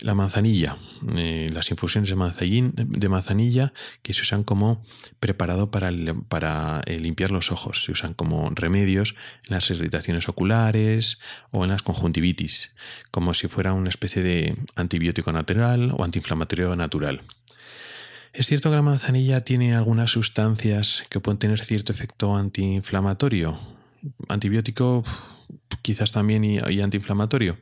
La 0.00 0.14
manzanilla, 0.14 0.76
eh, 1.16 1.48
las 1.52 1.72
infusiones 1.72 2.08
de, 2.08 3.08
manzanilla 3.08 3.72
que 4.02 4.12
se 4.12 4.22
usan 4.22 4.44
como 4.44 4.80
preparado 5.18 5.72
para, 5.72 5.90
para 6.28 6.82
eh, 6.86 7.00
limpiar 7.00 7.32
los 7.32 7.50
ojos, 7.50 7.82
se 7.84 7.90
usan 7.90 8.14
como 8.14 8.48
remedios 8.54 9.16
en 9.48 9.54
las 9.54 9.68
irritaciones 9.70 10.28
oculares 10.28 11.18
o 11.50 11.64
en 11.64 11.70
las 11.70 11.82
conjuntivitis, 11.82 12.76
como 13.10 13.34
si 13.34 13.48
fuera 13.48 13.72
una 13.72 13.88
especie 13.88 14.22
de 14.22 14.56
antibiótico 14.76 15.32
natural 15.32 15.92
o 15.96 16.04
antiinflamatorio 16.04 16.76
natural. 16.76 17.22
Es 18.32 18.46
cierto 18.46 18.70
que 18.70 18.76
la 18.76 18.82
manzanilla 18.82 19.42
tiene 19.42 19.74
algunas 19.74 20.12
sustancias 20.12 21.02
que 21.08 21.18
pueden 21.18 21.38
tener 21.38 21.58
cierto 21.64 21.92
efecto 21.92 22.36
antiinflamatorio, 22.36 23.58
antibiótico 24.28 25.02
quizás 25.82 26.12
también 26.12 26.44
y, 26.44 26.80
antiinflamatorio. 26.80 27.58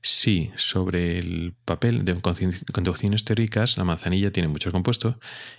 Sí, 0.00 0.50
sobre 0.54 1.18
el 1.18 1.54
papel 1.64 2.04
de 2.04 2.20
conducciones 2.20 3.24
teóricas, 3.24 3.76
la 3.76 3.84
manzanilla 3.84 4.30
tiene 4.30 4.48
muchos 4.48 4.72
compuestos 4.72 5.16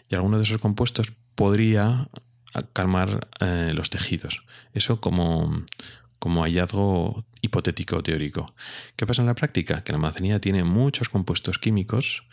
y 0.09 0.15
alguno 0.15 0.37
de 0.37 0.43
esos 0.43 0.61
compuestos 0.61 1.11
podría 1.35 2.09
calmar 2.73 3.27
eh, 3.41 3.73
los 3.75 3.89
tejidos. 3.89 4.43
Eso 4.73 5.01
como, 5.01 5.65
como 6.19 6.43
hallazgo 6.43 7.25
hipotético 7.41 8.01
teórico. 8.01 8.45
¿Qué 8.95 9.05
pasa 9.05 9.21
en 9.21 9.27
la 9.27 9.35
práctica? 9.35 9.83
Que 9.83 9.91
la 9.91 9.99
manzanilla 9.99 10.39
tiene 10.39 10.63
muchos 10.63 11.09
compuestos 11.09 11.59
químicos 11.59 12.23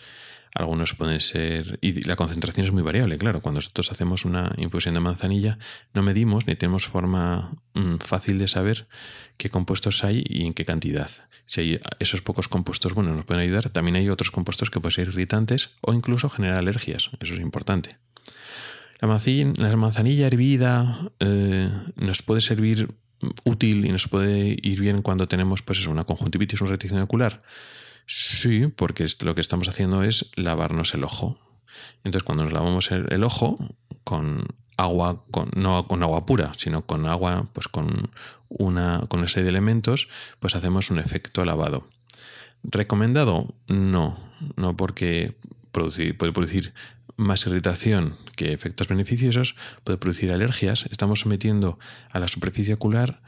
algunos 0.57 0.95
pueden 0.95 1.21
ser... 1.21 1.79
Y 1.81 2.03
la 2.05 2.17
concentración 2.17 2.67
es 2.67 2.73
muy 2.73 2.83
variable, 2.83 3.19
claro. 3.19 3.41
Cuando 3.41 3.59
nosotros 3.59 3.93
hacemos 3.93 4.25
una 4.25 4.53
infusión 4.59 4.95
de 4.95 5.01
manzanilla, 5.01 5.59
no 5.95 6.03
medimos 6.03 6.47
ni 6.47 6.57
tenemos 6.57 6.87
forma 6.87 7.53
mm, 7.75 7.97
fácil 7.97 8.39
de 8.39 8.49
saber 8.49 8.89
qué 9.37 9.51
compuestos 9.51 10.03
hay 10.05 10.25
y 10.27 10.47
en 10.47 10.55
qué 10.55 10.65
cantidad. 10.65 11.11
Si 11.47 11.61
hay 11.61 11.81
esos 11.99 12.23
pocos 12.23 12.49
compuestos 12.49 12.95
buenos 12.95 13.15
nos 13.15 13.25
pueden 13.25 13.43
ayudar, 13.43 13.71
también 13.71 13.97
hay 13.97 14.09
otros 14.09 14.31
compuestos 14.31 14.71
que 14.71 14.81
pueden 14.81 14.95
ser 14.95 15.09
irritantes 15.09 15.71
o 15.81 15.93
incluso 15.93 16.29
generar 16.29 16.59
alergias. 16.59 17.11
Eso 17.21 17.35
es 17.35 17.41
importante. 17.41 17.99
La 19.01 19.07
manzanilla, 19.77 20.27
hervida 20.27 21.13
eh, 21.21 21.71
nos 21.97 22.23
puede 22.23 22.41
servir 22.41 22.89
útil 23.45 23.85
y 23.85 23.91
nos 23.91 24.09
puede 24.09 24.57
ir 24.63 24.81
bien 24.81 25.03
cuando 25.03 25.29
tenemos 25.29 25.63
pues 25.63 25.87
una 25.87 26.05
conjuntivitis, 26.05 26.61
una 26.61 26.71
reticción 26.71 27.01
ocular. 27.01 27.43
Sí, 28.07 28.69
porque 28.69 29.07
lo 29.23 29.35
que 29.35 29.41
estamos 29.41 29.69
haciendo 29.69 30.03
es 30.03 30.31
lavarnos 30.37 30.95
el 30.95 31.05
ojo. 31.05 31.39
Entonces, 32.05 32.23
cuando 32.23 32.45
nos 32.45 32.53
lavamos 32.53 32.91
el, 32.93 33.25
ojo 33.25 33.59
con 34.05 34.47
agua, 34.77 35.25
con, 35.31 35.51
no 35.57 35.89
con 35.89 36.03
agua 36.03 36.25
pura, 36.25 36.53
sino 36.57 36.87
con 36.87 37.07
agua, 37.07 37.49
pues 37.53 37.67
con 37.67 38.11
una, 38.49 39.05
con 39.09 39.21
una 39.21 39.29
serie 39.29 39.45
de 39.45 39.51
elementos, 39.51 40.09
pues 40.39 40.55
hacemos 40.55 40.91
un 40.91 41.01
efecto 41.01 41.45
lavado. 41.45 41.89
¿Recomendado? 42.63 43.55
No, 43.67 44.19
no 44.57 44.77
porque 44.77 45.37
puede 45.73 46.33
producir 46.33 46.75
más 47.17 47.47
irritación 47.47 48.17
que 48.37 48.53
efectos 48.53 48.89
beneficiosos, 48.89 49.57
puede 49.85 49.99
producir 49.99 50.33
alergias. 50.33 50.87
Estamos 50.91 51.21
sometiendo 51.21 51.79
a 52.13 52.21
la 52.21 52.29
superficie 52.29 52.75
ocular 52.75 53.21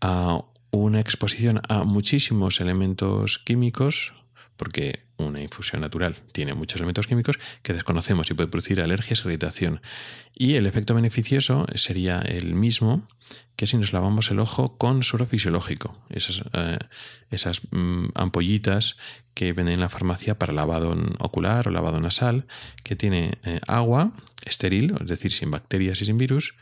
a 0.00 0.44
una 0.76 1.00
exposición 1.00 1.60
a 1.68 1.84
muchísimos 1.84 2.60
elementos 2.60 3.38
químicos, 3.38 4.14
porque 4.56 5.06
una 5.18 5.40
infusión 5.40 5.80
natural 5.80 6.16
tiene 6.32 6.54
muchos 6.54 6.76
elementos 6.76 7.06
químicos 7.06 7.38
que 7.62 7.72
desconocemos 7.72 8.30
y 8.30 8.34
puede 8.34 8.48
producir 8.48 8.80
alergias 8.80 9.24
e 9.24 9.28
irritación. 9.28 9.80
Y 10.34 10.54
el 10.54 10.66
efecto 10.66 10.94
beneficioso 10.94 11.66
sería 11.74 12.20
el 12.20 12.54
mismo 12.54 13.08
que 13.56 13.66
si 13.66 13.78
nos 13.78 13.92
lavamos 13.92 14.30
el 14.30 14.38
ojo 14.38 14.76
con 14.76 15.02
suero 15.02 15.26
fisiológico, 15.26 15.96
esas, 16.10 16.42
eh, 16.52 16.78
mm, 17.70 18.08
ampollitas 18.14 18.96
que 19.34 19.52
venden 19.52 19.74
en 19.74 19.80
la 19.80 19.88
farmacia 19.88 20.38
para 20.38 20.52
lavado 20.52 20.94
ocular 21.18 21.68
o 21.68 21.70
lavado 21.70 22.00
nasal, 22.00 22.46
que 22.84 22.96
tiene 22.96 23.38
eh, 23.44 23.60
agua 23.66 24.12
estéril, 24.44 24.94
es 25.00 25.08
decir, 25.08 25.32
sin 25.32 25.50
bacterias 25.50 26.00
y 26.02 26.04
sin 26.04 26.18
virus, 26.18 26.54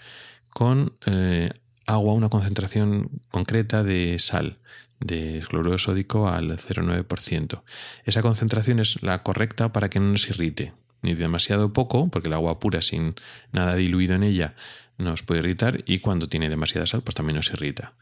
con 0.51 0.97
eh, 1.07 1.51
agua, 1.87 2.15
una 2.15 2.29
concentración 2.29 3.11
concreta 3.31 3.83
de 3.83 4.19
sal, 4.19 4.59
de 5.01 5.45
cloruro 5.49 5.79
sódico 5.79 6.29
al 6.29 6.57
0,9%. 6.59 7.63
Esa 8.05 8.23
concentración 8.23 8.81
es 8.81 9.03
la 9.03 9.23
correcta 9.23 9.73
para 9.73 9.91
que 9.91 10.01
no 10.01 10.13
nos 10.13 10.29
irrite, 10.29 10.73
ni 11.03 11.15
demasiado 11.15 11.73
poco, 11.73 12.09
porque 12.09 12.29
el 12.29 12.35
agua 12.35 12.59
pura 12.59 12.83
sin 12.83 13.15
nada 13.53 13.75
diluido 13.75 14.15
en 14.15 14.23
ella 14.23 14.55
nos 14.97 15.23
puede 15.23 15.41
irritar, 15.41 15.83
y 15.87 15.99
cuando 15.99 16.29
tiene 16.29 16.49
demasiada 16.49 16.87
sal, 16.87 17.03
pues 17.03 17.15
también 17.15 17.37
nos 17.37 17.51
irrita. 17.51 17.95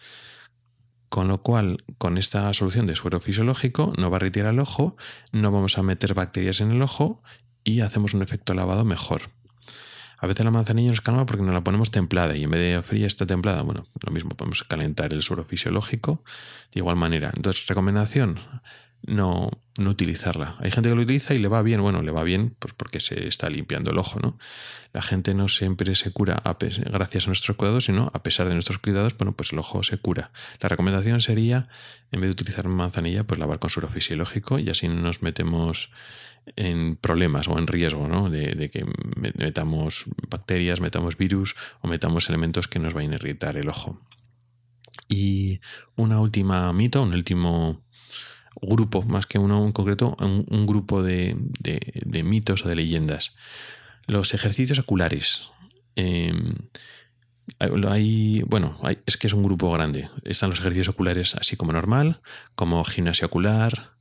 Con 1.09 1.29
lo 1.29 1.43
cual, 1.43 1.85
con 1.99 2.17
esta 2.19 2.53
solución 2.55 2.87
de 2.87 2.97
suero 2.97 3.21
fisiológico, 3.21 3.93
no 3.99 4.11
va 4.11 4.17
a 4.17 4.21
irritar 4.21 4.47
el 4.47 4.59
ojo, 4.59 4.97
no 5.31 5.51
vamos 5.51 5.79
a 5.79 5.83
meter 5.83 6.15
bacterias 6.15 6.61
en 6.61 6.71
el 6.71 6.83
ojo 6.83 7.23
y 7.65 7.81
hacemos 7.81 8.15
un 8.15 8.23
efecto 8.23 8.55
lavado 8.55 8.85
mejor. 8.85 9.23
A 10.23 10.29
veces 10.29 10.45
la 10.45 10.53
manzanilla 10.53 10.91
nos 10.91 11.01
calma 11.01 11.27
porque 11.27 11.43
nos 11.43 11.53
la 11.53 11.65
ponemos 11.65 11.91
templada 11.91 12.37
y 12.37 12.45
en 12.45 12.51
vez 12.51 12.61
de 12.61 12.83
fría 12.85 13.09
está 13.09 13.27
templada. 13.27 13.63
Bueno, 13.63 13.89
lo 14.01 14.13
mismo, 14.13 14.31
podemos 14.31 14.63
calentar 14.63 15.13
el 15.13 15.21
suero 15.21 15.43
fisiológico 15.43 16.23
de 16.73 16.79
igual 16.79 16.95
manera. 16.95 17.33
Entonces, 17.35 17.67
recomendación, 17.67 18.39
no, 19.03 19.51
no 19.79 19.91
utilizarla. 19.91 20.55
Hay 20.61 20.71
gente 20.71 20.89
que 20.89 20.95
lo 20.95 21.03
utiliza 21.03 21.35
y 21.35 21.39
le 21.39 21.49
va 21.49 21.61
bien. 21.63 21.83
Bueno, 21.83 22.03
le 22.03 22.13
va 22.13 22.23
bien 22.23 22.55
pues 22.57 22.73
porque 22.73 23.01
se 23.01 23.27
está 23.27 23.51
limpiando 23.51 23.91
el 23.91 23.99
ojo, 23.99 24.21
¿no? 24.21 24.39
La 24.93 25.03
gente 25.03 25.35
no 25.35 25.49
siempre 25.49 25.93
se 25.97 26.13
cura 26.13 26.41
gracias 26.45 27.25
a 27.25 27.27
nuestros 27.27 27.57
cuidados, 27.57 27.87
sino 27.87 28.09
a 28.15 28.23
pesar 28.23 28.47
de 28.47 28.55
nuestros 28.55 28.79
cuidados, 28.79 29.19
bueno, 29.19 29.33
pues 29.33 29.53
el 29.53 29.59
ojo 29.59 29.83
se 29.83 29.99
cura. 29.99 30.31
La 30.61 30.69
recomendación 30.69 31.21
sería, 31.21 31.67
en 32.13 32.21
vez 32.21 32.29
de 32.29 32.33
utilizar 32.33 32.69
manzanilla, 32.69 33.25
pues 33.25 33.41
lavar 33.41 33.59
con 33.59 33.71
suero 33.71 33.89
fisiológico 33.89 34.61
y 34.61 34.71
así 34.71 34.87
no 34.87 35.01
nos 35.01 35.21
metemos 35.21 35.91
en 36.57 36.97
problemas 36.97 37.49
o 37.49 37.59
en 37.59 37.67
riesgo 37.67 38.09
¿no? 38.09 38.29
de, 38.31 38.71
que 38.71 38.85
metamos 39.39 40.05
bacterias, 40.29 40.81
metamos 40.81 41.17
virus 41.17 41.55
o 41.81 41.89
metamos 41.89 42.29
elementos 42.29 42.69
que 42.69 42.79
nos 42.79 42.95
vayan 42.95 43.13
a 43.13 43.17
irritar 43.17 43.57
el 43.57 43.69
ojo. 43.69 44.01
Y 45.09 45.61
una 45.97 46.21
última 46.21 46.73
mito, 46.73 47.03
un 47.03 47.15
último 47.15 47.83
grupo, 48.61 49.03
más 49.03 49.27
que 49.27 49.39
uno 49.39 49.65
en 49.65 49.73
concreto, 49.73 50.17
un, 50.21 50.67
grupo 50.67 51.03
de, 51.03 51.37
mitos 52.25 52.65
o 52.65 52.69
de 52.69 52.77
leyendas. 52.77 53.35
Los 54.07 54.35
ejercicios 54.35 54.79
oculares. 54.79 55.49
Em, 55.97 56.55
hay, 57.59 58.43
bueno, 58.43 58.81
es 59.07 59.17
que 59.17 59.27
es 59.27 59.33
un 59.33 59.43
grupo 59.43 59.71
grande. 59.71 60.09
Están 60.25 60.51
los 60.51 60.61
ejercicios 60.61 60.89
oculares 60.89 61.35
así 61.35 61.57
como 61.57 61.73
normal, 61.73 62.21
como 62.55 62.85
gimnasia 62.85 63.27
ocular, 63.27 63.93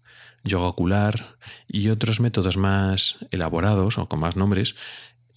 yoga 0.44 0.68
ocular 0.68 1.38
y 1.68 1.90
otros 1.90 2.20
métodos 2.20 2.58
más 2.58 3.18
elaborados 3.32 3.98
o 3.98 4.08
con 4.08 4.20
más 4.20 4.36
nombres. 4.36 4.76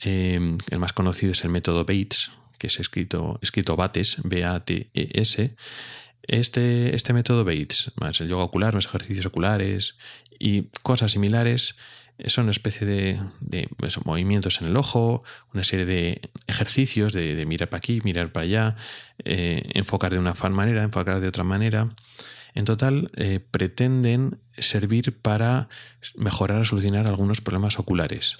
Em, 0.00 0.58
el 0.70 0.78
más 0.78 0.92
conocido 0.92 1.32
es 1.32 1.44
el 1.44 1.50
método 1.50 1.84
Bates, 1.84 2.32
que 2.58 2.66
es 2.66 2.80
escrito, 2.80 3.38
escrito 3.42 3.76
Bates, 3.76 4.18
B-A-T-E-S. 4.24 5.56
Este, 6.22 6.94
este 6.94 7.12
método 7.12 7.44
Bates, 7.44 7.92
más 8.00 8.20
el 8.20 8.28
yoga 8.28 8.44
ocular, 8.44 8.74
los 8.74 8.86
ejercicios 8.86 9.26
oculares 9.26 9.96
y 10.38 10.68
cosas 10.82 11.12
similares, 11.12 11.76
son 12.26 12.44
una 12.44 12.52
especie 12.52 12.86
de, 12.86 13.20
movimientos 14.04 14.60
en 14.60 14.68
el 14.68 14.76
ojo, 14.76 15.24
una 15.52 15.64
serie 15.64 15.84
de 15.84 16.30
ejercicios 16.46 17.12
de, 17.12 17.44
mirar 17.46 17.68
para 17.68 17.78
aquí, 17.78 18.00
mirar 18.04 18.32
para 18.32 18.46
allá, 18.46 18.76
eh, 19.24 19.62
enfocar 19.74 20.12
de 20.12 20.18
una 20.18 20.34
manera, 20.50 20.82
enfocar 20.82 21.20
de 21.20 21.28
otra 21.28 21.44
manera. 21.44 21.90
En 22.54 22.64
total, 22.64 23.10
eh, 23.16 23.40
pretenden 23.40 24.38
servir 24.56 25.18
para 25.18 25.68
mejorar 26.14 26.60
o 26.60 26.64
solucionar 26.64 27.06
algunos 27.06 27.40
problemas 27.40 27.78
oculares. 27.78 28.38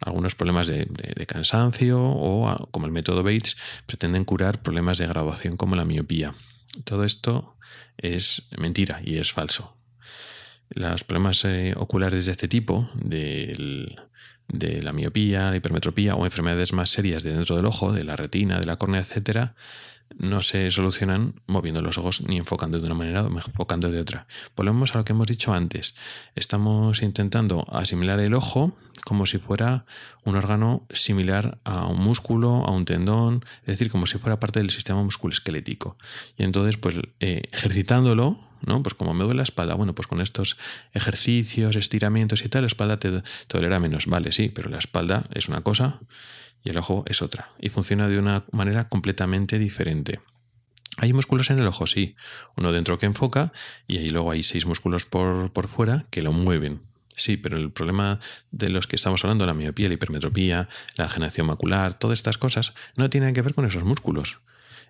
Algunos 0.00 0.34
problemas 0.34 0.66
de, 0.66 0.86
cansancio 1.26 2.00
o, 2.02 2.68
como 2.70 2.86
el 2.86 2.92
método 2.92 3.22
Bates, 3.22 3.56
pretenden 3.84 4.24
curar 4.24 4.62
problemas 4.62 4.96
de 4.96 5.06
graduación 5.06 5.58
como 5.58 5.76
la 5.76 5.84
miopía. 5.84 6.34
Todo 6.84 7.04
esto 7.04 7.56
es 7.98 8.48
mentira 8.56 9.02
y 9.04 9.18
es 9.18 9.32
falso. 9.32 9.76
Los 10.70 11.04
problemas 11.04 11.44
eh, 11.44 11.74
oculares 11.76 12.24
de 12.24 12.32
este 12.32 12.48
tipo, 12.48 12.88
de 12.94 13.94
la 14.48 14.92
miopía, 14.94 15.50
la 15.50 15.56
hipermetropía 15.56 16.14
o 16.14 16.24
enfermedades 16.24 16.72
más 16.72 16.88
serias 16.88 17.22
de 17.22 17.34
dentro 17.34 17.56
del 17.56 17.66
ojo, 17.66 17.92
de 17.92 18.04
la 18.04 18.16
retina, 18.16 18.58
de 18.58 18.66
la 18.66 18.76
córnea, 18.76 19.00
etcétera, 19.00 19.54
no 20.18 20.42
se 20.42 20.70
solucionan 20.70 21.40
moviendo 21.46 21.80
los 21.82 21.98
ojos 21.98 22.22
ni 22.22 22.36
enfocando 22.36 22.78
de 22.78 22.86
una 22.86 22.94
manera 22.94 23.22
o 23.22 23.26
enfocando 23.26 23.90
de 23.90 24.00
otra. 24.00 24.26
Volvemos 24.56 24.94
a 24.94 24.98
lo 24.98 25.04
que 25.04 25.12
hemos 25.12 25.26
dicho 25.26 25.52
antes. 25.52 25.94
Estamos 26.34 27.02
intentando 27.02 27.66
asimilar 27.70 28.20
el 28.20 28.34
ojo 28.34 28.74
como 29.04 29.26
si 29.26 29.38
fuera 29.38 29.84
un 30.24 30.36
órgano 30.36 30.86
similar 30.90 31.58
a 31.64 31.86
un 31.86 31.98
músculo, 32.00 32.64
a 32.66 32.70
un 32.70 32.84
tendón, 32.84 33.44
es 33.62 33.66
decir, 33.66 33.90
como 33.90 34.06
si 34.06 34.18
fuera 34.18 34.38
parte 34.38 34.60
del 34.60 34.70
sistema 34.70 35.02
musculoesquelético. 35.02 35.96
Y 36.36 36.44
entonces, 36.44 36.76
pues 36.76 36.96
eh, 37.20 37.42
ejercitándolo, 37.50 38.38
¿no? 38.64 38.82
Pues 38.82 38.94
como 38.94 39.14
me 39.14 39.24
duele 39.24 39.38
la 39.38 39.44
espalda, 39.44 39.74
bueno, 39.74 39.94
pues 39.94 40.06
con 40.06 40.20
estos 40.20 40.56
ejercicios, 40.92 41.76
estiramientos 41.76 42.44
y 42.44 42.48
tal, 42.48 42.62
la 42.62 42.66
espalda 42.66 42.98
te, 42.98 43.22
dolerá 43.48 43.78
menos. 43.78 44.06
Vale, 44.06 44.32
sí, 44.32 44.48
pero 44.48 44.70
la 44.70 44.78
espalda 44.78 45.24
es 45.32 45.48
una 45.48 45.62
cosa 45.62 46.00
y 46.62 46.70
el 46.70 46.78
ojo 46.78 47.04
es 47.06 47.22
otra, 47.22 47.50
y 47.58 47.68
funciona 47.68 48.08
de 48.08 48.18
una 48.18 48.44
manera 48.52 48.88
completamente 48.88 49.58
diferente. 49.58 50.20
¿Hay 50.98 51.12
músculos 51.12 51.50
en 51.50 51.58
el 51.58 51.66
ojo? 51.66 51.86
Sí. 51.86 52.14
Uno 52.56 52.72
dentro 52.72 52.98
que 52.98 53.06
enfoca 53.06 53.52
y 53.86 53.98
ahí 53.98 54.10
luego 54.10 54.32
hay 54.32 54.42
seis 54.42 54.66
músculos 54.66 55.06
por, 55.06 55.50
por 55.52 55.68
fuera 55.68 56.04
que 56.10 56.20
lo 56.20 56.32
mueven. 56.32 56.82
Sí, 57.08 57.36
pero 57.36 57.56
el 57.56 57.70
problema 57.70 58.20
de 58.50 58.68
los 58.70 58.86
que 58.86 58.96
estamos 58.96 59.24
hablando, 59.24 59.46
la 59.46 59.54
miopía, 59.54 59.88
la 59.88 59.94
hipermetropía, 59.94 60.68
la 60.96 61.08
generación 61.08 61.46
macular, 61.46 61.94
todas 61.94 62.18
estas 62.18 62.38
cosas, 62.38 62.74
no 62.96 63.10
tienen 63.10 63.34
que 63.34 63.42
ver 63.42 63.54
con 63.54 63.66
esos 63.66 63.84
músculos. 63.84 64.40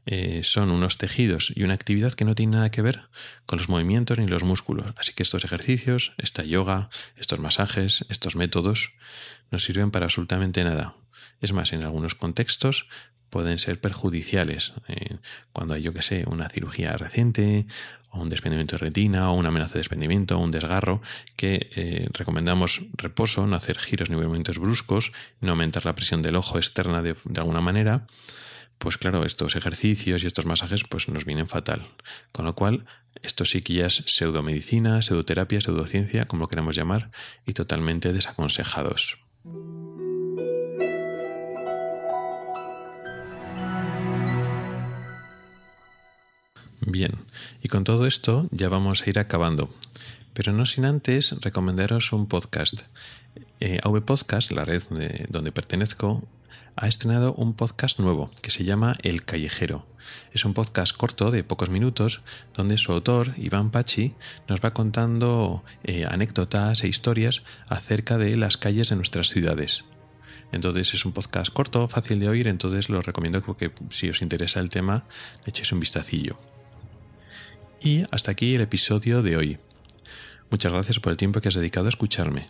Eh, 0.07 0.41
son 0.43 0.71
unos 0.71 0.97
tejidos 0.97 1.53
y 1.55 1.63
una 1.63 1.75
actividad 1.75 2.13
que 2.13 2.25
no 2.25 2.35
tiene 2.35 2.57
nada 2.57 2.71
que 2.71 2.83
ver 2.83 3.03
con 3.47 3.59
los 3.59 3.69
movimientos 3.69 4.19
ni 4.19 4.27
los 4.27 4.45
músculos. 4.45 4.93
Así 4.97 5.13
que 5.13 5.23
estos 5.23 5.45
ejercicios, 5.45 6.15
esta 6.19 6.43
yoga, 6.43 6.89
estos 7.17 7.39
masajes, 7.39 8.07
estos 8.09 8.37
métodos, 8.37 8.95
no 9.51 9.59
sirven 9.59 9.91
para 9.91 10.07
absolutamente 10.07 10.65
nada. 10.65 10.95
Es 11.41 11.53
más, 11.53 11.73
en 11.73 11.83
algunos 11.83 12.15
contextos 12.15 12.89
pueden 13.31 13.59
ser 13.59 13.81
perjudiciales. 13.81 14.75
Eh, 14.89 15.19
cuando 15.53 15.75
hay, 15.75 15.83
yo 15.83 15.95
que 15.95 16.03
sé, 16.03 16.25
una 16.27 16.49
cirugía 16.49 16.97
reciente, 16.97 17.67
o 18.11 18.21
un 18.21 18.29
desprendimiento 18.29 18.77
de 18.77 18.81
retina, 18.81 19.31
o 19.31 19.35
una 19.35 19.49
amenaza 19.49 19.75
de 19.75 19.81
desprendimiento, 19.81 20.37
o 20.37 20.41
un 20.41 20.51
desgarro, 20.51 21.01
que 21.37 21.71
eh, 21.75 22.09
recomendamos 22.13 22.83
reposo, 22.95 23.47
no 23.47 23.57
hacer 23.57 23.79
giros 23.79 24.11
ni 24.11 24.17
movimientos 24.17 24.59
bruscos, 24.59 25.13
no 25.41 25.53
aumentar 25.53 25.87
la 25.87 25.95
presión 25.95 26.21
del 26.21 26.37
ojo 26.37 26.59
externa 26.59 27.03
de, 27.03 27.15
alguna 27.37 27.61
manera, 27.61 28.07
pues 28.79 28.99
claro, 28.99 29.25
estos 29.25 29.57
ejercicios 29.57 30.25
y 30.25 30.27
estos 30.27 30.47
masajes 30.47 30.85
pues 30.89 31.09
nos 31.09 31.25
vienen 31.25 31.49
fatal. 31.49 31.87
Con 32.33 32.47
lo 32.47 32.55
cual, 32.55 32.87
esto 33.23 33.45
sí 33.45 33.63
que 33.63 33.75
ya 33.75 33.87
es 33.87 34.03
pseudomedicina, 34.07 35.03
pseudoterapia, 35.03 35.61
pseudociencia, 35.61 36.25
como 36.25 36.43
lo 36.43 36.49
queramos 36.49 36.75
llamar, 36.75 37.11
y 37.47 37.53
totalmente 37.53 38.13
desaconsejados. 38.13 39.25
Bien, 46.81 47.13
y 47.63 47.69
con 47.69 47.85
todo 47.85 48.07
esto 48.07 48.49
ya 48.51 48.71
vamos 48.71 49.03
a 49.03 49.11
ir 49.11 49.19
acabando. 49.19 49.69
Pero 50.33 50.53
no 50.53 50.65
sin 50.65 50.87
antes 50.87 51.33
recomendaros 51.41 52.13
un 52.13 52.27
podcast. 52.27 52.83
Eh, 53.61 53.79
AV 53.83 54.03
Podcast, 54.03 54.51
la 54.53 54.65
red 54.65 54.83
donde 55.29 55.53
pertenezco, 55.53 56.27
ha 56.77 56.89
estrenado 56.89 57.35
un 57.35 57.53
podcast 57.53 57.99
nuevo 57.99 58.31
que 58.41 58.51
se 58.51 58.65
llama 58.65 58.97
El 59.03 59.25
Callejero. 59.25 59.87
Es 60.33 60.47
un 60.47 60.55
podcast 60.55 60.97
corto 60.97 61.31
de 61.31 61.45
pocos 61.45 61.69
minutos 61.69 62.23
donde 62.55 62.79
su 62.79 62.93
autor, 62.93 63.35
Iván 63.37 63.71
Pachi, 63.71 64.15
nos 64.49 64.61
va 64.65 64.73
contando 64.73 65.63
eh, 65.85 66.07
anécdotas 66.09 66.83
e 66.83 66.89
historias 66.89 67.43
acerca 67.69 68.17
de 68.17 68.37
las 68.39 68.57
calles 68.57 68.89
de 68.89 68.97
nuestras 68.97 69.29
ciudades. 69.29 69.85
Entonces 70.53 70.95
es 70.95 71.05
un 71.05 71.13
podcast 71.13 71.53
corto, 71.53 71.89
fácil 71.89 72.19
de 72.19 72.31
oír, 72.31 72.49
entonces 72.49 72.89
lo 72.89 73.03
recomiendo 73.03 73.43
porque 73.43 73.71
si 73.91 74.09
os 74.09 74.23
interesa 74.23 74.61
el 74.61 74.71
tema, 74.71 75.05
echéis 75.45 75.73
un 75.73 75.81
vistacillo. 75.81 76.39
Y 77.83 78.05
hasta 78.11 78.33
aquí 78.33 78.55
el 78.55 78.61
episodio 78.61 79.23
de 79.23 79.37
hoy. 79.37 79.59
Muchas 80.51 80.73
gracias 80.73 80.99
por 80.99 81.13
el 81.13 81.17
tiempo 81.17 81.41
que 81.41 81.49
has 81.49 81.55
dedicado 81.55 81.87
a 81.87 81.91
escucharme. 81.91 82.45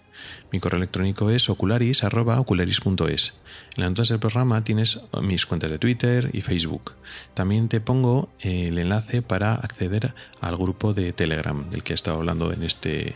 Mi 0.51 0.59
correo 0.59 0.79
electrónico 0.79 1.29
es 1.31 1.51
ocularis.ocularis.es. 1.51 3.35
En 3.77 3.83
las 3.83 3.91
notas 3.91 4.09
del 4.09 4.19
programa 4.19 4.65
tienes 4.65 5.01
mis 5.21 5.45
cuentas 5.45 5.71
de 5.71 5.79
Twitter 5.79 6.31
y 6.33 6.41
Facebook. 6.41 6.95
También 7.35 7.69
te 7.69 7.81
pongo 7.81 8.31
el 8.41 8.79
enlace 8.79 9.21
para 9.21 9.55
acceder 9.55 10.15
al 10.41 10.57
grupo 10.57 10.95
de 10.95 11.13
Telegram 11.13 11.69
del 11.69 11.83
que 11.83 11.93
he 11.93 11.95
estado 11.95 12.17
hablando 12.17 12.53
en 12.53 12.65
este, 12.65 13.15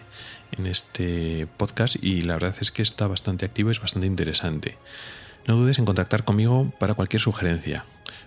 en 0.52 0.66
este 0.66 1.48
podcast 1.56 1.96
y 2.00 2.20
la 2.20 2.34
verdad 2.34 2.54
es 2.60 2.70
que 2.70 2.82
está 2.82 3.06
bastante 3.06 3.46
activo 3.46 3.70
y 3.70 3.72
es 3.72 3.80
bastante 3.80 4.06
interesante. 4.06 4.76
No 5.46 5.56
dudes 5.56 5.78
en 5.78 5.84
contactar 5.84 6.24
conmigo 6.24 6.72
para 6.78 6.94
cualquier 6.94 7.20
sugerencia, 7.20 7.84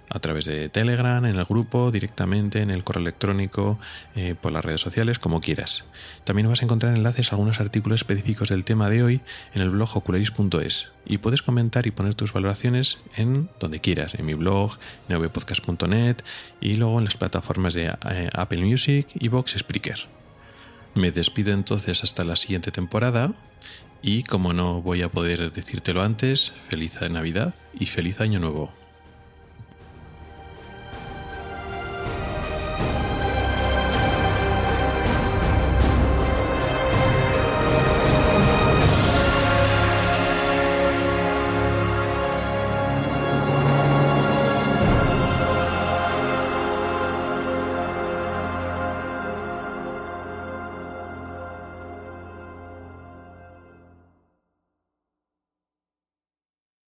a 0.09 0.19
través 0.19 0.45
de 0.45 0.69
Telegram, 0.69 1.25
en 1.25 1.35
el 1.35 1.45
grupo, 1.45 1.91
directamente 1.91 2.61
en 2.61 2.69
el 2.69 2.83
correo 2.83 3.01
electrónico, 3.01 3.79
eh, 4.15 4.35
por 4.39 4.51
las 4.51 4.63
redes 4.63 4.81
sociales, 4.81 5.17
como 5.17 5.41
quieras. 5.41 5.85
También 6.23 6.47
vas 6.47 6.61
a 6.61 6.65
encontrar 6.65 6.95
enlaces 6.95 7.31
a 7.31 7.35
algunos 7.35 7.59
artículos 7.59 8.01
específicos 8.01 8.49
del 8.49 8.65
tema 8.65 8.89
de 8.89 9.03
hoy 9.03 9.21
en 9.55 9.61
el 9.63 9.71
blog 9.71 9.97
ocularis.es 9.97 10.91
y 11.05 11.17
puedes 11.17 11.41
comentar 11.41 11.87
y 11.87 11.91
poner 11.91 12.13
tus 12.13 12.33
valoraciones 12.33 12.99
en 13.15 13.49
donde 13.59 13.81
quieras, 13.81 14.13
en 14.13 14.25
mi 14.25 14.35
blog, 14.35 14.77
nevpodcast.net 15.09 16.17
y 16.61 16.73
luego 16.75 16.99
en 16.99 17.05
las 17.05 17.17
plataformas 17.17 17.73
de 17.73 17.95
eh, 18.09 18.29
Apple 18.33 18.61
Music 18.61 19.07
y 19.15 19.27
Vox 19.29 19.55
Spreaker. 19.57 20.07
Me 20.93 21.11
despido 21.11 21.51
entonces 21.53 22.03
hasta 22.03 22.23
la 22.23 22.35
siguiente 22.35 22.71
temporada 22.71 23.33
y 24.07 24.23
como 24.23 24.53
no 24.53 24.81
voy 24.81 25.01
a 25.01 25.09
poder 25.09 25.51
decírtelo 25.51 26.01
antes, 26.01 26.53
feliz 26.69 27.01
Navidad 27.11 27.53
y 27.77 27.87
feliz 27.87 28.21
Año 28.21 28.39
Nuevo. 28.39 28.71